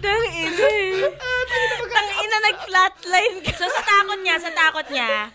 Dang 0.01 0.25
ina 0.33 0.67
eh. 0.73 1.05
Tangina, 1.85 2.37
nag-flatline 2.49 3.37
ka. 3.45 3.53
So 3.61 3.69
sa 3.69 3.81
takot 3.85 4.19
niya, 4.25 4.35
sa 4.41 4.49
takot 4.49 4.87
niya, 4.89 5.29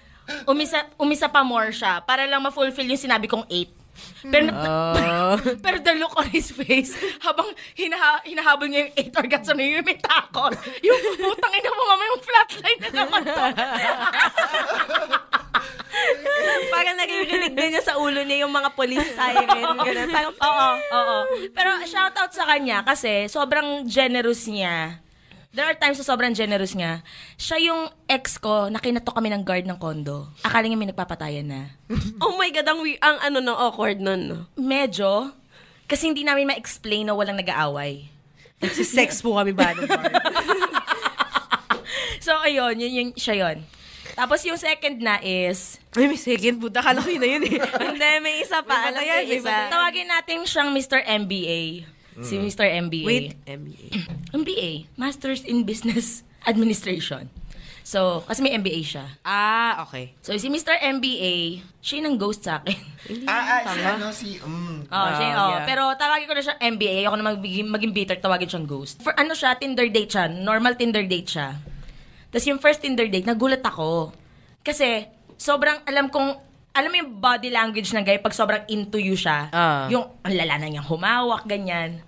umisa, 0.51 0.79
umisa 0.99 1.31
pa 1.31 1.47
more 1.47 1.71
siya 1.71 2.03
para 2.03 2.27
lang 2.27 2.43
ma-fulfill 2.43 2.91
yung 2.91 2.99
sinabi 2.99 3.31
kong 3.31 3.47
eight. 3.47 3.71
Pero, 4.35 4.51
pero 5.65 5.77
the 5.87 5.95
look 6.03 6.11
on 6.19 6.27
his 6.35 6.51
face, 6.51 6.99
habang 7.23 7.47
hinaha, 7.79 8.27
hinahabol 8.27 8.67
niya 8.67 8.91
yung 8.91 8.93
eight 8.99 9.15
orgasm 9.15 9.55
na 9.55 9.63
yun, 9.63 9.87
may 9.87 9.95
takot. 10.03 10.51
Yung 10.83 10.99
putang 11.15 11.55
ina 11.55 11.71
mo, 11.71 11.83
mama, 11.87 12.03
yung 12.11 12.23
flatline 12.27 12.81
na 12.83 12.91
naman 12.91 13.23
to. 13.23 13.45
Parang 16.75 16.97
naririnig 16.99 17.55
din 17.57 17.69
niya 17.73 17.83
sa 17.87 17.97
ulo 17.97 18.21
niya 18.27 18.45
yung 18.45 18.53
mga 18.53 18.75
police 18.75 19.15
siren. 19.15 19.65
Ganun. 19.79 20.11
Parang, 20.13 20.35
Oo, 20.35 20.69
oo. 20.93 21.17
Pero 21.55 21.71
shoutout 21.87 22.33
sa 22.35 22.45
kanya 22.51 22.83
kasi 22.85 23.31
sobrang 23.31 23.87
generous 23.89 24.45
niya. 24.51 25.06
There 25.57 25.65
are 25.65 25.73
times 25.73 25.97
na 25.97 26.05
sobrang 26.05 26.37
generous 26.37 26.77
niya. 26.77 27.01
Siya 27.41 27.57
yung 27.73 27.89
ex 28.13 28.37
ko 28.37 28.69
na 28.69 28.77
kinatok 28.77 29.17
kami 29.17 29.33
ng 29.33 29.41
guard 29.41 29.65
ng 29.65 29.81
kondo. 29.81 30.29
Akala 30.45 30.69
niya 30.69 30.77
may 30.77 30.93
nagpapatayan 30.93 31.49
na. 31.49 31.73
oh 32.25 32.37
my 32.37 32.53
God, 32.53 32.69
ang, 32.69 32.81
ang 33.01 33.17
ano 33.25 33.41
no, 33.41 33.57
awkward 33.57 33.97
nun. 33.97 34.21
No? 34.29 34.37
Medyo. 34.61 35.33
Kasi 35.89 36.13
hindi 36.13 36.29
namin 36.29 36.53
ma-explain 36.53 37.09
na 37.09 37.17
walang 37.17 37.41
nag-aaway. 37.41 38.05
Nagsisex 38.61 39.25
po 39.25 39.41
kami 39.41 39.57
ba? 39.57 39.73
So, 42.27 42.35
ayun, 42.43 42.75
yun, 42.83 42.91
yun, 42.91 43.09
siya 43.15 43.39
yun. 43.39 43.63
Tapos 44.19 44.43
yung 44.43 44.59
second 44.59 44.99
na 44.99 45.23
is, 45.23 45.79
Ay, 45.95 46.11
may 46.11 46.19
second. 46.19 46.59
Puta, 46.59 46.83
kala 46.83 46.99
ko 46.99 47.07
yun 47.07 47.23
na 47.23 47.31
yun 47.39 47.43
eh. 47.47 47.63
Hindi, 47.63 48.11
may 48.19 48.43
isa 48.43 48.67
pa. 48.67 48.91
May 48.91 49.07
Alam 49.07 49.31
ko 49.31 49.47
isa. 49.47 49.71
tawagin 49.71 50.09
natin 50.11 50.43
siyang 50.43 50.75
Mr. 50.75 51.07
MBA. 51.07 51.87
Si 52.25 52.41
Mr. 52.41 52.65
MBA. 52.65 53.05
Wait, 53.05 53.37
MBA. 53.45 53.89
MBA, 54.41 54.71
Masters 54.97 55.45
in 55.45 55.69
Business 55.69 56.25
Administration. 56.47 57.29
So, 57.87 58.27
kasi 58.27 58.43
may 58.43 58.51
MBA 58.59 58.83
siya. 58.83 59.07
Ah, 59.23 59.87
okay. 59.87 60.11
So, 60.19 60.35
si 60.35 60.51
Mr. 60.51 60.75
MBA, 60.99 61.63
siya 61.79 62.03
yung 62.03 62.19
nang-ghost 62.19 62.43
sa 62.43 62.59
akin. 62.59 62.75
Ah, 63.31 63.63
ah, 63.63 63.71
si 63.71 63.79
ano, 63.87 64.07
si, 64.11 64.29
mm. 64.43 64.91
Oh, 64.91 65.09
siya, 65.15 65.27
Ah, 65.31 65.39
oh. 65.39 65.51
yeah. 65.55 65.63
Pero 65.63 65.83
tawagin 65.95 66.27
ko 66.27 66.35
na 66.35 66.43
siya 66.43 66.59
MBA. 66.59 67.07
Ayoko 67.07 67.15
na 67.15 67.31
magiging, 67.31 67.71
maging 67.71 67.93
bitter, 67.95 68.19
tawagin 68.19 68.51
siyang 68.51 68.67
ghost. 68.67 68.99
For 68.99 69.15
ano 69.15 69.31
siya, 69.31 69.55
Tinder 69.55 69.87
date 69.87 70.11
siya. 70.11 70.27
Normal 70.27 70.75
Tinder 70.75 71.07
date 71.07 71.31
siya. 71.31 71.55
Tapos 72.35 72.47
yung 72.51 72.59
first 72.59 72.83
Tinder 72.83 73.07
date, 73.07 73.23
nagulat 73.23 73.63
ako. 73.63 74.11
Kasi, 74.67 75.07
sobrang 75.39 75.87
alam 75.87 76.11
kong, 76.11 76.35
alam 76.75 76.91
mo 76.91 76.97
yung 76.99 77.23
body 77.23 77.55
language 77.55 77.95
ng 77.95 78.03
guy 78.03 78.19
pag 78.19 78.35
sobrang 78.35 78.67
into 78.67 78.99
you 78.99 79.15
siya. 79.15 79.47
Ah. 79.55 79.87
Yung, 79.87 80.11
ang 80.27 80.35
lala 80.35 80.59
na 80.59 80.67
niyang 80.67 80.91
humawak, 80.91 81.47
ganyan. 81.47 82.03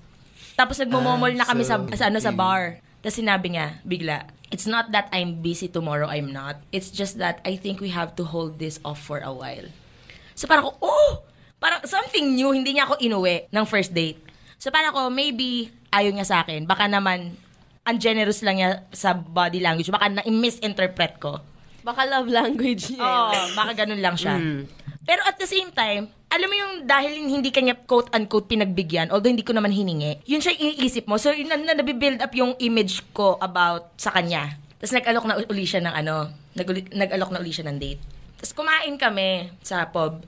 Tapos 0.59 0.83
nagmomomol 0.83 1.39
na 1.39 1.47
kami 1.47 1.63
sa, 1.63 1.79
so 1.79 1.95
sa, 1.95 2.11
ano, 2.11 2.19
sa 2.19 2.35
bar. 2.35 2.83
Tapos 2.99 3.15
sinabi 3.15 3.55
niya, 3.55 3.79
bigla, 3.87 4.27
It's 4.49 4.65
not 4.65 4.97
that 4.97 5.13
I'm 5.13 5.45
busy 5.45 5.69
tomorrow, 5.69 6.09
I'm 6.09 6.33
not. 6.33 6.65
It's 6.73 6.89
just 6.89 7.21
that 7.21 7.45
I 7.45 7.61
think 7.61 7.85
we 7.85 7.93
have 7.93 8.17
to 8.17 8.25
hold 8.25 8.57
this 8.57 8.81
off 8.81 8.97
for 8.97 9.21
a 9.21 9.29
while. 9.29 9.69
So 10.33 10.49
parang 10.49 10.73
ako, 10.73 10.73
oh! 10.81 11.11
parang 11.61 11.85
something 11.85 12.33
new, 12.33 12.55
hindi 12.55 12.79
niya 12.79 12.89
ako 12.89 12.97
inuwi 13.03 13.51
ng 13.53 13.65
first 13.69 13.93
date. 13.93 14.17
So 14.57 14.73
parang 14.73 14.97
ako, 14.97 15.13
maybe 15.13 15.69
ayaw 15.93 16.11
niya 16.17 16.27
sa 16.27 16.37
akin. 16.43 16.65
Baka 16.65 16.89
naman, 16.89 17.37
ungenerous 17.85 18.41
lang 18.41 18.57
niya 18.57 18.89
sa 18.89 19.13
body 19.13 19.61
language. 19.61 19.93
Baka 19.93 20.09
na-misinterpret 20.09 21.21
ko. 21.21 21.45
Baka 21.85 22.09
love 22.09 22.29
language 22.33 22.97
niya. 22.97 23.05
Oo, 23.05 23.33
baka 23.53 23.85
ganun 23.85 24.01
lang 24.01 24.17
siya. 24.17 24.37
Pero 25.09 25.25
at 25.25 25.41
the 25.41 25.49
same 25.49 25.73
time, 25.73 26.13
alam 26.29 26.49
mo 26.53 26.57
yung 26.61 26.73
dahil 26.85 27.17
hindi 27.17 27.49
kanya 27.49 27.73
quote-unquote 27.73 28.45
pinagbigyan, 28.45 29.09
although 29.09 29.33
hindi 29.33 29.41
ko 29.41 29.57
naman 29.57 29.73
hiningi, 29.73 30.21
yun 30.29 30.45
siya 30.45 30.53
iniisip 30.53 31.09
mo. 31.09 31.17
So, 31.17 31.33
yun 31.33 31.49
na, 31.49 31.57
na 31.57 31.81
nabibuild 31.81 32.21
up 32.21 32.37
yung 32.37 32.53
image 32.61 33.01
ko 33.17 33.41
about 33.41 33.89
sa 33.97 34.13
kanya. 34.13 34.61
Tapos 34.77 34.93
nag-alok 34.93 35.25
na 35.25 35.41
uli 35.41 35.65
siya 35.65 35.81
ng 35.81 35.95
ano, 35.97 36.29
nag- 36.53 36.93
nag-alok 36.93 37.31
na 37.33 37.41
uli 37.41 37.57
siya 37.57 37.65
ng 37.73 37.81
date. 37.81 38.05
Tapos 38.37 38.53
kumain 38.53 38.95
kami 39.01 39.49
sa 39.65 39.89
pub. 39.89 40.21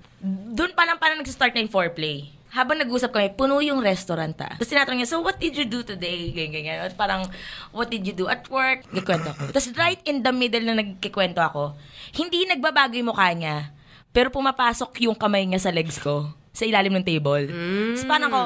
Doon 0.56 0.72
pa 0.72 0.88
lang 0.88 0.96
parang 0.96 1.20
nag-start 1.20 1.52
na 1.52 1.60
yung 1.60 1.70
foreplay. 1.70 2.32
Habang 2.50 2.80
nag-usap 2.82 3.14
kami, 3.14 3.30
puno 3.36 3.62
yung 3.62 3.78
restaurant 3.78 4.34
ah. 4.42 4.58
Tapos 4.58 4.66
tinatanong 4.66 5.04
niya, 5.04 5.12
so 5.12 5.22
what 5.22 5.38
did 5.38 5.54
you 5.54 5.68
do 5.68 5.86
today? 5.86 6.34
Ganyan, 6.34 6.50
ganyan. 6.50 6.78
At 6.82 6.98
parang, 6.98 7.28
what 7.70 7.86
did 7.92 8.02
you 8.02 8.16
do 8.16 8.26
at 8.26 8.42
work? 8.50 8.82
Nagkikwento 8.90 9.30
ako. 9.30 9.54
Tapos 9.54 9.70
right 9.78 10.02
in 10.08 10.24
the 10.24 10.32
middle 10.34 10.64
na 10.66 10.82
nagkikwento 10.82 11.38
ako, 11.38 11.78
hindi 12.18 12.48
nagbabago 12.48 12.98
yung 12.98 13.14
mukha 13.14 13.30
niya. 13.36 13.70
Pero 14.10 14.28
pumapasok 14.28 15.06
yung 15.06 15.14
kamay 15.14 15.46
niya 15.46 15.62
sa 15.62 15.70
legs 15.70 16.02
ko. 16.02 16.30
Sa 16.50 16.66
ilalim 16.66 16.90
ng 16.98 17.06
table. 17.06 17.46
Tapos 17.46 18.06
parang 18.10 18.30
ako, 18.30 18.42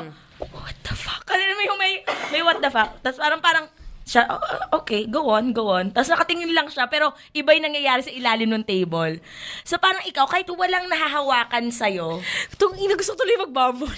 what 0.53 0.77
the 0.85 0.93
fuck? 0.93 1.25
Kanina 1.25 1.57
may, 1.57 1.69
may, 1.81 1.93
may 2.31 2.43
what 2.45 2.61
the 2.61 2.69
fuck. 2.69 3.01
Tapos 3.01 3.17
parang 3.17 3.41
parang, 3.41 3.65
siya, 4.05 4.29
"Oh, 4.29 4.85
okay, 4.85 5.09
go 5.09 5.33
on, 5.33 5.57
go 5.57 5.73
on. 5.73 5.89
Tapos 5.89 6.13
nakatingin 6.13 6.53
lang 6.53 6.69
siya, 6.69 6.85
pero 6.93 7.17
iba 7.33 7.57
yung 7.57 7.65
nangyayari 7.65 8.05
sa 8.05 8.13
ilalim 8.13 8.53
ng 8.53 8.65
table. 8.69 9.17
So 9.65 9.81
parang 9.81 10.05
ikaw, 10.05 10.29
kahit 10.29 10.45
walang 10.53 10.93
nahahawakan 10.93 11.73
sa'yo, 11.73 12.21
Itong 12.53 12.77
ina 12.77 12.93
gusto 12.95 13.17
tuloy 13.17 13.41
magbabon. 13.41 13.89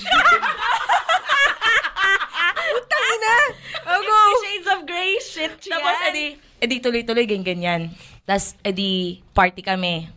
Putang 2.67 3.07
ina! 3.15 3.37
Oh, 3.87 4.01
go! 4.03 4.19
Shades 4.43 4.69
of 4.71 4.81
Grey 4.87 5.15
shit 5.23 5.55
Tapos, 5.67 5.99
edi, 6.11 6.35
edi 6.59 6.77
tuloy-tuloy, 6.83 7.27
ganyan-ganyan. 7.27 7.95
Tapos, 8.27 8.59
edi, 8.67 9.23
party 9.31 9.63
kami. 9.63 10.11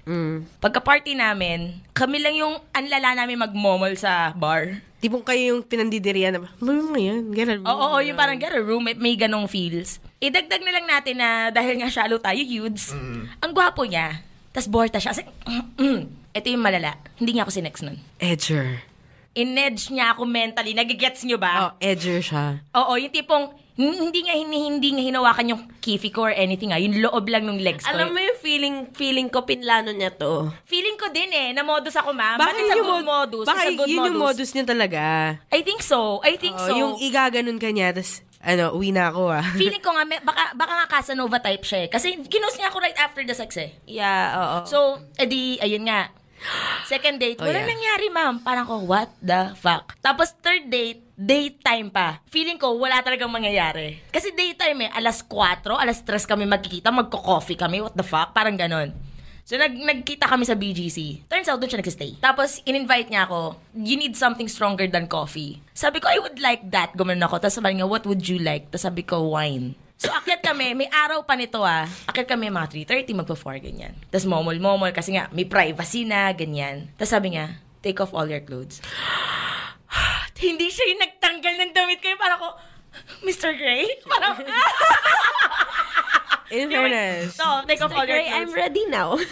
Pagka-party 0.57 1.13
namin, 1.13 1.77
kami 1.93 2.17
lang 2.17 2.33
yung 2.33 2.57
anlala 2.73 3.13
namin 3.13 3.37
magmomol 3.37 3.93
sa 3.93 4.33
bar. 4.33 4.81
Tipong 4.99 5.21
kayo 5.21 5.55
yung 5.55 5.61
pinandidirian 5.61 6.35
na, 6.35 6.49
ano 6.49 6.69
yung 6.73 6.91
ngayon? 6.91 7.21
Ganun. 7.31 7.59
Oo, 7.63 7.85
oo, 7.95 7.97
yung 8.01 8.17
parang 8.17 8.35
get 8.35 8.51
a 8.51 8.59
room, 8.59 8.83
may, 8.83 8.97
may 8.97 9.13
ganong 9.13 9.45
feels. 9.47 10.01
Idagdag 10.19 10.59
na 10.59 10.73
lang 10.73 10.85
natin 10.89 11.15
na 11.21 11.53
dahil 11.53 11.79
nga 11.79 11.87
shallow 11.87 12.17
tayo, 12.17 12.41
youths, 12.41 12.91
ang 13.39 13.53
gwapo 13.53 13.85
niya. 13.85 14.25
Tapos 14.51 14.67
borta 14.67 14.97
siya. 14.97 15.13
Kasi, 15.13 15.23
ito 16.33 16.47
yung 16.49 16.65
malala. 16.65 16.97
Hindi 17.15 17.37
niya 17.37 17.45
ako 17.45 17.53
sinex 17.53 17.85
nun. 17.85 18.01
Edger. 18.17 18.81
In-edge 19.37 19.93
niya 19.93 20.17
ako 20.17 20.25
mentally. 20.25 20.73
Nagigets 20.73 21.21
niyo 21.23 21.37
ba? 21.37 21.69
Oh, 21.69 21.71
edger 21.77 22.19
siya. 22.19 22.59
Oo, 22.73 22.97
yung 22.97 23.13
tipong, 23.13 23.53
hindi 23.79 24.19
nga, 24.27 24.35
hindi, 24.35 24.57
hindi 24.59 24.89
nga 24.91 25.03
hinawakan 25.07 25.45
yung 25.49 25.61
kifi 25.79 26.11
ko 26.11 26.27
or 26.27 26.35
anything 26.35 26.69
ah. 26.69 26.79
Yung 26.79 26.99
loob 26.99 27.31
lang 27.31 27.47
ng 27.47 27.63
legs 27.63 27.87
ko. 27.87 27.95
Alam 27.95 28.11
mo 28.11 28.19
yung 28.19 28.35
feeling 28.37 28.75
feeling 28.91 29.31
ko 29.31 29.47
pinlano 29.47 29.95
niya 29.95 30.11
to. 30.11 30.51
Feeling 30.67 30.99
ko 30.99 31.07
din 31.07 31.31
eh, 31.31 31.55
na 31.55 31.63
modus 31.63 31.95
ako 31.95 32.11
ma'am. 32.11 32.35
Baka 32.35 32.51
But 32.51 32.59
it's 32.59 32.69
a 32.69 32.75
yun 32.75 32.85
good 32.85 33.07
modus. 33.07 33.45
Baka 33.47 33.61
good 33.71 33.87
yun 33.87 33.97
modus. 33.97 34.09
yung 34.11 34.19
modus 34.19 34.49
niya 34.51 34.65
talaga. 34.67 35.03
I 35.47 35.63
think 35.63 35.79
so. 35.79 36.19
I 36.19 36.35
think 36.35 36.59
Oo, 36.59 36.67
so. 36.67 36.75
Yung 36.75 36.93
igaganon 36.99 37.55
ka 37.55 37.71
niya, 37.71 37.95
tapos, 37.95 38.19
ano, 38.39 38.75
uwi 38.75 38.91
na 38.91 39.07
ako 39.07 39.31
ah. 39.31 39.45
Feeling 39.61 39.79
ko 39.79 39.95
nga, 39.95 40.03
may, 40.03 40.19
baka, 40.19 40.51
baka 40.53 40.73
nga 40.75 40.87
Casanova 40.91 41.39
type 41.39 41.63
siya 41.63 41.79
eh. 41.83 41.89
Kasi 41.89 42.19
ginos 42.27 42.59
niya 42.59 42.67
ako 42.67 42.83
right 42.83 42.99
after 42.99 43.23
the 43.23 43.31
sex 43.31 43.55
eh. 43.55 43.71
Yeah, 43.87 44.35
oo. 44.35 44.57
So, 44.67 44.77
edi, 45.15 45.55
ayun 45.59 45.87
nga. 45.87 46.11
Second 46.87 47.19
date, 47.19 47.35
Oh, 47.39 47.47
walang 47.47 47.67
yeah. 47.67 47.71
nangyari, 47.75 48.07
ma'am. 48.07 48.39
Parang 48.39 48.63
ko, 48.63 48.79
what 48.83 49.11
the 49.19 49.51
fuck? 49.55 49.99
Tapos 49.99 50.31
third 50.39 50.71
date, 50.71 51.03
daytime 51.19 51.91
pa. 51.91 52.23
Feeling 52.31 52.55
ko, 52.55 52.79
wala 52.79 53.03
talagang 53.03 53.27
mangyayari. 53.27 53.99
Kasi 54.07 54.31
daytime 54.31 54.87
eh, 54.87 54.91
alas 54.95 55.19
4, 55.27 55.67
alas 55.67 55.99
3 56.07 56.23
kami 56.23 56.47
magkikita, 56.47 56.95
magko-coffee 56.95 57.59
kami, 57.59 57.83
what 57.83 57.91
the 57.91 58.07
fuck? 58.07 58.31
Parang 58.31 58.55
ganon. 58.55 58.95
So, 59.43 59.57
nag 59.57 59.73
nagkita 59.73 60.29
kami 60.29 60.45
sa 60.45 60.53
BGC. 60.55 61.25
Turns 61.25 61.49
out, 61.49 61.57
doon 61.57 61.73
siya 61.73 61.81
nagsistay. 61.81 62.21
Tapos, 62.21 62.61
in-invite 62.63 63.09
niya 63.09 63.25
ako, 63.25 63.57
you 63.75 63.97
need 63.97 64.13
something 64.13 64.45
stronger 64.45 64.85
than 64.85 65.09
coffee. 65.09 65.59
Sabi 65.73 65.99
ko, 65.99 66.07
I 66.07 66.21
would 66.21 66.37
like 66.39 66.69
that. 66.69 66.93
Gumanon 66.93 67.25
ako. 67.25 67.41
Tapos 67.41 67.57
sabi 67.57 67.75
niya, 67.75 67.89
what 67.89 68.05
would 68.05 68.21
you 68.23 68.37
like? 68.39 68.69
Tapos 68.69 68.85
sabi 68.85 69.01
ko, 69.03 69.33
wine. 69.33 69.73
So, 69.99 70.13
akyat 70.13 70.45
kami, 70.45 70.77
may 70.77 70.87
araw 70.87 71.25
pa 71.25 71.35
nito 71.35 71.59
ah. 71.65 71.89
Akyat 72.07 72.29
kami 72.29 72.47
mga 72.47 72.93
3.30, 72.93 73.19
magpa-4, 73.25 73.59
ganyan. 73.59 73.93
Tapos 74.07 74.29
momol-momol, 74.29 74.93
kasi 74.95 75.17
nga, 75.17 75.27
may 75.33 75.49
privacy 75.49 76.05
na, 76.05 76.31
ganyan. 76.31 76.87
Tapos 76.95 77.11
sabi 77.11 77.35
niya, 77.35 77.57
take 77.81 77.99
off 77.99 78.13
all 78.13 78.29
your 78.29 78.45
clothes. 78.45 78.79
Hindi 80.39 80.67
siya 80.71 80.85
yung 80.95 81.01
nagtanggal 81.03 81.53
ng 81.59 81.71
damit 81.75 81.99
ko. 81.99 82.07
Parang 82.15 82.39
ko, 82.39 82.49
Mr. 83.27 83.51
Gray? 83.55 83.85
Parang, 84.11 84.39
In 86.49 86.65
fairness. 86.65 87.37
so, 87.37 87.45
take 87.69 87.77
off 87.77 87.93
all 87.93 88.09
your 88.09 88.25
clothes. 88.25 88.33
I'm 88.33 88.49
ready 88.49 88.83
now. 88.89 89.13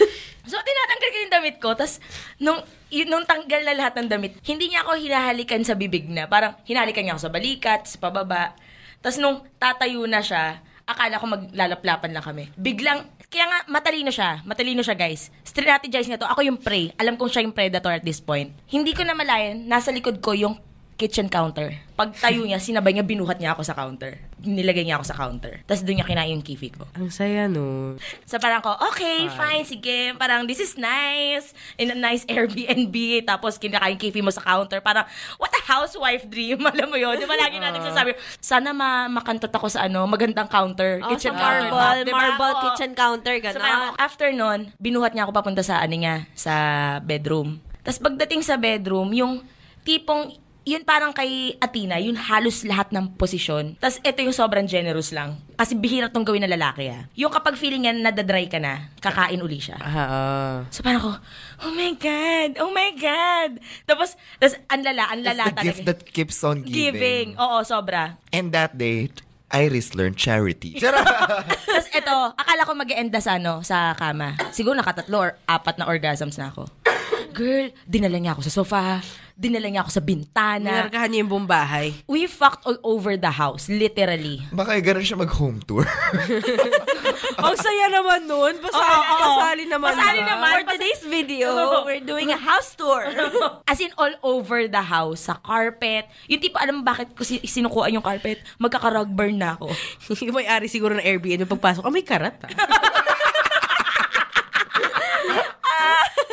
So, 0.47 0.55
tinatanggal 0.55 1.09
ko 1.11 1.17
yung 1.19 1.33
damit 1.35 1.55
ko. 1.59 1.75
Tapos, 1.75 1.99
nung, 2.39 2.63
yun, 2.87 3.11
nung 3.11 3.27
tanggal 3.27 3.67
na 3.67 3.75
lahat 3.75 3.99
ng 3.99 4.07
damit, 4.07 4.39
hindi 4.47 4.71
niya 4.71 4.87
ako 4.87 4.95
hinahalikan 4.95 5.59
sa 5.67 5.75
bibig 5.75 6.07
na. 6.07 6.23
Parang, 6.23 6.55
hinahalikan 6.63 7.03
niya 7.03 7.19
ako 7.19 7.27
sa 7.27 7.33
balikat, 7.35 7.83
sa 7.83 7.99
pababa. 7.99 8.55
Tapos, 9.03 9.19
nung 9.19 9.43
tatayo 9.59 10.07
na 10.07 10.23
siya, 10.23 10.63
akala 10.87 11.19
ko 11.19 11.27
maglalaplapan 11.27 12.15
lang 12.15 12.23
kami. 12.23 12.47
Biglang, 12.55 13.11
kaya 13.27 13.43
nga, 13.43 13.59
matalino 13.67 14.07
siya. 14.07 14.39
Matalino 14.47 14.79
siya, 14.79 14.95
guys. 14.95 15.35
Strategize 15.43 16.07
niya 16.07 16.15
to. 16.15 16.31
Ako 16.31 16.47
yung 16.47 16.63
prey. 16.63 16.95
Alam 16.95 17.19
kong 17.19 17.27
siya 17.27 17.43
yung 17.43 17.51
predator 17.51 17.91
at 17.91 18.07
this 18.07 18.23
point. 18.23 18.55
Hindi 18.71 18.95
ko 18.95 19.03
na 19.03 19.19
malayan, 19.19 19.67
nasa 19.67 19.91
likod 19.91 20.23
ko 20.23 20.31
yung 20.31 20.55
kitchen 20.97 21.29
counter. 21.29 21.77
Pag 21.93 22.13
tayo 22.17 22.41
niya, 22.41 22.57
sinabay 22.57 22.93
niya, 22.93 23.05
binuhat 23.05 23.37
niya 23.37 23.53
ako 23.53 23.61
sa 23.61 23.77
counter. 23.77 24.17
Nilagay 24.41 24.81
niya 24.81 24.97
ako 24.97 25.05
sa 25.05 25.17
counter. 25.17 25.61
Tapos 25.65 25.85
doon 25.85 26.01
niya 26.01 26.05
kinain 26.05 26.33
yung 26.33 26.45
kifi 26.45 26.73
ko. 26.73 26.89
Ang 26.97 27.13
saya, 27.13 27.45
no? 27.45 27.97
So 28.25 28.37
parang 28.37 28.61
ko, 28.61 28.73
okay, 28.89 29.29
fine, 29.29 29.61
sige. 29.61 30.13
Parang 30.17 30.45
this 30.49 30.57
is 30.57 30.73
nice. 30.73 31.53
In 31.77 31.93
a 31.93 31.97
nice 31.97 32.25
Airbnb. 32.25 32.93
Tapos 33.25 33.61
kinakain 33.61 33.97
kifi 33.97 34.25
mo 34.25 34.33
sa 34.33 34.41
counter. 34.41 34.81
Parang, 34.81 35.05
what 35.37 35.53
a 35.53 35.61
housewife 35.65 36.25
dream. 36.29 36.61
Alam 36.69 36.89
mo 36.89 36.97
yun? 36.97 37.17
Di 37.17 37.29
ba 37.29 37.37
lagi 37.37 37.61
natin 37.61 37.81
sasabi, 37.81 38.17
sana 38.41 38.73
ma 38.73 39.05
makantot 39.05 39.53
ako 39.53 39.69
sa 39.69 39.85
ano, 39.85 40.05
magandang 40.09 40.49
counter. 40.49 41.01
Oh, 41.05 41.13
kitchen 41.13 41.33
sa 41.33 41.37
marble, 41.37 41.77
counter. 41.77 42.01
Di 42.05 42.13
ba? 42.13 42.17
marble 42.17 42.53
Oo. 42.53 42.61
kitchen 42.65 42.91
counter, 42.97 43.35
So 43.37 43.61
parang 43.61 43.93
gano'n. 43.93 44.01
after 44.01 44.29
nun, 44.33 44.59
binuhat 44.81 45.13
niya 45.13 45.29
ako 45.29 45.33
papunta 45.33 45.61
sa 45.61 45.77
ano 45.77 45.93
niya, 45.93 46.25
sa 46.33 46.53
bedroom. 47.05 47.61
Tapos 47.85 48.01
pagdating 48.01 48.41
sa 48.41 48.57
bedroom, 48.57 49.13
yung 49.13 49.33
tipong, 49.81 50.35
yun 50.67 50.83
parang 50.83 51.15
kay 51.15 51.55
Atina, 51.63 51.95
yun 51.95 52.19
halos 52.19 52.67
lahat 52.67 52.91
ng 52.91 53.15
posisyon. 53.15 53.79
Tapos 53.79 54.03
ito 54.03 54.19
yung 54.19 54.35
sobrang 54.35 54.67
generous 54.67 55.15
lang. 55.15 55.39
Kasi 55.55 55.79
bihira 55.79 56.11
tong 56.11 56.27
gawin 56.27 56.43
na 56.43 56.51
lalaki 56.51 56.91
ah. 56.91 57.07
Yung 57.15 57.31
kapag 57.31 57.55
feeling 57.55 57.87
niya 57.87 57.95
nadadry 57.95 58.51
ka 58.51 58.59
na, 58.59 58.91
kakain 58.99 59.39
uli 59.39 59.63
siya. 59.63 59.79
Ah, 59.79 59.95
ah. 59.95 60.55
So 60.67 60.83
parang 60.83 60.99
ko, 60.99 61.11
oh 61.63 61.71
my 61.71 61.95
God, 61.95 62.59
oh 62.59 62.71
my 62.75 62.91
God. 62.99 63.63
Tapos, 63.87 64.19
tapos 64.35 64.59
ang 64.67 64.83
lala, 64.83 65.03
ang 65.07 65.21
lala 65.23 65.43
It's 65.47 65.47
the 65.47 65.55
talaga. 65.55 65.63
gift 65.63 65.81
that 65.87 65.99
keeps 66.11 66.37
on 66.43 66.67
Giving. 66.67 66.75
giving. 66.75 67.27
Oo, 67.39 67.63
sobra. 67.63 68.19
And 68.35 68.51
that 68.51 68.75
day, 68.75 69.07
Iris 69.47 69.95
learned 69.95 70.19
charity. 70.19 70.75
Tapos 70.83 71.87
ito, 71.87 72.15
akala 72.35 72.67
ko 72.67 72.75
mag 72.75 72.91
enda 72.91 73.23
sa, 73.23 73.39
ano, 73.39 73.63
sa 73.63 73.95
kama. 73.95 74.35
Siguro 74.51 74.75
nakatatlo 74.75 75.15
or 75.15 75.31
apat 75.47 75.79
na 75.79 75.87
orgasms 75.87 76.35
na 76.35 76.51
ako. 76.51 76.67
Girl, 77.31 77.71
dinala 77.87 78.19
niya 78.19 78.35
ako 78.35 78.43
sa 78.43 78.51
sofa. 78.51 78.99
Dinala 79.37 79.69
niya 79.69 79.85
ako 79.85 79.93
sa 79.93 80.01
bintana. 80.01 80.65
Ninarkahan 80.65 81.13
niya 81.13 81.21
yung 81.21 81.29
buong 81.29 81.45
bahay. 81.45 81.93
We 82.09 82.25
fucked 82.25 82.65
all 82.65 82.81
over 82.81 83.13
the 83.13 83.29
house, 83.29 83.69
literally. 83.69 84.41
Baka 84.49 84.81
ganun 84.81 85.05
siya 85.05 85.13
mag-home 85.13 85.61
tour. 85.61 85.85
Ang 87.45 87.53
saya 87.53 87.85
naman 87.93 88.25
nun. 88.25 88.57
Pasali, 88.57 88.81
Oo, 88.81 88.97
oo. 88.97 89.21
pasali 89.21 89.63
naman. 89.69 89.93
Pasali 89.93 90.19
ba? 90.19 90.29
naman. 90.33 90.49
For 90.57 90.73
today's 90.73 91.03
video, 91.05 91.53
we're 91.85 92.01
doing 92.01 92.33
a 92.33 92.39
house 92.41 92.73
tour. 92.73 93.05
As 93.69 93.77
in, 93.77 93.93
all 93.93 94.17
over 94.25 94.65
the 94.65 94.81
house. 94.81 95.29
Sa 95.29 95.37
carpet. 95.37 96.09
Yung 96.25 96.41
tipo, 96.41 96.57
alam 96.57 96.81
mo 96.81 96.83
bakit 96.83 97.13
ko 97.13 97.21
si- 97.21 97.45
sinukuan 97.45 97.93
yung 97.93 98.01
carpet? 98.01 98.41
Magkaka-rug 98.57 99.13
burn 99.13 99.37
na 99.37 99.53
ako. 99.53 99.69
yung 100.17 100.33
may-ari 100.33 100.65
siguro 100.65 100.97
ng 100.97 101.05
Airbnb 101.05 101.45
pagpasok, 101.45 101.85
oh, 101.85 101.93
may 101.93 102.01
karat 102.01 102.41
ah. 102.41 102.49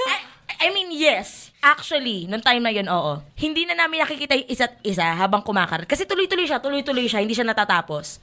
I, 0.08 0.16
I 0.64 0.72
mean, 0.72 0.88
yes. 0.88 1.43
Actually, 1.64 2.28
nung 2.28 2.44
time 2.44 2.60
na 2.60 2.68
yun, 2.68 2.84
oo. 2.86 3.24
Hindi 3.34 3.64
na 3.64 3.72
namin 3.74 4.04
nakikita 4.04 4.36
yung 4.36 4.52
isa't 4.52 4.76
isa 4.84 5.16
habang 5.16 5.40
kumakarat. 5.40 5.88
Kasi 5.88 6.04
tuloy-tuloy 6.04 6.44
siya, 6.44 6.60
tuloy-tuloy 6.60 7.08
siya, 7.08 7.24
hindi 7.24 7.32
siya 7.32 7.48
natatapos. 7.48 8.20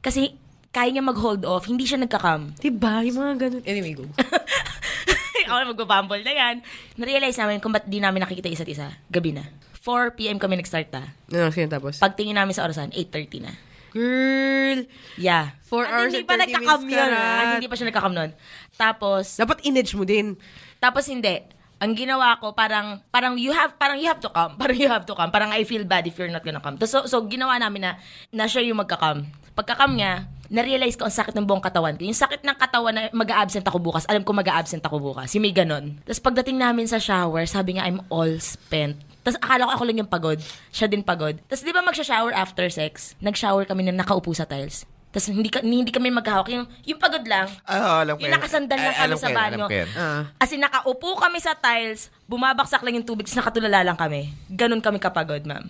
Kasi 0.00 0.32
kaya 0.72 0.88
niya 0.88 1.04
mag-hold 1.04 1.44
off, 1.44 1.68
hindi 1.68 1.84
siya 1.84 2.00
nagkakam. 2.00 2.56
Diba? 2.56 3.04
Yung 3.04 3.20
mga 3.20 3.34
ganun. 3.38 3.62
Anyway, 3.68 3.92
go. 3.92 4.08
Ako 5.48 5.76
magbabumble 5.76 6.24
na 6.24 6.32
yan. 6.32 6.54
Na-realize 6.96 7.36
namin 7.36 7.60
kung 7.60 7.72
ba't 7.72 7.84
di 7.84 8.00
namin 8.00 8.24
nakikita 8.24 8.48
isa't 8.48 8.68
isa. 8.68 8.88
Gabi 9.08 9.36
na. 9.36 9.44
4 9.80 10.16
p.m. 10.16 10.36
kami 10.40 10.56
nag-start 10.56 10.88
ta. 10.88 11.12
Ano, 11.28 11.52
sino 11.52 11.68
tapos? 11.68 12.00
Pagtingin 12.00 12.36
namin 12.36 12.52
sa 12.52 12.64
orasan, 12.64 12.88
8.30 12.92 13.44
na. 13.44 13.52
Girl! 13.92 14.84
Yeah. 15.16 15.56
4 15.68 15.76
At 15.80 15.88
hours 15.88 16.12
hindi 16.12 16.20
and 16.20 16.28
pa 16.28 16.34
30 16.36 16.44
nagkakam 16.44 16.80
minutes 16.84 16.92
yun, 16.92 17.08
karat. 17.08 17.36
At 17.36 17.46
hindi 17.56 17.68
pa 17.68 17.76
siya 17.76 17.88
nagkakam 17.88 18.12
nun. 18.12 18.30
Tapos, 18.76 19.24
Dapat 19.36 19.58
inedge 19.64 19.92
mo 19.92 20.04
din. 20.04 20.36
tapos 20.76 21.04
hindi. 21.08 21.57
Ang 21.78 21.94
ginawa 21.94 22.34
ko 22.42 22.52
parang 22.54 22.98
parang 23.10 23.38
you 23.38 23.54
have 23.54 23.78
parang 23.78 23.98
you 23.98 24.10
have 24.10 24.18
to 24.18 24.30
come 24.30 24.54
parang 24.60 24.78
you 24.78 24.90
have 24.90 25.06
to 25.06 25.14
come 25.14 25.30
parang 25.30 25.50
I 25.54 25.62
feel 25.62 25.86
bad 25.86 26.06
if 26.06 26.18
you're 26.18 26.30
not 26.30 26.42
gonna 26.42 26.62
come 26.62 26.78
so 26.84 27.06
so 27.06 27.22
ginawa 27.26 27.58
namin 27.58 27.86
na 27.86 27.92
na 28.34 28.44
siya 28.50 28.66
yung 28.66 28.82
magka-come 28.82 29.30
pagka-come 29.54 29.98
niya 29.98 30.26
na-realize 30.48 30.96
ko 30.96 31.04
ang 31.04 31.12
sakit 31.12 31.36
ng 31.36 31.44
buong 31.44 31.60
katawan 31.60 31.92
ko. 32.00 32.08
Yung 32.08 32.16
sakit 32.16 32.40
ng 32.40 32.56
katawan 32.56 32.92
na 32.96 33.02
mag-absent 33.12 33.68
ako 33.68 33.78
bukas, 33.84 34.08
alam 34.08 34.24
ko 34.24 34.32
mag-absent 34.32 34.80
ako 34.80 34.96
bukas. 34.96 35.28
Yung 35.36 35.44
may 35.44 35.52
ganon. 35.52 36.00
Tapos 36.08 36.24
pagdating 36.24 36.56
namin 36.56 36.88
sa 36.88 36.96
shower, 36.96 37.44
sabi 37.44 37.76
niya, 37.76 37.84
I'm 37.84 38.00
all 38.08 38.32
spent. 38.40 38.96
Tapos 39.20 39.36
akala 39.44 39.68
ko 39.68 39.72
ako 39.76 39.84
lang 39.84 39.98
yung 40.00 40.08
pagod. 40.08 40.40
Siya 40.72 40.88
din 40.88 41.04
pagod. 41.04 41.36
Tapos 41.52 41.60
di 41.60 41.72
ba 41.76 41.84
magsha-shower 41.84 42.32
after 42.32 42.64
sex? 42.72 43.12
Nag-shower 43.20 43.68
kami 43.68 43.84
na 43.84 43.92
nakaupo 43.92 44.32
sa 44.32 44.48
tiles. 44.48 44.88
Tapos 45.18 45.34
hindi, 45.34 45.50
ka, 45.50 45.66
hindi 45.66 45.90
kami 45.90 46.14
maghahawak. 46.14 46.46
Yung, 46.54 46.70
yung 46.86 47.00
pagod 47.02 47.26
lang. 47.26 47.50
Ah, 47.66 48.06
alam 48.06 48.14
ko 48.14 48.22
Yung 48.22 48.38
nakasandal 48.38 48.78
lang 48.78 48.94
Ay, 48.94 48.98
kami 49.02 49.06
alam 49.10 49.18
sa 49.18 49.30
banyo. 49.34 49.66
ko 49.66 49.74
yan. 49.74 49.90
As 50.38 50.50
in, 50.54 50.62
nakaupo 50.62 51.18
kami 51.18 51.42
sa 51.42 51.58
tiles, 51.58 52.06
bumabaksak 52.30 52.86
lang 52.86 53.02
yung 53.02 53.02
tubig, 53.02 53.26
tapos 53.26 53.42
nakatulala 53.42 53.82
lang 53.82 53.98
kami. 53.98 54.30
Ganon 54.46 54.78
kami 54.78 55.02
kapagod, 55.02 55.42
ma'am. 55.42 55.66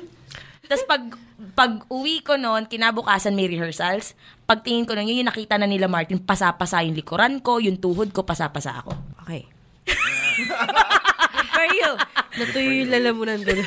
tapos 0.72 0.84
pag, 0.88 1.02
pag 1.52 1.72
uwi 1.92 2.24
ko 2.24 2.40
noon, 2.40 2.64
kinabukasan 2.64 3.36
may 3.36 3.52
rehearsals. 3.52 4.16
Pagtingin 4.48 4.88
ko 4.88 4.96
noon, 4.96 5.12
yun 5.12 5.20
yung 5.20 5.28
nakita 5.28 5.60
na 5.60 5.68
nila 5.68 5.92
Martin, 5.92 6.16
pasapasa 6.16 6.80
yung 6.80 6.96
likuran 6.96 7.44
ko, 7.44 7.60
yung 7.60 7.76
tuhod 7.76 8.16
ko, 8.16 8.24
pasapasa 8.24 8.80
ako. 8.80 8.96
Okay. 9.28 9.44
For 11.52 11.68
you. 11.68 12.00
Natuyo 12.40 12.70
yung 12.80 12.90
lalamunan 12.96 13.44
doon. 13.44 13.60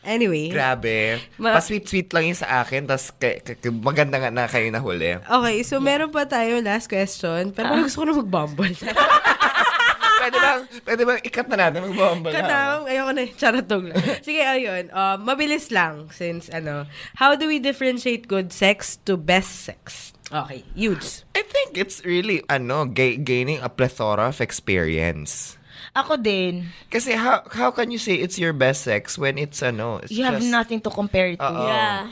Anyway. 0.00 0.48
Grabe. 0.48 1.20
Ma- 1.36 1.54
Pa-sweet-sweet 1.54 2.08
lang 2.10 2.24
yung 2.26 2.38
sa 2.38 2.60
akin, 2.60 2.88
tapos 2.88 3.12
kay- 3.14 3.38
kay- 3.38 3.60
maganda 3.70 4.16
nga 4.16 4.32
na 4.32 4.48
kayo 4.48 4.64
nahuli. 4.66 5.20
Okay, 5.20 5.56
so 5.60 5.76
meron 5.78 6.08
pa 6.08 6.24
tayo 6.24 6.56
last 6.58 6.88
question. 6.88 7.52
Pero 7.52 7.68
parang 7.68 7.84
gusto 7.84 8.00
ko 8.00 8.06
na 8.06 8.16
mag-bumble. 8.16 8.72
pwede 10.20 10.36
bang, 10.36 10.60
pwede 10.84 11.02
bang 11.02 11.20
ikat 11.22 11.46
na 11.48 11.56
natin, 11.58 11.80
magbabamba 11.86 12.28
na. 12.28 12.34
Katawang, 12.34 12.82
ayoko 12.86 13.10
na, 13.10 13.22
charatong 13.34 13.84
lang. 13.88 13.96
Sige, 14.26 14.40
ayun. 14.40 14.84
Um, 14.90 15.16
mabilis 15.22 15.68
lang, 15.68 16.08
since 16.10 16.48
ano, 16.48 16.84
how 17.14 17.32
do 17.34 17.44
we 17.44 17.56
differentiate 17.58 18.24
good 18.24 18.52
sex 18.52 18.96
to 19.04 19.16
best 19.16 19.64
sex? 19.64 20.12
Okay, 20.30 20.62
huge. 20.72 21.26
I 21.34 21.42
think 21.42 21.74
it's 21.74 22.04
really, 22.04 22.40
ano, 22.46 22.86
ga- 22.86 23.18
gaining 23.18 23.58
a 23.58 23.68
plethora 23.68 24.28
of 24.28 24.40
experience. 24.40 25.59
Ako 25.90 26.14
din, 26.14 26.70
Kasi 26.86 27.18
how 27.18 27.42
how 27.50 27.74
can 27.74 27.90
you 27.90 27.98
say 27.98 28.14
it's 28.14 28.38
your 28.38 28.54
best 28.54 28.86
sex 28.86 29.18
when 29.18 29.34
it's 29.34 29.58
ano, 29.58 29.98
it's 29.98 30.14
you 30.14 30.22
have 30.22 30.38
just, 30.38 30.46
nothing 30.46 30.78
to 30.78 30.90
compare 30.90 31.34
it 31.34 31.40
to. 31.42 31.50
Oo. 31.50 31.66
Yeah. 31.66 32.06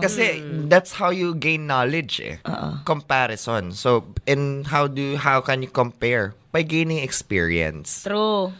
Kasi 0.00 0.40
that's 0.70 0.96
how 0.96 1.10
you 1.10 1.34
gain 1.34 1.66
knowledge 1.66 2.22
eh. 2.22 2.38
Comparison. 2.86 3.74
So, 3.74 4.06
in 4.24 4.64
how 4.70 4.86
do 4.86 5.18
how 5.18 5.42
can 5.42 5.66
you 5.66 5.68
compare? 5.68 6.38
By 6.54 6.62
gaining 6.62 7.02
experience. 7.02 8.06
True. 8.06 8.54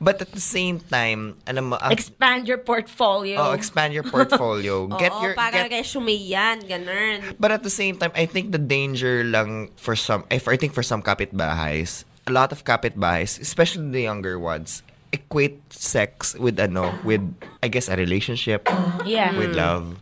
But 0.00 0.22
at 0.22 0.32
the 0.32 0.40
same 0.40 0.80
time, 0.80 1.36
ano 1.44 1.60
mo, 1.60 1.76
ang- 1.76 1.92
Expand 1.92 2.48
your 2.48 2.56
portfolio. 2.56 3.36
oh, 3.36 3.52
expand 3.52 3.92
your 3.92 4.06
portfolio. 4.06 4.88
get 5.02 5.12
Oo, 5.12 5.28
your 5.28 5.34
para 5.36 5.68
get, 5.68 5.76
resume 5.84 6.16
yan, 6.16 6.64
ganun. 6.64 7.36
But 7.36 7.52
at 7.52 7.60
the 7.60 7.68
same 7.68 8.00
time, 8.00 8.08
I 8.16 8.24
think 8.24 8.48
the 8.48 8.62
danger 8.62 9.28
lang 9.28 9.68
for 9.76 9.92
some, 9.92 10.24
if 10.32 10.48
I 10.48 10.56
think 10.56 10.72
for 10.72 10.80
some 10.80 11.04
kapitbahays, 11.04 12.08
a 12.26 12.32
lot 12.32 12.52
of 12.52 12.64
kapitbahays, 12.64 13.40
especially 13.40 13.88
the 13.90 14.02
younger 14.02 14.38
ones, 14.38 14.82
equate 15.12 15.58
sex 15.72 16.36
with 16.38 16.58
ano, 16.60 16.94
with 17.04 17.22
I 17.62 17.68
guess 17.68 17.88
a 17.88 17.96
relationship, 17.96 18.68
Yeah. 19.04 19.36
with 19.36 19.56
love. 19.56 19.96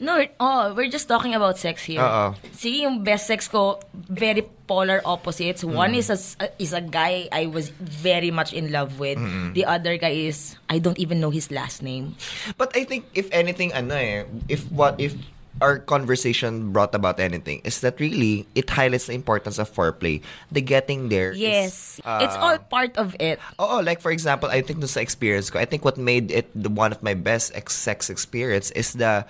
No, 0.00 0.20
oh, 0.40 0.74
we're 0.74 0.90
just 0.90 1.06
talking 1.06 1.34
about 1.38 1.56
sex 1.56 1.84
here. 1.86 2.02
Oo. 2.02 2.34
See, 2.52 2.82
yung 2.82 3.04
best 3.06 3.30
sex 3.30 3.46
ko, 3.46 3.78
very 3.94 4.42
polar 4.66 5.00
opposites. 5.06 5.62
One 5.62 5.94
Mm. 5.94 6.00
is 6.02 6.08
a, 6.10 6.18
is 6.58 6.72
a 6.74 6.82
guy 6.82 7.30
I 7.30 7.46
was 7.46 7.70
very 7.78 8.34
much 8.34 8.52
in 8.52 8.72
love 8.74 8.98
with. 8.98 9.16
The 9.54 9.64
other 9.64 9.96
guy 9.96 10.28
is, 10.28 10.56
I 10.68 10.82
don't 10.82 10.98
even 10.98 11.20
know 11.22 11.30
his 11.30 11.48
last 11.54 11.80
name. 11.80 12.18
But 12.58 12.74
I 12.74 12.84
think 12.84 13.06
if 13.14 13.30
anything, 13.30 13.70
ano 13.72 13.94
eh, 13.94 14.24
if 14.50 14.66
what 14.74 14.98
if 14.98 15.14
our 15.60 15.78
conversation 15.78 16.72
brought 16.72 16.94
about 16.94 17.20
anything 17.20 17.60
is 17.64 17.80
that 17.80 18.00
really 18.00 18.46
it 18.54 18.70
highlights 18.70 19.06
the 19.06 19.14
importance 19.14 19.58
of 19.58 19.70
foreplay. 19.70 20.22
The 20.50 20.60
getting 20.60 21.08
there. 21.08 21.32
Yes. 21.32 22.00
uh, 22.04 22.20
it's 22.22 22.34
all 22.36 22.58
part 22.58 22.96
of 22.96 23.14
it. 23.20 23.38
Oh, 23.58 23.80
like 23.84 24.00
for 24.00 24.10
example, 24.10 24.48
I 24.50 24.62
think 24.62 24.82
sa 24.86 25.00
experience 25.00 25.50
ko, 25.50 25.58
I 25.58 25.64
think 25.64 25.84
what 25.84 25.96
made 25.96 26.30
it 26.30 26.50
the, 26.54 26.70
one 26.70 26.92
of 26.92 27.02
my 27.02 27.14
best 27.14 27.54
sex 27.70 28.10
experience 28.10 28.70
is 28.72 28.94
the, 28.94 29.26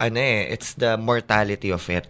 ano 0.00 0.20
eh, 0.20 0.52
it's 0.52 0.74
the 0.74 0.96
mortality 0.98 1.70
of 1.70 1.88
it. 1.88 2.06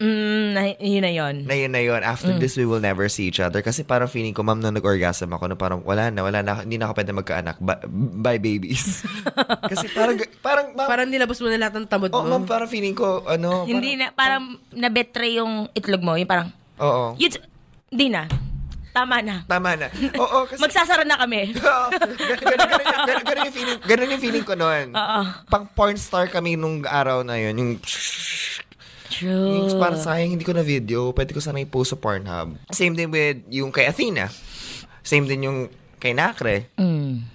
Mm, 0.00 0.46
na, 0.56 0.62
yun 0.80 1.02
na 1.04 1.12
yun. 1.12 1.34
Na 1.46 1.54
yun 1.54 1.70
na 1.70 1.82
yun, 1.84 2.00
after 2.02 2.34
this, 2.34 2.58
we 2.58 2.66
will 2.66 2.82
never 2.82 3.06
see 3.06 3.30
each 3.30 3.38
other. 3.38 3.62
Kasi 3.62 3.86
parang 3.86 4.10
feeling 4.10 4.34
ko, 4.34 4.42
ma'am, 4.42 4.58
nung 4.58 4.74
nag-orgasm 4.74 5.30
ako, 5.30 5.52
na 5.52 5.56
parang 5.58 5.80
wala 5.84 6.10
na, 6.10 6.26
wala 6.26 6.42
na, 6.42 6.66
hindi 6.66 6.74
na 6.80 6.90
ako 6.90 6.94
pwede 6.98 7.12
magkaanak. 7.14 7.56
Ba- 7.62 7.82
bye, 8.18 8.40
babies. 8.42 9.06
kasi 9.70 9.86
parang, 9.94 10.18
parang, 10.42 10.66
ma'am, 10.74 10.88
Parang 10.90 11.06
nilabas 11.06 11.38
mo 11.38 11.46
na 11.52 11.58
lahat 11.60 11.74
ng 11.78 11.86
tamad 11.86 12.10
oh, 12.10 12.26
mo. 12.26 12.34
ma'am, 12.34 12.44
parang 12.50 12.66
feeling 12.66 12.98
ko, 12.98 13.22
ano, 13.30 13.62
Hindi 13.62 13.94
na, 13.94 14.10
parang 14.10 14.58
na-betray 14.74 15.38
yung 15.38 15.70
itlog 15.70 16.02
mo. 16.02 16.18
Yung 16.18 16.30
parang, 16.30 16.50
Oo. 16.82 17.14
yun, 17.14 17.30
hindi 17.92 18.08
na. 18.10 18.26
Tama 18.92 19.24
na. 19.24 19.40
Tama 19.48 19.72
na. 19.72 19.88
Oo, 20.22 20.44
kasi... 20.44 20.60
Magsasara 20.60 21.06
na 21.08 21.16
kami. 21.16 21.56
Oo. 21.64 21.86
Gan- 23.08 23.24
ganun, 23.24 23.46
yung 23.48 23.56
feeling, 23.56 23.78
ganun 23.88 24.12
yung 24.12 24.22
feeling 24.22 24.44
ko 24.44 24.52
noon. 24.52 24.92
Pang 25.48 25.64
porn 25.72 25.96
star 25.96 26.28
kami 26.28 26.60
nung 26.60 26.84
araw 26.84 27.24
na 27.24 27.40
yun. 27.40 27.54
Yung, 27.56 27.70
True. 29.12 29.68
yung 29.68 29.76
parang 29.76 30.00
sayang 30.00 30.32
hindi 30.32 30.48
ko 30.48 30.56
na 30.56 30.64
video. 30.64 31.12
Pwede 31.12 31.36
ko 31.36 31.44
sana 31.44 31.60
i-post 31.60 31.92
sa 31.92 32.00
Pornhub. 32.00 32.56
Same 32.72 32.96
din 32.96 33.12
with 33.12 33.44
yung 33.52 33.68
kay 33.68 33.84
Athena. 33.84 34.32
Same 35.04 35.28
din 35.28 35.44
yung 35.44 35.58
kay 36.02 36.16
Nakre. 36.16 36.66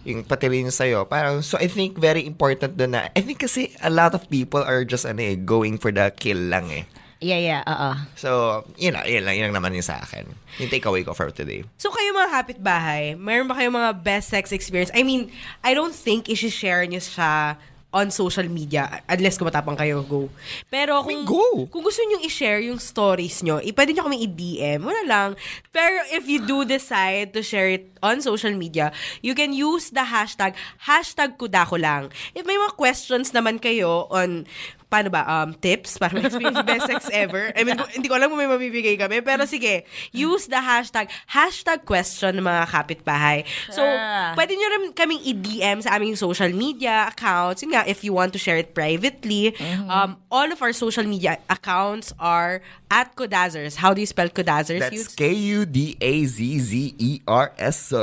Yung 0.03 0.27
pati 0.27 0.51
rin 0.51 0.67
sa'yo. 0.67 1.07
Parang, 1.07 1.39
so 1.39 1.55
I 1.55 1.71
think 1.71 1.95
very 1.95 2.27
important 2.27 2.75
doon 2.75 2.99
na, 2.99 3.07
I 3.15 3.21
think 3.23 3.39
kasi 3.39 3.71
a 3.79 3.87
lot 3.87 4.11
of 4.11 4.27
people 4.27 4.59
are 4.59 4.83
just 4.83 5.07
ano 5.07 5.23
eh, 5.23 5.39
going 5.39 5.79
for 5.79 5.93
the 5.93 6.11
kill 6.11 6.51
lang 6.51 6.67
eh. 6.67 6.83
Yeah, 7.17 7.41
yeah, 7.41 7.61
oo. 7.65 7.97
So, 8.13 8.61
yun 8.77 8.93
lang, 8.93 9.09
yun 9.09 9.25
lang, 9.25 9.33
yun 9.39 9.49
lang 9.49 9.57
naman 9.57 9.73
yung 9.73 9.87
sa 9.87 9.97
akin. 10.05 10.29
Yung 10.61 10.69
takeaway 10.69 11.01
ko 11.01 11.17
for 11.17 11.33
today. 11.33 11.65
So 11.81 11.89
kayo 11.89 12.13
mga 12.13 12.29
kapitbahay, 12.29 13.17
mayroon 13.17 13.49
ba 13.49 13.57
kayong 13.57 13.73
mga 13.73 13.91
best 14.05 14.29
sex 14.29 14.53
experience? 14.53 14.93
I 14.93 15.01
mean, 15.01 15.33
I 15.65 15.73
don't 15.73 15.95
think 15.95 16.29
isi-share 16.29 16.85
niyo 16.85 17.01
siya 17.01 17.57
on 17.89 18.11
social 18.11 18.45
media 18.51 18.99
unless 19.07 19.39
kumatapang 19.39 19.79
kayo, 19.79 20.03
go. 20.03 20.27
Pero 20.67 20.99
kung, 21.01 21.23
go. 21.23 21.65
kung 21.71 21.81
gusto 21.81 22.03
niyo 22.03 22.19
i-share 22.19 22.59
yung 22.67 22.77
stories 22.77 23.39
niyo, 23.41 23.63
i- 23.63 23.71
pwede 23.71 23.95
niyo 23.95 24.03
kami 24.03 24.27
i-DM, 24.27 24.83
wala 24.83 25.03
lang. 25.07 25.29
Pero 25.71 26.03
if 26.11 26.27
you 26.27 26.43
do 26.43 26.67
decide 26.67 27.31
to 27.31 27.39
share 27.39 27.71
it 27.71 27.95
on 28.03 28.19
social 28.19 28.51
media, 28.51 28.91
you 29.23 29.31
can 29.31 29.55
use 29.55 29.89
the 29.89 30.03
hashtag, 30.03 30.51
hashtag 30.83 31.39
kudako 31.39 31.79
lang. 31.79 32.11
If 32.35 32.43
may 32.43 32.59
mga 32.59 32.75
questions 32.75 33.31
naman 33.31 33.57
kayo 33.57 34.05
on 34.11 34.43
paano 34.87 35.11
ba, 35.11 35.27
um, 35.27 35.51
tips 35.51 35.99
para 35.99 36.15
ma-experience 36.15 36.63
best 36.69 36.87
sex 36.87 37.01
ever. 37.11 37.51
I 37.55 37.67
mean, 37.67 37.75
hindi 37.91 38.07
ko 38.07 38.15
alam 38.15 38.31
kung 38.31 38.39
may 38.39 38.47
mabibigay 38.47 38.95
kami. 38.95 39.19
Pero 39.19 39.43
sige, 39.43 39.83
use 40.15 40.47
the 40.47 40.59
hashtag, 40.59 41.11
hashtag 41.27 41.83
question 41.83 42.39
mga 42.39 42.63
kapitbahay. 42.71 43.43
So, 43.67 43.83
Ah. 43.83 44.31
pwede 44.35 44.55
nyo 44.55 44.67
rin 44.79 44.83
kaming 44.95 45.21
i-DM 45.27 45.83
sa 45.83 45.99
aming 45.99 46.15
social 46.15 46.51
media 46.51 47.11
accounts. 47.11 47.63
Yun 47.63 47.75
nga, 47.75 47.83
if 47.83 48.03
you 48.03 48.15
want 48.15 48.31
to 48.31 48.39
share 48.39 48.55
it 48.57 48.71
privately. 48.71 49.51
Um, 49.87 50.17
all 50.31 50.47
of 50.47 50.59
our 50.63 50.71
social 50.71 51.03
media 51.03 51.37
accounts 51.51 52.15
are 52.17 52.63
at 52.87 53.11
Kodazers. 53.15 53.75
How 53.75 53.91
do 53.93 53.99
you 53.99 54.07
spell 54.07 54.29
Kodazers? 54.31 54.79
That's? 54.79 55.11
K-U-D-A-Z-Z-E-R-S. 56.57 57.93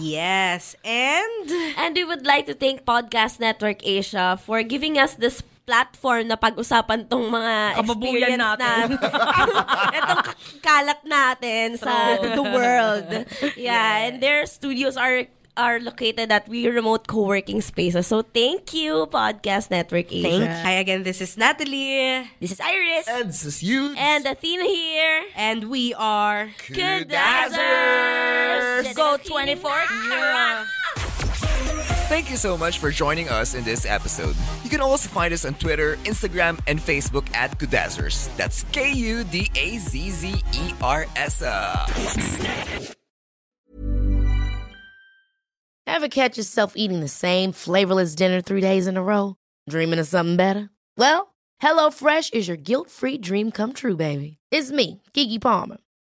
Yes. 0.00 0.76
And... 0.84 1.46
And 1.76 1.94
we 1.96 2.04
would 2.04 2.26
like 2.26 2.46
to 2.46 2.54
thank 2.54 2.84
Podcast 2.84 3.40
Network 3.40 3.84
Asia 3.86 4.38
for 4.38 4.62
giving 4.62 4.98
us 4.98 5.14
this 5.14 5.42
platform 5.68 6.32
na 6.32 6.40
pag-usapan 6.40 7.04
tong 7.04 7.28
mga 7.28 7.76
Kababuyan 7.76 8.40
experience 8.40 8.40
natin. 8.40 8.96
na 8.96 9.92
itong 10.00 10.24
kalat 10.64 11.00
natin 11.04 11.76
sa 11.76 12.16
the 12.16 12.40
world. 12.40 13.04
Yeah, 13.58 14.08
and 14.08 14.22
their 14.24 14.46
studios 14.48 14.96
are 14.96 15.28
are 15.58 15.82
located 15.82 16.30
at 16.30 16.46
We 16.46 16.70
Remote 16.70 17.10
Co-working 17.10 17.60
Spaces. 17.60 18.06
So 18.06 18.22
thank 18.22 18.72
you, 18.72 19.10
Podcast 19.10 19.74
Network 19.74 20.06
Asia. 20.14 20.30
Thank 20.30 20.46
Hi 20.62 20.78
again, 20.78 21.02
this 21.02 21.20
is 21.20 21.36
Natalie. 21.36 22.30
This 22.38 22.54
is 22.54 22.60
Iris. 22.62 23.10
And 23.10 23.26
this 23.28 23.44
is 23.44 23.58
you. 23.60 23.92
And 23.98 24.24
Athena 24.24 24.62
here. 24.64 25.26
And 25.34 25.66
we 25.66 25.92
are... 25.98 26.54
Kudazzers! 26.70 27.58
Go 28.94 29.18
24 29.18 29.58
karat. 30.06 30.77
Thank 32.08 32.30
you 32.30 32.38
so 32.38 32.56
much 32.56 32.78
for 32.78 32.90
joining 32.90 33.28
us 33.28 33.54
in 33.54 33.64
this 33.64 33.84
episode. 33.84 34.34
You 34.64 34.70
can 34.70 34.80
also 34.80 35.10
find 35.10 35.34
us 35.34 35.44
on 35.44 35.52
Twitter, 35.54 35.96
Instagram, 36.04 36.58
and 36.66 36.78
Facebook 36.78 37.28
at 37.34 37.58
Kudazzers. 37.58 38.34
That's 38.38 38.62
K 38.72 38.94
U 38.94 39.24
D 39.24 39.50
A 39.54 39.76
Z 39.76 40.10
Z 40.10 40.42
E 40.54 40.72
R 40.80 41.04
S. 41.16 41.42
Ever 45.86 46.08
catch 46.08 46.38
yourself 46.38 46.72
eating 46.76 47.00
the 47.00 47.08
same 47.08 47.52
flavorless 47.52 48.14
dinner 48.14 48.40
three 48.40 48.62
days 48.62 48.86
in 48.86 48.96
a 48.96 49.02
row? 49.02 49.36
Dreaming 49.68 49.98
of 49.98 50.06
something 50.06 50.36
better? 50.36 50.70
Well, 50.96 51.34
HelloFresh 51.62 52.32
is 52.32 52.48
your 52.48 52.56
guilt 52.56 52.88
free 52.90 53.18
dream 53.18 53.50
come 53.50 53.74
true, 53.74 53.96
baby. 53.96 54.38
It's 54.50 54.70
me, 54.70 55.02
Kiki 55.12 55.38
Palmer. 55.38 55.76